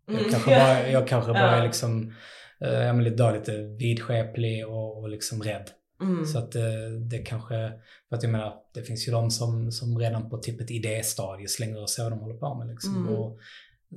Jag 0.07 0.17
Mm. 0.19 0.31
kanske 0.31 0.51
bara, 0.51 0.89
jag 0.91 1.09
kanske 1.09 1.33
bara 1.33 1.57
är 1.57 1.63
liksom, 1.63 2.15
eh, 2.61 2.83
ja 2.83 2.93
men 2.93 3.05
lite, 3.05 3.33
lite 3.33 3.63
vidskeplig 3.63 4.67
och, 4.69 4.99
och 4.99 5.09
liksom 5.09 5.43
rädd. 5.43 5.71
Mm. 6.03 6.27
Så 6.27 6.39
att 6.39 6.53
det, 6.53 6.99
det 6.99 7.19
kanske, 7.19 7.73
för 8.09 8.17
att 8.17 8.23
jag 8.23 8.33
menar, 8.33 8.55
det 8.75 8.83
finns 8.83 9.09
ju 9.09 9.13
de 9.13 9.31
som, 9.31 9.73
som 9.73 9.99
redan 9.99 10.31
på 10.31 10.39
typ 10.39 10.61
ett 10.61 10.71
idéstadie 10.71 11.49
slänger 11.49 11.87
sig 11.87 12.05
vad 12.05 12.13
de 12.13 12.19
håller 12.19 12.37
på 12.39 12.55
med 12.55 12.69
liksom. 12.69 12.97
Mm. 12.97 13.15
Och 13.15 13.39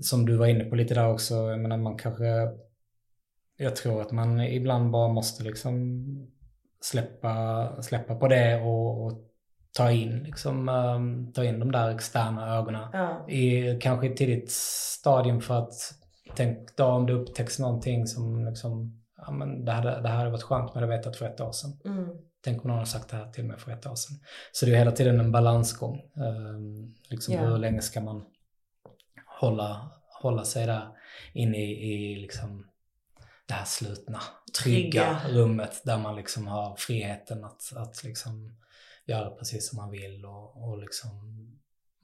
som 0.02 0.26
du 0.26 0.38
var 0.38 0.48
inne 0.48 0.64
på 0.64 0.76
lite 0.76 0.94
där 0.94 1.08
också, 1.08 1.34
jag 1.34 1.60
menar 1.60 1.78
man 1.78 1.98
kanske, 1.98 2.26
jag 3.58 3.76
tror 3.76 4.02
att 4.02 4.12
man 4.12 4.42
ibland 4.42 4.92
bara 4.92 5.08
måste 5.08 5.44
liksom 5.44 6.06
släppa, 6.82 7.82
släppa 7.82 8.16
på 8.16 8.28
det 8.28 8.62
och, 8.62 9.06
och 9.06 9.32
ta 9.76 9.92
in 9.92 10.24
liksom, 10.24 10.70
ehm, 10.70 11.34
ta 11.34 11.44
in 11.44 11.60
de 11.60 11.72
där 11.72 11.90
externa 11.96 12.56
ögonen 12.58 12.90
Ja. 12.94 13.30
i 13.30 13.78
kanske 13.82 14.08
ett 14.08 14.18
tidigt 14.18 14.52
stadium 14.52 15.42
för 15.42 15.60
att 15.60 15.74
tänk 16.36 16.76
då 16.78 16.86
om 16.86 17.06
det 17.06 17.14
upptäcks 17.14 17.60
någonting 17.60 18.08
som 18.08 18.46
liksom, 18.46 19.02
ja 19.18 19.32
men 19.32 19.66
det 19.66 19.72
hade, 19.72 20.02
det 20.02 20.10
här 20.10 20.18
hade 20.18 20.30
varit 20.30 20.44
skönt 20.44 20.74
men 20.74 20.84
det 20.84 20.90
vet 20.90 21.06
jag 21.06 21.16
för 21.16 21.26
ett 21.26 21.42
år 21.42 21.52
sedan. 21.52 21.72
Mm. 21.86 22.10
Tänk 22.44 22.64
om 22.66 22.70
någon 22.70 22.78
har 22.80 22.86
sagt 22.86 23.10
det 23.10 23.18
här 23.18 23.32
till 23.32 23.46
mig 23.46 23.58
för 23.60 23.72
ett 23.72 23.86
år 23.86 23.96
sedan. 23.96 24.18
Så 24.52 24.66
det 24.66 24.72
är 24.72 24.78
hela 24.78 24.92
tiden 24.92 25.20
en 25.20 25.32
balansgång. 25.32 26.02
Um, 26.16 26.96
liksom 27.10 27.34
Ja. 27.34 27.40
hur 27.42 27.58
länge 27.58 27.82
ska 27.82 28.02
man 28.02 28.26
hålla, 29.40 29.92
hålla 30.22 30.44
sig 30.46 30.66
där 30.68 30.88
inne 31.34 31.58
i, 31.58 31.94
i 31.94 32.16
liksom 32.16 32.68
det 33.48 33.54
här 33.54 33.66
slutna, 33.66 34.20
trygga, 34.64 35.20
Trygga. 35.22 35.42
rummet 35.42 35.82
där 35.86 35.98
man 35.98 36.16
liksom 36.16 36.48
har 36.48 36.76
friheten 36.76 37.44
att, 37.44 37.74
att 37.76 38.04
liksom 38.04 38.56
göra 39.06 39.30
precis 39.30 39.70
som 39.70 39.78
man 39.78 39.92
vill 39.92 40.26
och, 40.26 40.64
och 40.64 40.78
liksom 40.78 41.12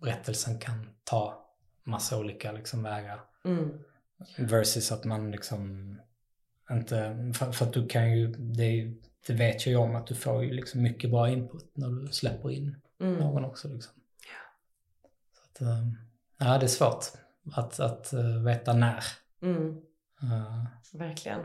berättelsen 0.02 0.60
kan 0.60 0.90
ta 1.04 1.48
massa 1.84 2.20
olika 2.20 2.52
liksom 2.52 2.84
vägar. 2.84 3.20
Mm. 3.46 3.84
Versus 4.38 4.92
att 4.92 5.04
man 5.04 5.32
liksom 5.32 5.96
inte, 6.72 7.32
för, 7.36 7.52
för 7.52 7.66
att 7.66 7.74
du 7.74 7.88
kan 7.88 8.12
ju, 8.18 8.28
det, 8.28 8.94
det 9.28 9.34
vet 9.34 9.66
jag 9.66 9.72
ju 9.72 9.78
om 9.78 9.96
att 9.96 10.08
du 10.08 10.16
får 10.16 10.44
ju 10.44 10.52
liksom 10.54 10.82
mycket 10.82 11.12
bra 11.12 11.30
input 11.30 11.72
när 11.74 11.90
du 11.90 12.08
släpper 12.08 12.52
in 12.52 12.76
Mm. 13.02 13.20
någon 13.20 13.46
också 13.46 13.68
liksom. 13.68 13.94
Så 15.34 15.42
att, 15.44 15.62
eh, 15.62 15.88
ja, 16.38 16.58
det 16.58 16.66
är 16.66 16.68
svårt 16.68 17.06
att, 17.54 17.80
att 17.80 18.14
eh, 18.14 18.44
veta 18.44 18.74
när. 18.74 19.04
Mm. 19.42 19.78
Eh, 20.22 20.66
Verkligen. 20.94 21.40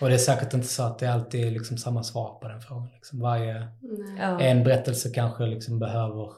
Och 0.00 0.08
det 0.08 0.14
är 0.14 0.18
säkert 0.18 0.54
inte 0.54 0.66
så 0.66 0.82
att 0.82 0.98
det 0.98 1.06
alltid 1.06 1.46
är 1.46 1.50
liksom 1.50 1.78
samma 1.78 2.02
svar 2.02 2.38
på 2.42 2.48
den 2.48 2.60
frågan. 2.60 2.88
Liksom 2.94 3.20
varje, 3.20 3.54
Nej. 3.82 4.16
Ja. 4.20 4.40
en 4.40 4.64
berättelse 4.64 5.10
kanske 5.10 5.46
liksom 5.46 5.78
behöver, 5.78 6.32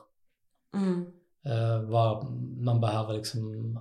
Mm. 0.74 1.06
eh, 1.46 1.80
var, 1.90 2.22
man 2.64 2.80
behöver 2.80 3.12
liksom 3.14 3.78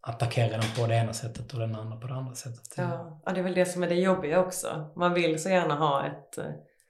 attackera 0.00 0.48
den 0.50 0.62
på 0.78 0.86
det 0.86 0.94
ena 0.94 1.12
sättet 1.12 1.52
och 1.52 1.58
den 1.60 1.74
andra 1.76 1.96
på 1.96 2.06
det 2.06 2.14
andra 2.14 2.34
sättet. 2.34 2.74
Ja. 2.76 3.20
ja, 3.26 3.32
det 3.32 3.40
är 3.40 3.44
väl 3.44 3.54
det 3.54 3.66
som 3.66 3.82
är 3.82 3.88
det 3.88 3.94
jobbiga 3.94 4.40
också. 4.40 4.90
Man 4.96 5.14
vill 5.14 5.42
så 5.42 5.48
gärna 5.48 5.74
ha 5.74 6.06
ett, 6.06 6.38
eh, 6.38 6.44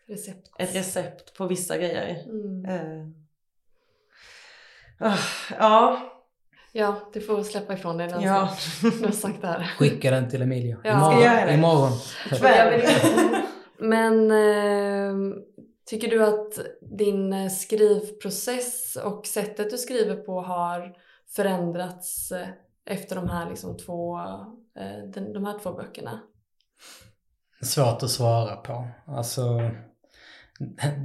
Recept. 0.09 0.51
ett 0.59 0.75
recept 0.75 1.37
på 1.37 1.47
vissa 1.47 1.77
grejer. 1.77 2.25
Mm. 2.29 2.65
Eh. 2.65 3.07
Ah, 4.99 5.17
ja, 5.59 6.01
Ja, 6.73 7.01
du 7.13 7.21
får 7.21 7.43
släppa 7.43 7.73
ifrån 7.73 7.97
dig 7.97 8.09
den 8.09 8.23
ja. 8.23 8.49
som 9.03 9.13
sagt 9.13 9.41
det 9.41 9.47
här. 9.47 9.65
Skicka 9.79 10.11
den 10.11 10.31
till 10.31 10.43
Emilia. 10.43 10.79
Ja. 10.85 11.53
imorgon. 11.55 11.93
Ska 12.33 12.49
jag 12.49 12.57
göra 12.57 12.71
det? 12.71 12.83
imorgon. 12.83 13.43
Men 13.79 14.31
eh, 14.31 15.37
tycker 15.87 16.09
du 16.09 16.25
att 16.25 16.59
din 16.81 17.33
eh, 17.33 17.51
skrivprocess 17.51 18.97
och 18.97 19.27
sättet 19.27 19.71
du 19.71 19.79
skriver 19.79 20.17
på 20.17 20.41
har 20.43 20.97
förändrats 21.29 22.33
eh, 22.33 22.49
efter 22.87 23.17
de 23.17 23.29
här, 23.29 23.51
liksom 23.51 23.77
två, 23.77 24.19
eh, 24.19 25.11
den, 25.15 25.33
de 25.33 25.45
här 25.45 25.59
två 25.59 25.73
böckerna? 25.73 26.21
Svårt 27.63 28.03
att 28.03 28.11
svara 28.11 28.57
på. 28.57 28.89
Alltså, 29.07 29.71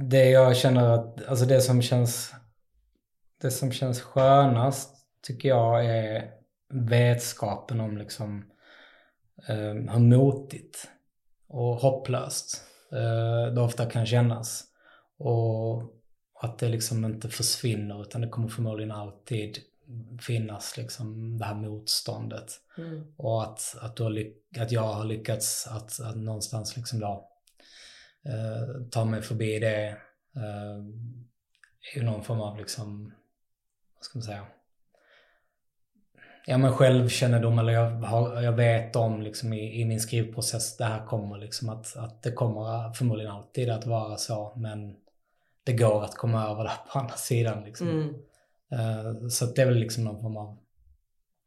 det 0.02 0.30
jag 0.30 0.56
känner 0.56 0.90
att, 0.90 1.28
alltså 1.28 1.44
det 1.44 1.60
som 1.60 1.82
känns, 1.82 2.32
det 3.40 3.50
som 3.50 3.72
känns 3.72 4.00
skönast 4.00 4.95
tycker 5.26 5.48
jag 5.48 5.84
är 5.86 6.30
vetskapen 6.68 7.80
om 7.80 7.98
liksom 7.98 8.44
eh, 9.48 9.74
hur 9.92 9.98
motigt 9.98 10.88
och 11.48 11.76
hopplöst 11.76 12.64
eh, 12.92 13.54
det 13.54 13.60
ofta 13.60 13.90
kan 13.90 14.06
kännas. 14.06 14.64
Och 15.18 15.82
att 16.40 16.58
det 16.58 16.68
liksom 16.68 17.04
inte 17.04 17.28
försvinner 17.28 18.02
utan 18.02 18.20
det 18.20 18.28
kommer 18.28 18.48
förmodligen 18.48 18.92
alltid 18.92 19.58
finnas 20.20 20.76
liksom 20.76 21.38
det 21.38 21.44
här 21.44 21.54
motståndet. 21.54 22.52
Mm. 22.78 23.14
Och 23.16 23.42
att, 23.42 23.76
att, 23.80 23.96
du 23.96 24.02
har 24.02 24.10
lyck- 24.10 24.58
att 24.58 24.72
jag 24.72 24.94
har 24.94 25.04
lyckats 25.04 25.66
att, 25.66 26.00
att 26.00 26.16
någonstans 26.16 26.76
liksom 26.76 27.00
då, 27.00 27.28
eh, 28.24 28.88
ta 28.90 29.04
mig 29.04 29.22
förbi 29.22 29.58
det 29.58 29.88
eh, 30.36 30.84
ju 31.94 32.02
någon 32.02 32.24
form 32.24 32.40
av 32.40 32.58
liksom, 32.58 33.12
vad 33.94 34.04
ska 34.04 34.18
man 34.18 34.22
säga, 34.22 34.46
ja, 36.46 36.58
men 36.58 36.72
självkännedom 36.72 37.58
eller 37.58 37.72
jag, 37.72 37.90
har, 37.90 38.42
jag 38.42 38.52
vet 38.52 38.96
om 38.96 39.22
liksom 39.22 39.52
i, 39.52 39.80
i 39.80 39.84
min 39.84 40.00
skrivprocess 40.00 40.76
det 40.76 40.84
här 40.84 41.06
kommer 41.06 41.38
liksom 41.38 41.68
att, 41.68 41.96
att 41.96 42.22
det 42.22 42.32
kommer 42.32 42.92
förmodligen 42.92 43.32
alltid 43.32 43.70
att 43.70 43.86
vara 43.86 44.16
så 44.16 44.52
men 44.56 44.96
det 45.64 45.72
går 45.72 46.04
att 46.04 46.14
komma 46.14 46.50
över 46.50 46.64
det 46.64 46.72
på 46.92 46.98
andra 46.98 47.14
sidan. 47.14 47.64
Liksom. 47.64 47.88
Mm. 47.88 48.14
Uh, 48.72 49.28
så 49.28 49.46
det 49.46 49.62
är 49.62 49.66
väl 49.66 49.78
liksom 49.78 50.04
någon 50.04 50.20
form 50.20 50.36
av 50.36 50.58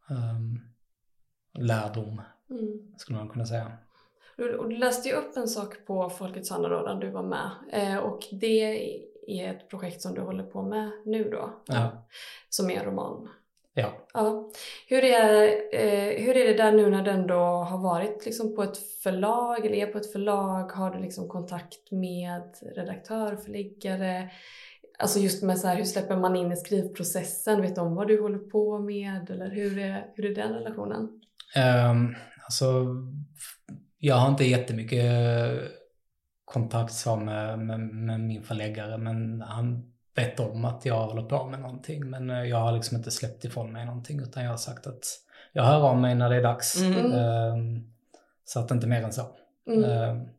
um, 0.09 0.59
lärdom 1.57 2.21
Mm. 2.49 2.93
skulle 2.97 3.19
man 3.19 3.29
kunna 3.29 3.45
säga. 3.45 3.71
Du, 4.37 4.57
och 4.57 4.69
du 4.69 4.77
läste 4.77 5.09
ju 5.09 5.15
upp 5.15 5.37
en 5.37 5.47
sak 5.47 5.85
på 5.85 6.09
Folkets 6.09 6.49
Handa 6.49 6.69
då, 6.69 6.85
där 6.85 6.95
du 6.95 7.09
var 7.09 7.23
med. 7.23 7.49
Eh, 7.71 7.97
och 7.97 8.19
det 8.31 8.89
är 9.27 9.53
ett 9.53 9.69
projekt 9.69 10.01
som 10.01 10.13
du 10.13 10.21
håller 10.21 10.43
på 10.43 10.61
med 10.61 10.91
nu 11.05 11.29
då. 11.29 11.53
Ja. 11.65 12.07
Som 12.49 12.69
är 12.69 12.79
en 12.79 12.85
roman. 12.85 13.29
Ja. 13.80 14.07
Ja. 14.13 14.51
Hur, 14.88 15.03
är, 15.03 15.43
eh, 15.73 16.25
hur 16.25 16.38
är 16.38 16.47
det 16.47 16.63
där 16.63 16.71
nu 16.71 16.89
när 16.89 17.03
du 17.03 17.11
ändå 17.11 17.36
har 17.43 17.77
varit 17.77 18.25
liksom 18.25 18.55
på 18.55 18.63
ett 18.63 18.77
förlag 19.03 19.65
eller 19.65 19.75
är 19.75 19.86
på 19.86 19.97
ett 19.97 20.11
förlag? 20.11 20.71
Har 20.71 20.91
du 20.91 20.99
liksom 20.99 21.27
kontakt 21.27 21.91
med 21.91 22.43
redaktör, 22.75 23.36
förläggare? 23.36 24.30
Alltså 24.99 25.19
just 25.19 25.43
med 25.43 25.59
så 25.59 25.67
här, 25.67 25.75
hur 25.75 25.84
släpper 25.84 26.17
man 26.17 26.36
in 26.36 26.51
i 26.51 26.55
skrivprocessen? 26.55 27.61
Vet 27.61 27.75
de 27.75 27.95
vad 27.95 28.07
du 28.07 28.21
håller 28.21 28.38
på 28.38 28.80
med? 28.80 29.30
Eller 29.30 29.49
hur 29.49 29.80
är, 29.80 30.05
hur 30.15 30.25
är 30.25 30.36
den 30.36 30.53
relationen? 30.53 30.99
Um, 31.91 32.15
alltså, 32.43 32.86
jag 33.97 34.15
har 34.15 34.30
inte 34.30 34.43
jättemycket 34.45 35.01
kontakt 36.45 36.93
så 36.93 37.15
med, 37.15 37.59
med, 37.59 37.80
med 37.80 38.19
min 38.19 38.43
förläggare 38.43 38.97
men 38.97 39.41
han 39.41 39.93
vet 40.20 40.39
om 40.39 40.65
att 40.65 40.86
jag 40.86 41.07
håller 41.07 41.22
på 41.24 41.45
med 41.45 41.59
någonting 41.59 42.09
men 42.09 42.30
eh, 42.30 42.43
jag 42.43 42.57
har 42.57 42.72
liksom 42.72 42.97
inte 42.97 43.11
släppt 43.11 43.45
ifrån 43.45 43.74
mig 43.74 43.86
någonting 43.86 44.20
utan 44.20 44.43
jag 44.43 44.49
har 44.51 44.57
sagt 44.57 44.88
att 44.88 45.03
jag 45.51 45.63
hör 45.63 45.82
av 45.89 45.97
mig 45.97 46.15
när 46.15 46.30
det 46.30 46.36
är 46.36 46.43
dags. 46.43 46.82
Mm. 46.82 47.11
Um, 47.13 47.91
så 48.45 48.59
att 48.59 48.72
inte 48.72 48.88
mer 48.88 49.03
än 49.03 49.13
så. 49.13 49.26
Mm. 49.67 49.84
Um, 50.09 50.30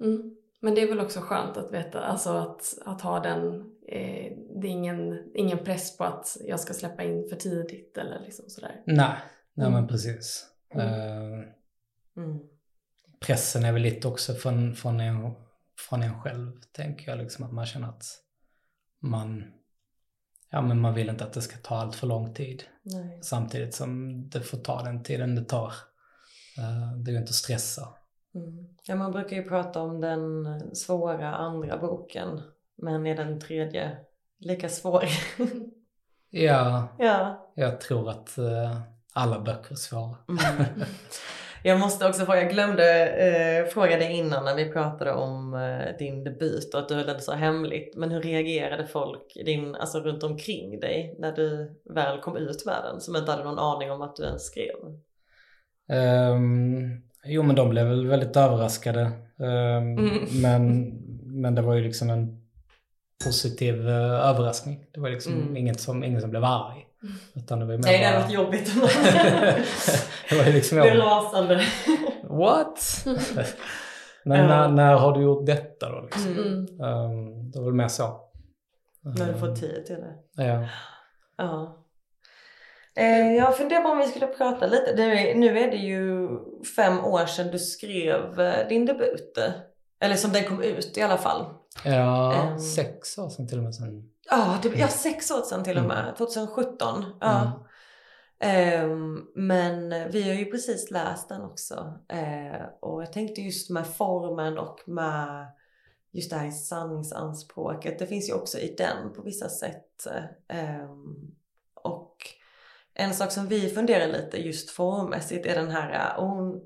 Mm. 0.00 0.36
Men 0.60 0.74
det 0.74 0.80
är 0.82 0.88
väl 0.88 1.00
också 1.00 1.20
skönt 1.20 1.56
att 1.56 1.72
veta, 1.72 2.00
alltså 2.00 2.30
att, 2.30 2.74
att 2.84 3.00
ha 3.00 3.20
den, 3.20 3.60
eh, 3.88 4.32
det 4.60 4.66
är 4.66 4.70
ingen, 4.70 5.30
ingen 5.34 5.58
press 5.58 5.96
på 5.96 6.04
att 6.04 6.36
jag 6.44 6.60
ska 6.60 6.74
släppa 6.74 7.02
in 7.02 7.26
för 7.28 7.36
tidigt 7.36 7.98
eller 7.98 8.20
liksom 8.20 8.44
sådär. 8.48 8.82
nej, 8.86 9.16
nej 9.54 9.66
Mm. 9.66 9.72
men 9.72 9.88
precis. 9.88 10.46
Mm. 10.74 10.86
Uh, 10.86 11.44
Mm. 12.16 12.38
pressen 13.20 13.64
är 13.64 13.72
väl 13.72 13.82
lite 13.82 14.08
också 14.08 14.34
från, 14.34 14.74
från, 14.74 15.00
en, 15.00 15.34
från 15.88 16.02
en 16.02 16.20
själv, 16.22 16.52
tänker 16.72 17.10
jag. 17.10 17.18
Liksom, 17.18 17.44
att 17.44 17.52
man 17.52 17.66
känner 17.66 17.88
att 17.88 18.04
man, 19.00 19.52
ja, 20.50 20.62
men 20.62 20.80
man 20.80 20.94
vill 20.94 21.08
inte 21.08 21.24
att 21.24 21.32
det 21.32 21.42
ska 21.42 21.56
ta 21.56 21.76
allt 21.76 21.94
för 21.94 22.06
lång 22.06 22.34
tid. 22.34 22.62
Nej. 22.82 23.18
Samtidigt 23.22 23.74
som 23.74 24.22
det 24.28 24.40
får 24.40 24.58
ta 24.58 24.82
den 24.82 25.02
tiden 25.02 25.34
det 25.34 25.44
tar. 25.44 25.72
Eh, 26.58 26.92
det 26.96 27.10
ju 27.10 27.18
inte 27.18 27.30
att 27.30 27.34
stressa. 27.34 27.88
Mm. 28.34 28.68
Ja, 28.82 28.96
man 28.96 29.12
brukar 29.12 29.36
ju 29.36 29.48
prata 29.48 29.80
om 29.80 30.00
den 30.00 30.46
svåra 30.76 31.34
andra 31.34 31.78
boken. 31.78 32.40
Men 32.76 33.06
är 33.06 33.16
den 33.16 33.40
tredje 33.40 33.96
lika 34.38 34.68
svår? 34.68 35.04
Ja, 36.30 36.88
ja. 36.98 37.50
jag 37.54 37.80
tror 37.80 38.10
att 38.10 38.38
eh, 38.38 38.80
alla 39.12 39.40
böcker 39.40 39.72
är 39.72 39.76
svåra. 39.76 40.16
Mm. 40.28 40.64
Jag 41.62 41.80
måste 41.80 42.08
också 42.08 42.24
fråga, 42.24 42.42
jag 42.42 42.50
glömde 42.52 43.08
eh, 43.08 43.64
fråga 43.66 43.96
dig 43.96 44.12
innan 44.12 44.44
när 44.44 44.54
vi 44.54 44.72
pratade 44.72 45.12
om 45.12 45.54
eh, 45.54 45.96
din 45.98 46.24
debut 46.24 46.74
och 46.74 46.80
att 46.80 46.88
du 46.88 46.94
höll 46.94 47.06
den 47.06 47.20
så 47.20 47.32
hemligt. 47.32 47.96
Men 47.96 48.10
hur 48.10 48.20
reagerade 48.22 48.86
folk 48.86 49.32
din, 49.44 49.74
alltså 49.74 50.00
runt 50.00 50.22
omkring 50.22 50.80
dig 50.80 51.16
när 51.18 51.32
du 51.32 51.70
väl 51.94 52.20
kom 52.20 52.36
ut 52.36 52.66
världen 52.66 53.00
som 53.00 53.16
inte 53.16 53.30
hade 53.30 53.44
någon 53.44 53.58
aning 53.58 53.90
om 53.90 54.02
att 54.02 54.16
du 54.16 54.22
ens 54.24 54.42
skrev? 54.46 54.74
Um, 56.32 57.02
jo 57.24 57.42
men 57.42 57.56
de 57.56 57.68
blev 57.70 57.86
väl 57.86 58.06
väldigt 58.06 58.36
överraskade. 58.36 59.00
Ehm, 59.40 59.98
Mm. 59.98 60.12
men, 60.42 60.92
men 61.42 61.54
det 61.54 61.62
var 61.62 61.74
ju 61.74 61.82
liksom 61.82 62.10
en 62.10 62.42
positiv 63.24 63.88
eh, 63.88 64.28
överraskning. 64.30 64.84
Det 64.92 65.00
var 65.00 65.10
liksom 65.10 65.32
Mm. 65.34 65.56
inget 65.56 65.80
som, 65.80 66.04
ingen 66.04 66.20
som 66.20 66.30
blev 66.30 66.44
arg. 66.44 66.84
Utan 67.34 67.58
det 67.58 67.64
var 67.64 67.72
ju 67.72 67.78
mer 67.78 67.84
Nej, 67.84 68.12
det 68.12 68.18
varit 68.20 68.32
jobbigt. 68.32 68.74
det 70.30 70.36
var 70.36 70.44
ju 70.44 70.52
liksom 70.52 70.78
jag, 70.78 70.98
rasande. 70.98 71.60
what? 72.22 73.04
men 74.24 74.38
Ja. 74.40 74.46
när, 74.46 74.68
när 74.68 74.94
har 74.94 75.12
du 75.12 75.22
gjort 75.22 75.46
detta 75.46 75.88
då 75.92 76.00
liksom? 76.00 76.32
Mm. 76.32 76.58
Um, 76.80 77.50
det 77.50 77.58
var 77.58 77.64
väl 77.64 77.74
mer 77.74 77.88
så. 77.88 78.20
När 79.18 79.32
du 79.32 79.38
får 79.38 79.48
Ehm, 79.48 79.54
tid 79.54 79.86
till 79.86 79.96
det. 79.96 80.44
Ja. 80.44 80.68
Ja. 81.36 81.84
Eh, 82.96 83.34
jag 83.34 83.56
funderar 83.56 83.80
på 83.82 83.88
om 83.88 83.98
vi 83.98 84.06
skulle 84.06 84.26
prata 84.26 84.66
lite. 84.66 84.92
Det 84.96 85.02
är, 85.02 85.34
nu 85.34 85.58
är 85.58 85.70
det 85.70 85.76
ju 85.76 86.28
fem 86.76 87.04
år 87.04 87.26
sedan 87.26 87.50
du 87.52 87.58
skrev 87.58 88.40
eh, 88.40 88.68
din 88.68 88.86
debut. 88.86 89.38
Eller 90.00 90.14
som 90.14 90.32
den 90.32 90.44
kom 90.44 90.62
ut 90.62 90.98
i 90.98 91.02
alla 91.02 91.16
fall. 91.18 91.44
Ja, 91.84 92.34
Ehm. 92.34 92.58
sex 92.58 93.18
år 93.18 93.28
sedan 93.28 93.48
till 93.48 93.58
och 93.58 93.64
med 93.64 93.74
sen. 93.74 94.10
Ja, 94.30 94.58
det, 94.62 94.68
ja 94.68 94.88
sex 94.88 95.30
år 95.30 95.42
sedan 95.42 95.64
till 95.64 95.78
och 95.78 95.84
med. 95.84 96.14
2017. 96.16 97.04
Ja. 97.20 97.40
Mm. 97.40 97.52
Ehm, 98.40 99.26
men 99.34 99.90
vi 100.10 100.22
har 100.22 100.34
ju 100.34 100.44
precis 100.44 100.90
läst 100.90 101.28
den 101.28 101.42
också. 101.42 101.94
Eh, 102.08 102.62
och 102.80 103.02
jag 103.02 103.12
tänkte 103.12 103.40
just 103.40 103.70
med 103.70 103.86
formen 103.86 104.58
och 104.58 104.80
med 104.86 105.46
just 106.12 106.30
det 106.30 106.36
här 106.36 106.50
sanningsanspråket. 106.50 107.98
Det 107.98 108.06
finns 108.06 108.28
ju 108.28 108.34
också 108.34 108.58
i 108.58 108.74
den 108.78 109.12
på 109.12 109.22
vissa 109.22 109.48
sätt. 109.48 110.06
Ehm, 110.48 111.32
och 111.74 112.16
en 112.94 113.14
sak 113.14 113.32
som 113.32 113.46
vi 113.46 113.68
funderar 113.68 114.06
lite 114.06 114.36
just 114.36 114.70
formmässigt 114.70 115.46
är 115.46 115.54
den 115.54 115.70
här 115.70 116.16
eh, 116.16 116.24
on, 116.24 116.60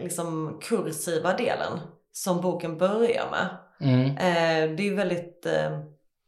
liksom 0.00 0.60
kursiva 0.62 1.36
delen 1.36 1.78
som 2.12 2.40
boken 2.40 2.78
börjar 2.78 3.30
med. 3.30 3.56
Mm. 3.80 4.10
Eh, 4.10 4.76
det 4.76 4.82
är 4.82 4.86
ju 4.86 4.94
väldigt, 4.94 5.46
eh, 5.46 5.80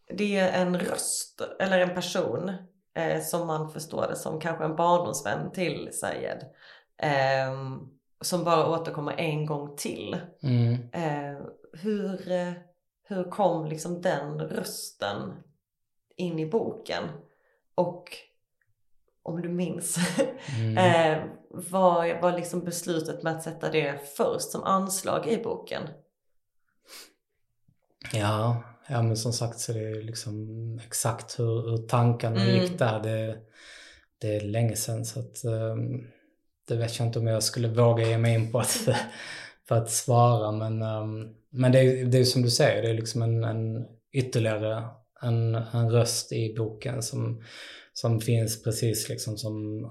det 0.09 0.37
är 0.37 0.63
en 0.63 0.79
röst 0.79 1.41
eller 1.61 1.79
en 1.79 1.95
person 1.95 2.53
eh, 2.95 3.23
som 3.23 3.47
man 3.47 3.71
förstår 3.71 4.07
det 4.09 4.17
som 4.17 4.41
kanske 4.41 4.65
en 4.65 4.77
barndomsvän 4.77 5.53
till 5.53 5.91
Sayed. 5.93 6.45
Eh, 7.03 7.79
som 8.21 8.45
bara 8.45 8.69
återkommer 8.71 9.13
en 9.13 9.47
gång 9.47 9.77
till. 9.77 10.21
Mm. 10.43 10.73
Eh, 10.93 11.47
hur, 11.73 12.33
eh, 12.33 12.53
hur 13.05 13.31
kom 13.31 13.67
liksom 13.67 14.03
den 14.03 14.41
rösten 14.41 15.43
in 16.17 16.39
i 16.39 16.47
boken? 16.47 17.05
Och 17.75 18.05
om 19.23 19.43
du 19.43 19.49
minns, 19.49 19.99
Mm. 20.59 20.79
eh, 21.19 21.25
vad 21.51 22.21
var 22.21 22.33
liksom 22.33 22.61
beslutet 22.65 23.23
med 23.23 23.37
att 23.37 23.43
sätta 23.43 23.71
det 23.71 24.17
först 24.17 24.51
som 24.51 24.63
anslag 24.63 25.27
i 25.27 25.43
boken? 25.43 25.83
Ja, 28.13 28.63
ja 28.89 29.03
men 29.03 29.17
som 29.17 29.33
sagt 29.33 29.61
så 29.61 29.73
det 29.73 29.81
är 29.81 30.03
liksom 30.03 30.79
exakt 30.87 31.39
hur, 31.39 31.71
hur 31.71 31.77
tankarna 31.77 32.43
Mm. 32.43 32.63
gick 32.63 32.79
där. 32.79 33.03
Det, 33.03 33.39
det 34.19 34.37
är 34.37 34.41
länge 34.41 34.77
sedan 34.77 35.05
så 35.05 35.21
att 35.21 35.45
ehm, 35.45 36.05
det 36.69 36.77
vet 36.77 36.99
jag 36.99 37.09
inte 37.09 37.19
om 37.19 37.27
jag 37.27 37.43
skulle 37.43 37.69
våga 37.69 38.09
ge 38.09 38.19
mig 38.19 38.35
in 38.35 38.53
på 38.53 38.59
att, 38.59 38.89
för 39.69 39.75
att 39.75 39.91
svara. 39.91 40.53
Men, 40.53 40.83
ehm, 40.83 41.35
men 41.51 41.73
det, 41.73 41.79
är, 41.79 42.05
det 42.05 42.19
är 42.19 42.25
som 42.25 42.43
du 42.43 42.51
säger, 42.51 42.83
det 42.83 42.91
är 42.91 42.95
liksom 42.95 43.23
en, 43.23 43.45
en 43.45 43.87
ytterligare 44.13 44.85
en, 45.23 45.55
en 45.55 45.91
röst 45.91 46.33
i 46.33 46.55
boken 46.57 47.03
som, 47.03 47.43
som 47.93 48.21
finns 48.21 48.63
precis 48.63 49.09
liksom 49.09 49.39
som 49.39 49.87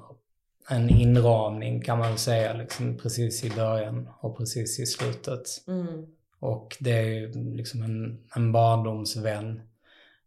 en 0.70 0.90
inramning 0.90 1.82
kan 1.82 2.00
man 2.00 2.18
säga, 2.18 2.54
liksom 2.54 2.98
precis 2.98 3.44
i 3.44 3.50
början 3.50 4.10
och 4.20 4.38
precis 4.38 4.80
i 4.80 4.86
slutet. 4.86 5.44
Mm. 5.68 6.06
Och 6.46 6.78
det 6.80 6.92
är 6.92 7.28
liksom 7.56 7.84
en, 7.84 8.24
en 8.36 8.52
barndomsvän. 8.52 9.62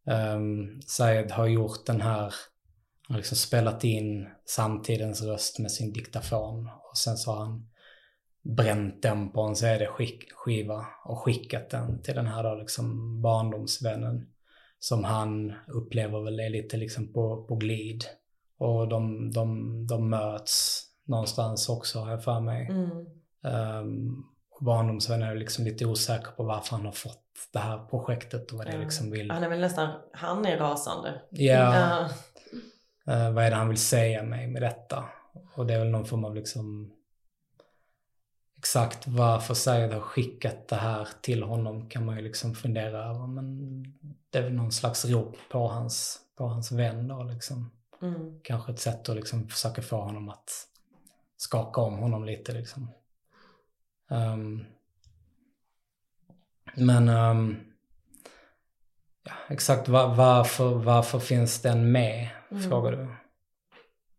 Um, 0.04 0.80
Sayed 0.86 1.30
har 1.30 1.46
gjort 1.46 1.86
den 1.86 2.00
här, 2.00 2.20
han 2.22 3.14
har 3.14 3.16
liksom 3.16 3.36
spelat 3.36 3.84
in 3.84 4.28
samtidens 4.44 5.22
röst 5.22 5.58
med 5.58 5.70
sin 5.70 5.92
diktafon. 5.92 6.68
Och 6.90 6.96
sen 6.96 7.16
så 7.16 7.32
har 7.32 7.44
han 7.44 7.68
bränt 8.42 9.02
den 9.02 9.32
på 9.32 9.40
en 9.42 9.56
CD-skiva 9.56 10.86
och 11.04 11.18
skickat 11.18 11.70
den 11.70 12.02
till 12.02 12.14
den 12.14 12.26
här 12.26 12.42
då 12.42 12.54
liksom 12.54 13.20
barndomsvännen. 13.22 14.26
Som 14.78 15.04
han 15.04 15.54
upplever 15.66 16.20
väl 16.20 16.40
är 16.40 16.50
lite 16.50 16.76
liksom 16.76 17.12
på, 17.12 17.44
på 17.44 17.56
glid. 17.56 18.04
Och 18.58 18.88
de, 18.88 19.30
de, 19.30 19.86
de 19.86 20.10
möts 20.10 20.84
någonstans 21.04 21.68
också 21.68 21.98
har 21.98 22.10
jag 22.10 22.24
för 22.24 22.40
mig. 22.40 22.68
Mm. 22.70 23.06
Um, 23.82 24.24
och 24.58 24.64
barndomsvännen 24.64 25.28
är 25.28 25.34
liksom 25.34 25.64
lite 25.64 25.86
osäker 25.86 26.30
på 26.30 26.42
varför 26.42 26.76
han 26.76 26.84
har 26.84 26.92
fått 26.92 27.22
det 27.52 27.58
här 27.58 27.86
projektet 27.86 28.52
och 28.52 28.58
vad 28.58 28.66
det 28.66 28.72
Ja. 28.72 28.78
liksom 28.78 29.10
vill. 29.10 29.30
Han 29.30 29.42
är 29.44 29.48
väl 29.48 29.60
nästan, 29.60 29.88
han 30.12 30.46
är 30.46 30.58
rasande. 30.58 31.22
Ja, 31.30 31.74
Ja. 31.74 32.00
eh, 33.12 33.32
vad 33.32 33.44
är 33.44 33.50
det 33.50 33.56
han 33.56 33.68
vill 33.68 33.78
säga 33.78 34.22
mig 34.22 34.46
med 34.46 34.62
detta? 34.62 35.04
Och 35.54 35.66
det 35.66 35.74
är 35.74 35.78
väl 35.78 35.88
någon 35.90 36.06
form 36.06 36.24
av 36.24 36.34
liksom 36.34 36.92
exakt 38.58 39.06
varför 39.06 39.54
Sayed 39.54 39.92
har 39.92 40.00
skickat 40.00 40.68
det 40.68 40.76
här 40.76 41.08
till 41.20 41.42
honom 41.42 41.88
kan 41.88 42.04
man 42.04 42.16
ju 42.16 42.22
liksom 42.22 42.54
fundera 42.54 43.04
över. 43.04 43.26
Men 43.26 43.62
det 44.30 44.38
är 44.38 44.42
väl 44.42 44.52
någon 44.52 44.72
slags 44.72 45.04
rop 45.04 45.36
på 45.50 45.68
hans, 45.68 46.20
på 46.36 46.44
hans 46.46 46.72
vän 46.72 47.08
då 47.08 47.22
liksom. 47.22 47.70
Mm. 48.02 48.40
Kanske 48.42 48.72
ett 48.72 48.80
sätt 48.80 49.08
att 49.08 49.16
liksom 49.16 49.48
försöka 49.48 49.82
få 49.82 49.96
honom 49.96 50.28
att 50.28 50.50
skaka 51.36 51.80
om 51.80 51.98
honom 51.98 52.24
lite 52.24 52.52
liksom. 52.52 52.90
Um, 54.10 54.64
men 56.74 57.08
um, 57.08 57.56
ja, 59.24 59.32
exakt 59.48 59.88
var, 59.88 60.14
varför, 60.14 60.74
varför 60.74 61.18
finns 61.18 61.62
den 61.62 61.92
med? 61.92 62.28
Mm. 62.50 62.62
Frågar 62.62 62.92
du. 62.92 63.08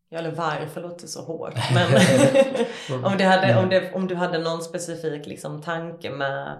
Ja, 0.09 0.19
eller 0.19 0.31
varför 0.31 0.81
låter 0.81 1.07
så 1.07 1.21
hårt. 1.21 1.53
Men 1.73 1.85
om, 3.05 3.17
hade, 3.25 3.57
om, 3.63 3.69
det, 3.69 3.93
om 3.93 4.07
du 4.07 4.15
hade 4.15 4.37
någon 4.37 4.61
specifik 4.61 5.25
liksom, 5.25 5.61
tanke 5.61 6.09
med, 6.09 6.59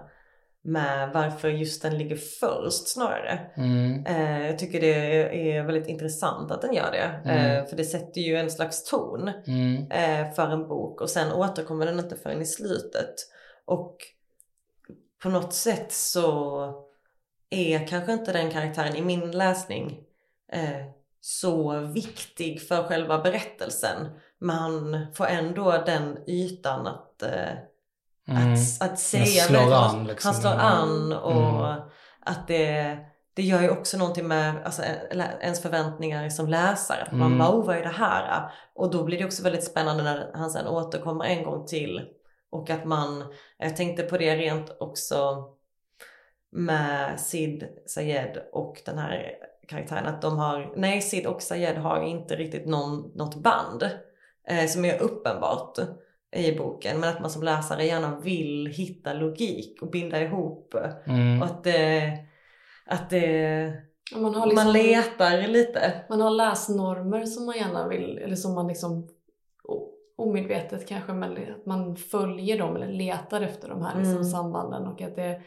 med 0.62 1.12
varför 1.12 1.48
just 1.48 1.82
den 1.82 1.98
ligger 1.98 2.16
först 2.16 2.88
snarare. 2.88 3.40
Mm. 3.56 4.06
Eh, 4.06 4.46
jag 4.46 4.58
tycker 4.58 4.80
det 4.80 5.52
är 5.56 5.62
väldigt 5.62 5.88
intressant 5.88 6.50
att 6.50 6.62
den 6.62 6.74
gör 6.74 6.90
det. 6.92 7.30
Mm. 7.30 7.56
Eh, 7.56 7.66
för 7.66 7.76
det 7.76 7.84
sätter 7.84 8.20
ju 8.20 8.36
en 8.36 8.50
slags 8.50 8.84
ton 8.84 9.30
Mm. 9.46 9.90
eh, 9.90 10.34
för 10.34 10.46
en 10.50 10.68
bok 10.68 11.00
och 11.00 11.10
sen 11.10 11.32
återkommer 11.32 11.86
den 11.86 11.98
inte 11.98 12.16
förrän 12.16 12.42
i 12.42 12.46
slutet. 12.46 13.14
Och 13.64 13.96
på 15.22 15.28
något 15.28 15.54
sätt 15.54 15.92
så 15.92 16.74
är 17.50 17.86
kanske 17.86 18.12
inte 18.12 18.32
den 18.32 18.50
karaktären 18.50 18.96
i 18.96 19.02
min 19.02 19.30
läsning 19.30 20.00
så 21.20 21.78
viktig 21.80 22.62
för 22.68 22.82
själva 22.82 23.18
berättelsen. 23.18 23.96
Men 24.38 24.56
han 24.56 25.06
får 25.14 25.26
ändå 25.26 25.82
den 25.86 26.18
ytan 26.26 26.86
att, 26.86 27.22
Mm. 28.28 28.52
att, 28.52 28.58
att 28.90 28.98
säga 28.98 29.24
slår 29.42 29.58
väldigt- 29.58 29.74
an, 29.76 30.06
liksom. 30.06 30.28
Han 30.32 30.40
slår 30.40 30.52
an 30.52 31.12
och 31.12 31.66
Mm. 31.68 31.80
att 32.20 32.48
det, 32.48 32.98
det 33.34 33.42
gör 33.42 33.62
ju 33.62 33.70
också 33.70 33.98
någonting 33.98 34.28
med 34.28 34.64
alltså, 34.64 34.82
ens 35.40 35.62
förväntningar 35.62 36.28
som 36.28 36.48
läsare. 36.48 37.02
Att 37.02 37.12
man 37.12 37.26
Mm. 37.26 37.38
bara, 37.38 37.50
oh, 37.50 37.66
vad 37.66 37.76
är 37.76 37.82
det 37.82 37.88
här? 37.88 38.50
Och 38.74 38.90
då 38.90 39.04
blir 39.04 39.18
det 39.18 39.24
också 39.24 39.42
väldigt 39.42 39.64
spännande 39.64 40.02
när 40.02 40.30
han 40.34 40.50
sen 40.50 40.66
återkommer 40.66 41.24
en 41.24 41.44
gång 41.44 41.66
till. 41.66 42.00
Och 42.50 42.70
att 42.70 42.84
man, 42.84 43.24
jag 43.58 43.76
tänkte 43.76 44.02
på 44.02 44.18
det 44.18 44.36
rent 44.36 44.76
också 44.80 45.44
med 46.52 47.20
Sid, 47.20 47.68
Sayed 47.86 48.38
och 48.52 48.82
den 48.86 48.98
här 48.98 49.32
karaktären. 49.68 50.06
Att 50.06 50.22
de 50.22 50.38
har, 50.38 50.72
nej 50.76 51.00
Sid 51.00 51.26
och 51.26 51.42
Sayed 51.42 51.76
har 51.78 52.02
inte 52.02 52.36
riktigt 52.36 52.66
någon, 52.66 53.10
något 53.14 53.34
band 53.34 53.82
eh, 54.48 54.66
som 54.66 54.84
är 54.84 55.02
uppenbart 55.02 55.78
i 56.36 56.52
boken. 56.58 57.00
Men 57.00 57.08
att 57.08 57.20
man 57.20 57.30
som 57.30 57.42
läsare 57.42 57.84
gärna 57.84 58.18
vill 58.20 58.66
hitta 58.66 59.12
logik 59.12 59.82
och 59.82 59.90
binda 59.90 60.22
ihop. 60.22 60.74
Mm. 61.06 61.42
Och 61.42 61.46
att 61.46 61.64
det, 61.64 62.12
att 62.86 63.10
det, 63.10 63.26
Ja, 64.12 64.18
Man 64.18 64.34
har, 64.34 64.46
liksom, 64.46 64.64
man 64.64 64.72
letar 64.72 65.48
lite. 65.48 66.04
man 66.08 66.20
har 66.20 66.30
läsnormer 66.30 67.24
som 67.26 67.46
man 67.46 67.56
gärna 67.56 67.88
vill, 67.88 68.18
eller 68.18 68.36
som 68.36 68.54
man 68.54 68.68
liksom 68.68 69.08
omedvetet 70.16 70.88
kanske, 70.88 71.12
men 71.12 71.32
att 71.32 71.66
man 71.66 71.96
följer 71.96 72.58
dem 72.58 72.76
eller 72.76 72.92
letar 72.92 73.40
efter 73.40 73.68
de 73.68 73.82
här 73.82 73.94
liksom 73.98 74.14
Mm. 74.16 74.24
sambanden 74.24 74.86
och 74.86 75.02
att 75.02 75.16
det 75.16 75.40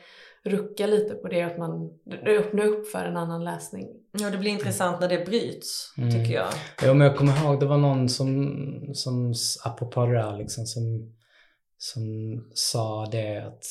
ruckar 0.45 0.87
lite 0.87 1.13
på 1.15 1.27
det 1.27 1.41
att 1.41 1.57
man 1.57 1.99
det 2.05 2.37
öppnar 2.37 2.65
upp 2.65 2.87
för 2.87 3.05
en 3.05 3.17
annan 3.17 3.43
läsning. 3.43 3.87
Ja, 4.11 4.29
det 4.29 4.37
blir 4.37 4.51
intressant 4.51 5.01
när 5.01 5.09
det 5.09 5.25
bryts, 5.25 5.93
Mm. 5.97 6.11
tycker 6.11 6.33
jag. 6.33 6.53
Jo, 6.83 6.93
men 6.93 7.07
jag 7.07 7.17
kommer 7.17 7.43
ihåg 7.43 7.59
det 7.59 7.65
var 7.65 7.77
någon 7.77 8.09
som, 8.09 8.49
som 8.93 9.33
apropå 9.63 10.05
det 10.05 10.13
där, 10.13 10.37
liksom, 10.37 10.65
som, 10.65 11.13
som 11.77 12.03
sa 12.53 13.05
det 13.11 13.37
att 13.37 13.65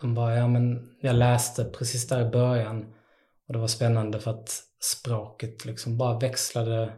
de 0.00 0.14
bara, 0.14 0.34
ja 0.36 0.48
men 0.48 0.90
jag 1.00 1.16
läste 1.16 1.64
precis 1.64 2.08
där 2.08 2.26
i 2.26 2.30
början 2.30 2.94
och 3.46 3.52
det 3.52 3.58
var 3.58 3.66
spännande 3.68 4.20
för 4.20 4.30
att 4.30 4.62
språket 4.80 5.64
liksom 5.64 5.98
bara 5.98 6.18
växlade 6.18 6.92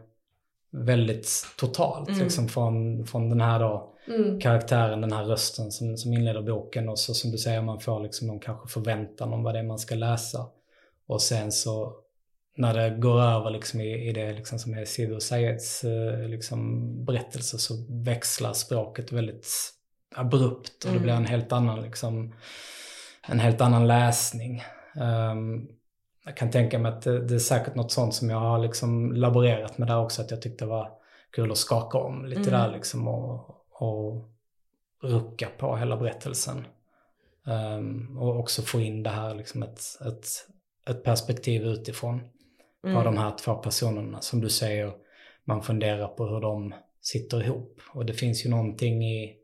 väldigt 0.71 1.45
totalt 1.59 2.09
Mm. 2.09 2.23
liksom 2.23 2.47
från, 2.47 3.05
från 3.07 3.29
den 3.29 3.41
här 3.41 3.59
då 3.59 3.93
Mm. 4.07 4.39
karaktären, 4.39 5.01
den 5.01 5.11
här 5.11 5.23
rösten 5.23 5.71
som, 5.71 5.97
som 5.97 6.13
inleder 6.13 6.41
boken 6.41 6.89
och 6.89 6.99
så 6.99 7.13
som 7.13 7.31
du 7.31 7.37
säger, 7.37 7.61
man 7.61 7.79
får 7.79 7.99
liksom 8.03 8.27
någon 8.27 8.39
kanske 8.39 8.67
förväntan 8.67 9.33
om 9.33 9.43
vad 9.43 9.55
det 9.55 9.59
är 9.59 9.63
man 9.63 9.79
ska 9.79 9.95
läsa. 9.95 10.45
Och 11.07 11.21
sen 11.21 11.51
så 11.51 11.93
när 12.57 12.73
det 12.73 12.89
går 12.97 13.21
över 13.21 13.49
liksom 13.51 13.81
i, 13.81 14.09
i 14.09 14.13
det 14.13 14.33
liksom 14.33 14.59
som 14.59 14.73
är 14.73 14.85
Sid 14.85 15.13
och 15.13 15.23
Sayeds 15.23 15.83
eh, 15.83 16.27
liksom 16.29 17.05
berättelse 17.05 17.57
så 17.57 17.73
växlar 17.89 18.53
språket 18.53 19.11
väldigt 19.11 19.47
abrupt 20.15 20.83
och 20.83 20.89
det 20.91 20.97
Mm. 20.97 21.03
blir 21.03 21.13
en 21.13 21.25
helt 21.25 21.51
annan 21.51 21.81
liksom, 21.81 22.33
en 23.27 23.39
helt 23.39 23.61
annan 23.61 23.87
läsning. 23.87 24.63
Ehm, 25.01 25.67
jag 26.27 26.37
kan 26.37 26.51
tänka 26.51 26.79
mig 26.79 26.91
att 26.91 27.01
det, 27.01 27.27
det 27.27 27.35
är 27.35 27.39
säkert 27.39 27.75
något 27.75 27.91
sånt 27.91 28.13
som 28.13 28.29
jag 28.29 28.39
har 28.39 28.59
liksom 28.59 29.11
laborerat 29.13 29.77
med 29.77 29.87
där 29.87 29.99
också, 29.99 30.21
att 30.21 30.31
jag 30.31 30.41
tyckte 30.41 30.65
det 30.65 30.69
var 30.69 30.91
kul 31.31 31.51
att 31.51 31.57
skaka 31.57 31.97
om 31.97 32.25
lite 32.25 32.41
Mm. 32.49 32.53
där 32.53 32.71
liksom 32.71 33.07
och, 33.07 33.49
och 33.71 34.29
rucka 35.03 35.47
på 35.57 35.75
hela 35.77 35.97
berättelsen. 35.97 36.67
Ehm, 37.47 38.17
och 38.17 38.39
också 38.39 38.61
få 38.61 38.81
in 38.81 39.03
det 39.03 39.09
här 39.09 39.35
liksom 39.35 39.63
ett, 39.63 39.79
ett, 40.07 40.27
ett 40.89 41.03
perspektiv 41.03 41.63
utifrån 41.63 42.19
på 42.81 42.87
Mm. 42.87 43.03
de 43.03 43.17
här 43.17 43.31
två 43.37 43.55
personerna. 43.55 44.21
Som 44.21 44.41
du 44.41 44.49
säger, 44.49 44.91
man 45.45 45.63
funderar 45.63 46.07
på 46.07 46.25
hur 46.25 46.41
de 46.41 46.73
sitter 47.01 47.43
ihop. 47.43 47.79
Och 47.93 48.05
det 48.05 48.13
finns 48.13 48.45
ju 48.45 48.49
någonting 48.49 49.03
i, 49.05 49.35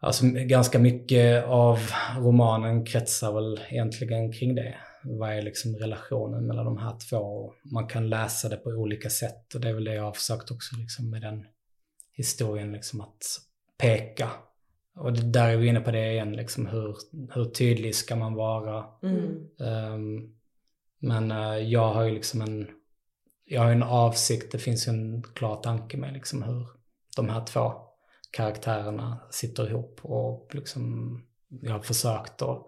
alltså 0.00 0.24
ganska 0.26 0.78
mycket 0.78 1.44
av 1.44 1.78
romanen 2.18 2.86
kretsar 2.86 3.32
väl 3.32 3.60
egentligen 3.70 4.32
kring 4.32 4.54
det. 4.54 4.74
Vad 5.04 5.32
är 5.32 5.42
liksom 5.42 5.76
relationen 5.76 6.46
mellan 6.46 6.64
de 6.64 6.78
här 6.78 6.96
två? 7.10 7.52
Man 7.62 7.86
kan 7.86 8.08
läsa 8.08 8.48
det 8.48 8.56
på 8.56 8.70
olika 8.70 9.10
sätt 9.10 9.54
och 9.54 9.60
det 9.60 9.68
är 9.68 9.74
väl 9.74 9.84
det 9.84 9.94
jag 9.94 10.02
har 10.02 10.12
försökt 10.12 10.50
också 10.50 10.76
liksom 10.76 11.10
med 11.10 11.22
den 11.22 11.46
historien 12.12 12.72
liksom 12.72 13.00
att 13.00 13.24
peka. 13.78 14.30
Och 14.94 15.12
det, 15.12 15.22
där 15.22 15.48
är 15.48 15.56
vi 15.56 15.66
inne 15.66 15.80
på 15.80 15.90
det 15.90 16.12
igen, 16.12 16.32
liksom 16.32 16.66
hur, 16.66 16.96
hur 17.34 17.44
tydlig 17.44 17.94
ska 17.94 18.16
man 18.16 18.34
vara? 18.34 18.84
Mm. 19.02 19.48
Ehm, 19.60 20.34
men 20.98 21.30
eh, 21.30 21.58
jag 21.58 21.94
har 21.94 22.04
ju 22.04 22.10
liksom 22.10 22.40
en, 22.40 22.68
jag 23.44 23.60
har 23.60 23.72
en 23.72 23.82
avsikt, 23.82 24.52
det 24.52 24.58
finns 24.58 24.88
ju 24.88 24.90
en 24.90 25.22
klar 25.22 25.56
tanke 25.62 25.96
med 25.96 26.12
liksom 26.12 26.42
hur 26.42 26.66
de 27.16 27.28
här 27.28 27.44
två 27.46 27.72
karaktärerna 28.30 29.18
sitter 29.30 29.68
ihop 29.68 30.00
och 30.02 30.54
liksom 30.54 31.18
jag 31.60 31.72
har 31.72 31.80
försökt 31.80 32.42
att 32.42 32.66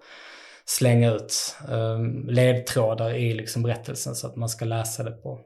slänga 0.64 1.12
ut 1.14 1.56
um, 1.68 2.28
ledtrådar 2.28 3.14
i 3.14 3.34
liksom 3.34 3.62
berättelsen 3.62 4.14
så 4.14 4.26
att 4.26 4.36
man 4.36 4.48
ska 4.48 4.64
läsa 4.64 5.02
det 5.02 5.10
på, 5.10 5.40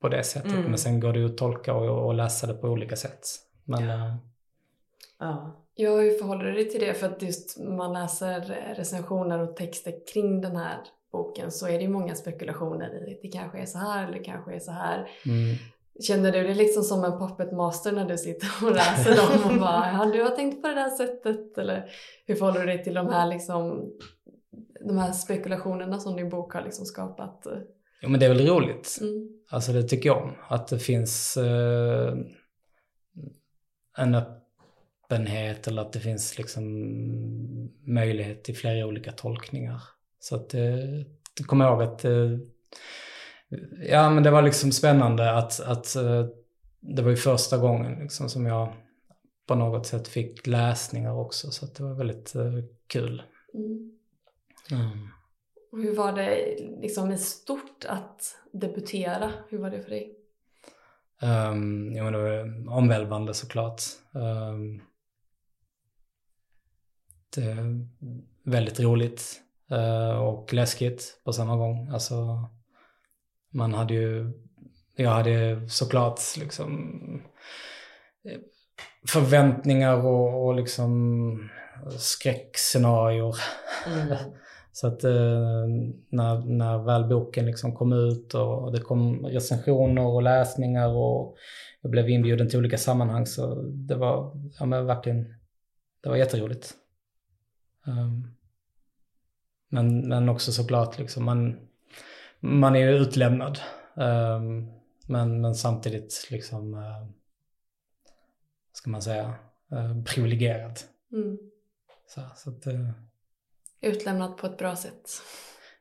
på 0.00 0.08
det 0.08 0.22
sättet. 0.24 0.52
Mm. 0.52 0.64
Men 0.64 0.78
sen 0.78 1.00
går 1.00 1.12
det 1.12 1.18
ju 1.18 1.26
att 1.26 1.36
tolka 1.38 1.74
och, 1.74 2.06
och 2.06 2.14
läsa 2.14 2.46
det 2.46 2.54
på 2.54 2.68
olika 2.68 2.96
sätt. 2.96 3.26
Men 3.64 3.90
eh, 3.90 4.14
Ja. 5.18 5.56
Ja, 5.74 5.90
hur 5.96 6.18
förhåller 6.18 6.44
du 6.44 6.52
dig 6.52 6.70
till 6.70 6.80
det? 6.80 6.94
För 6.94 7.06
att 7.06 7.22
just 7.22 7.58
man 7.58 7.92
läser 7.92 8.40
recensioner 8.76 9.38
och 9.38 9.56
texter 9.56 9.94
kring 10.12 10.40
den 10.40 10.56
här 10.56 10.76
boken 11.12 11.50
så 11.52 11.68
är 11.68 11.72
det 11.72 11.82
ju 11.82 11.88
många 11.88 12.14
spekulationer 12.14 13.08
i 13.08 13.18
det 13.22 13.28
kanske 13.28 13.58
är 13.58 13.66
så 13.66 13.78
här 13.78 14.08
eller 14.08 14.24
kanske 14.24 14.54
är 14.54 14.58
så 14.60 14.72
här. 14.72 15.08
mm, 15.26 15.56
Känner 16.00 16.32
du 16.32 16.42
dig 16.42 16.54
liksom 16.54 16.82
som 16.82 17.04
en 17.04 17.18
puppet 17.18 17.52
master 17.52 17.92
när 17.92 18.04
du 18.04 18.18
sitter 18.18 18.48
och 18.66 18.72
läser 18.74 19.16
dem 19.16 19.50
och 19.52 19.60
bara 19.60 19.92
ja, 19.92 20.10
du 20.12 20.22
har 20.22 20.30
tänkt 20.30 20.62
på 20.62 20.68
det 20.68 20.74
där 20.74 20.90
sättet 20.90 21.58
eller 21.58 21.90
hur 22.26 22.34
förhåller 22.34 22.60
du 22.60 22.66
dig 22.66 22.84
till 22.84 22.94
de 22.94 23.08
här 23.08 23.26
liksom 23.26 23.92
de 24.84 24.98
här 24.98 25.12
spekulationerna 25.12 25.98
som 25.98 26.16
din 26.16 26.28
bok 26.28 26.52
har 26.52 26.64
liksom 26.64 26.84
skapat? 26.86 27.46
jo, 28.02 28.08
men 28.08 28.20
det 28.20 28.26
är 28.26 28.34
väl 28.34 28.46
roligt. 28.46 28.98
Mm. 29.00 29.28
Alltså 29.50 29.72
det 29.72 29.82
tycker 29.82 30.08
jag 30.08 30.22
om. 30.22 30.32
Att 30.48 30.68
det 30.68 30.78
finns 30.78 31.36
eh, 31.36 32.14
en 33.98 34.14
öppenhet 34.14 35.66
eller 35.66 35.82
att 35.82 35.92
det 35.92 36.00
finns 36.00 36.38
liksom 36.38 36.64
möjlighet 37.86 38.44
till 38.44 38.56
flera 38.56 38.86
olika 38.86 39.12
tolkningar. 39.12 39.82
Så 40.18 40.36
att 40.36 40.54
eh, 40.54 40.98
jag 41.38 41.46
kommer 41.46 41.68
ihåg 41.68 41.82
att 41.82 42.04
eh, 42.04 42.38
ja 43.88 44.10
men 44.10 44.22
det 44.22 44.30
var 44.30 44.42
liksom 44.42 44.72
spännande 44.72 45.32
att, 45.32 45.60
att 45.60 45.96
eh, 45.96 46.26
det 46.80 47.02
var 47.02 47.10
ju 47.10 47.16
första 47.16 47.58
gången 47.58 47.98
liksom 48.00 48.28
som 48.28 48.46
jag 48.46 48.72
på 49.46 49.54
något 49.54 49.86
sätt 49.86 50.08
fick 50.08 50.46
läsningar 50.46 51.18
också 51.20 51.50
så 51.50 51.64
att 51.64 51.74
det 51.74 51.82
var 51.82 51.94
väldigt 51.94 52.34
eh, 52.34 52.52
kul. 52.86 53.22
Mm. 53.54 53.99
Mm. 54.72 55.08
Och 55.72 55.78
hur 55.78 55.96
var 55.96 56.12
det 56.12 56.56
liksom 56.80 57.12
i 57.12 57.18
stort 57.18 57.84
att 57.88 58.36
debutera? 58.52 59.32
Hur 59.48 59.58
var 59.58 59.70
det 59.70 59.82
för 59.82 59.90
dig? 59.90 60.16
Um, 61.22 61.92
ja, 61.96 62.04
men 62.04 62.12
det 62.12 62.18
var 62.18 62.68
omvälvande 62.76 63.34
såklart. 63.34 63.82
Um, 64.12 64.82
det 67.34 67.42
är 67.42 67.86
väldigt 68.44 68.80
roligt 68.80 69.40
eh, 69.70 70.10
och 70.10 70.52
läskigt 70.52 71.20
på 71.24 71.32
samma 71.32 71.56
gång. 71.56 71.88
Alltså, 71.88 72.48
man 73.52 73.74
hade 73.74 73.94
ju, 73.94 74.32
jag 74.96 75.10
hade 75.10 75.68
såklart 75.68 76.20
liksom 76.38 77.22
eh, 78.24 78.38
förväntningar 79.08 80.06
och, 80.06 80.46
och 80.46 80.54
liksom 80.54 81.50
skräckscenarier 81.98 83.34
Mm. 83.86 84.16
Så 84.72 84.86
att 84.86 85.04
eh, 85.04 85.66
när, 86.08 86.44
när 86.44 86.78
väl 86.78 87.04
boken 87.04 87.46
liksom 87.46 87.74
kom 87.74 87.92
ut 87.92 88.34
och 88.34 88.72
det 88.72 88.80
kom 88.80 89.26
recensioner 89.26 90.06
och 90.06 90.22
läsningar 90.22 90.88
och 90.88 91.36
jag 91.80 91.90
blev 91.90 92.08
inbjuden 92.08 92.48
till 92.48 92.58
olika 92.58 92.78
sammanhang 92.78 93.26
så 93.26 93.62
det 93.62 93.94
var 93.94 94.32
ja, 94.58 94.66
men 94.66 94.86
verkligen, 94.86 95.34
det 96.00 96.08
var 96.08 96.16
jätteroligt. 96.16 96.74
Um, 97.86 98.36
men, 99.68 100.08
men 100.08 100.28
också 100.28 100.52
såklart 100.52 100.98
liksom 100.98 101.24
man, 101.24 101.56
man 102.40 102.76
är 102.76 102.80
ju 102.80 102.96
utlämnad. 102.96 103.58
Um, 103.94 104.72
men, 105.06 105.40
men 105.40 105.54
samtidigt 105.54 106.28
liksom, 106.30 106.74
uh, 106.74 107.06
ska 108.72 108.90
man 108.90 109.02
säga, 109.02 109.34
uh, 109.72 110.04
privilegierad. 110.04 110.78
Mm. 111.12 111.38
Så, 112.06 112.20
så 112.36 112.50
att, 112.50 112.66
uh, 112.66 112.90
Utlämnad 113.80 114.36
på 114.36 114.46
ett 114.46 114.58
bra 114.58 114.76
sätt. 114.76 115.10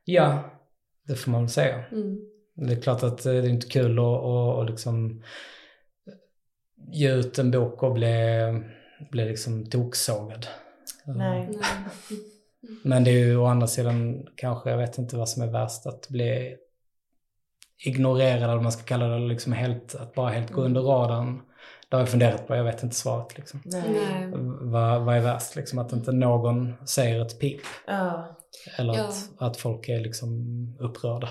Ja, 0.05 0.43
det 1.03 1.15
får 1.15 1.31
man 1.31 1.41
väl 1.41 1.49
säga. 1.49 1.83
Mm. 1.91 2.17
Det 2.53 2.73
är 2.73 2.81
klart 2.81 3.03
att 3.03 3.23
det 3.23 3.31
är 3.31 3.49
inte 3.49 3.67
kul 3.67 3.99
att, 3.99 4.05
att, 4.05 4.59
att 4.59 4.69
liksom 4.69 5.23
ge 6.91 7.13
ut 7.13 7.39
en 7.39 7.51
bok 7.51 7.83
och 7.83 7.93
bli, 7.93 8.07
bli 9.11 9.25
liksom 9.25 9.69
toksågad. 9.69 10.47
Nej. 11.05 11.49
Men 12.83 13.03
det 13.03 13.11
är 13.11 13.25
ju 13.25 13.37
å 13.37 13.45
andra 13.45 13.67
sidan 13.67 14.27
kanske, 14.35 14.69
jag 14.69 14.77
vet 14.77 14.97
inte 14.97 15.15
vad 15.15 15.29
som 15.29 15.43
är 15.43 15.47
värst, 15.47 15.85
att 15.85 16.09
bli 16.09 16.57
ignorerad 17.85 18.43
eller 18.43 18.53
vad 18.53 18.63
man 18.63 18.71
ska 18.71 18.83
kalla 18.83 19.07
det, 19.07 19.19
liksom 19.19 19.53
helt, 19.53 19.95
att 19.95 20.13
bara 20.13 20.29
helt 20.29 20.51
gå 20.51 20.61
under 20.61 20.81
radarn. 20.81 21.41
Det 21.89 21.95
har 21.95 22.01
jag 22.01 22.09
funderat 22.09 22.47
på, 22.47 22.55
jag 22.55 22.63
vet 22.63 22.83
inte 22.83 22.95
svaret. 22.95 23.37
Liksom. 23.37 23.61
Vad, 24.61 25.05
vad 25.05 25.17
är 25.17 25.21
värst? 25.21 25.55
Liksom, 25.55 25.79
att 25.79 25.93
inte 25.93 26.11
någon 26.11 26.87
säger 26.87 27.21
ett 27.21 27.39
pip. 27.39 27.61
Ja. 27.87 28.37
Eller 28.77 28.93
Ja. 28.93 29.03
att, 29.07 29.41
att 29.41 29.57
folk 29.57 29.89
är 29.89 29.99
liksom 29.99 30.29
upprörda. 30.79 31.29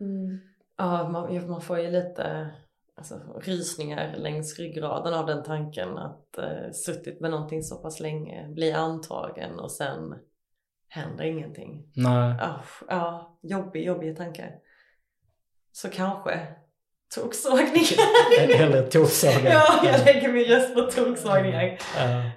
Mm. 0.00 0.40
Ja, 0.76 1.08
man, 1.08 1.48
man 1.48 1.60
får 1.60 1.78
ju 1.78 1.90
lite 1.90 2.50
alltså, 2.96 3.20
rysningar 3.42 4.16
längs 4.16 4.58
ryggraden 4.58 5.14
av 5.14 5.26
den 5.26 5.42
tanken 5.44 5.98
att 5.98 6.38
eh, 6.38 6.70
suttit 6.72 7.20
med 7.20 7.30
någonting 7.30 7.62
så 7.62 7.76
pass 7.76 8.00
länge, 8.00 8.48
bli 8.48 8.72
antagen 8.72 9.58
och 9.60 9.72
sen 9.72 10.14
händer 10.88 11.24
ingenting. 11.24 11.92
Nej. 11.96 12.36
Ja, 12.38 12.60
ja 12.88 13.38
jobbig, 13.42 13.86
jobbiga 13.86 14.14
tankar. 14.14 14.50
Så 15.72 15.88
kanske 15.88 16.40
toksågning. 17.14 17.84
Eller 18.38 18.82
toksågad. 18.82 19.44
ja, 19.44 19.80
jag 19.84 20.04
lägger 20.04 20.32
min 20.32 20.44
röst 20.44 20.74
på 20.74 20.80
toksågningar. 20.80 21.78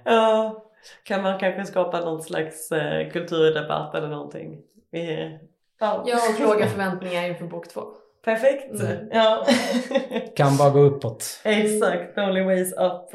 Ja. 0.05 0.65
Kan 1.03 1.21
man 1.21 1.39
kanske 1.39 1.65
skapa 1.65 1.99
någon 1.99 2.21
slags 2.21 2.71
eh, 2.71 3.11
kulturdebatt 3.11 3.95
eller 3.95 4.07
någonting? 4.07 4.61
Vi, 4.91 5.39
ja. 5.79 5.93
Och 5.93 6.39
låga 6.39 6.67
förväntningar 6.67 7.27
inför 7.27 7.45
bok 7.45 7.67
två. 7.67 7.83
Perfekt! 8.23 8.81
Mm. 8.81 9.07
Ja. 9.11 9.45
Kan 10.35 10.57
bara 10.57 10.69
gå 10.69 10.79
uppåt. 10.79 11.39
Exakt, 11.43 12.17
only 12.17 12.41
ways 12.41 12.73
up. 12.73 13.11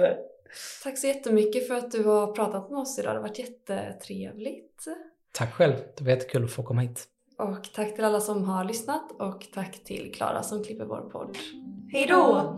Tack 0.82 0.98
så 0.98 1.06
jättemycket 1.06 1.68
för 1.68 1.74
att 1.74 1.92
du 1.92 2.04
har 2.04 2.26
pratat 2.26 2.70
med 2.70 2.80
oss 2.80 2.98
idag. 2.98 3.14
Det 3.14 3.18
har 3.18 3.22
varit 3.22 3.38
jättetrevligt. 3.38 4.84
Tack 5.32 5.54
själv. 5.54 5.74
Det 5.96 6.04
var 6.04 6.10
jättekul 6.10 6.44
att 6.44 6.52
få 6.52 6.62
komma 6.62 6.80
hit. 6.80 7.04
Och 7.38 7.72
tack 7.74 7.94
till 7.94 8.04
alla 8.04 8.20
som 8.20 8.44
har 8.44 8.64
lyssnat 8.64 9.12
och 9.18 9.46
tack 9.54 9.84
till 9.84 10.12
Klara 10.14 10.42
som 10.42 10.64
klipper 10.64 10.84
vår 10.84 11.00
podd. 11.00 11.38
Hej 11.92 12.06
då! 12.06 12.56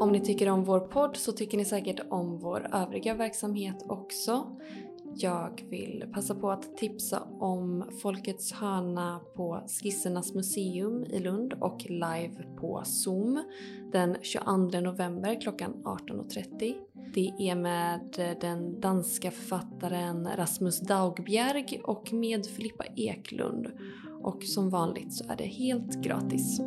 Om 0.00 0.12
ni 0.12 0.20
tycker 0.20 0.48
om 0.48 0.64
vår 0.64 0.80
podd 0.80 1.16
så 1.16 1.32
tycker 1.32 1.58
ni 1.58 1.64
säkert 1.64 2.00
om 2.10 2.38
vår 2.38 2.68
övriga 2.72 3.14
verksamhet 3.14 3.84
också. 3.88 4.56
Jag 5.14 5.66
vill 5.70 6.04
passa 6.14 6.34
på 6.34 6.50
att 6.50 6.76
tipsa 6.76 7.22
om 7.40 7.84
Folkets 8.02 8.52
hörna 8.52 9.20
på 9.36 9.60
Skissernas 9.68 10.34
museum 10.34 11.04
i 11.04 11.18
Lund 11.18 11.52
och 11.60 11.90
live 11.90 12.44
på 12.60 12.82
Zoom 12.84 13.42
den 13.92 14.16
22 14.22 14.56
november 14.80 15.40
klockan 15.40 15.74
18.30. 15.84 16.74
Det 17.14 17.50
är 17.50 17.54
med 17.54 18.36
den 18.40 18.80
danska 18.80 19.30
författaren 19.30 20.28
Rasmus 20.36 20.80
Daugbjerg 20.80 21.80
och 21.84 22.12
med 22.12 22.46
Filippa 22.46 22.84
Eklund. 22.96 23.66
Och 24.22 24.42
som 24.42 24.70
vanligt 24.70 25.12
så 25.12 25.24
är 25.28 25.36
det 25.36 25.44
helt 25.44 26.02
gratis. 26.02 26.60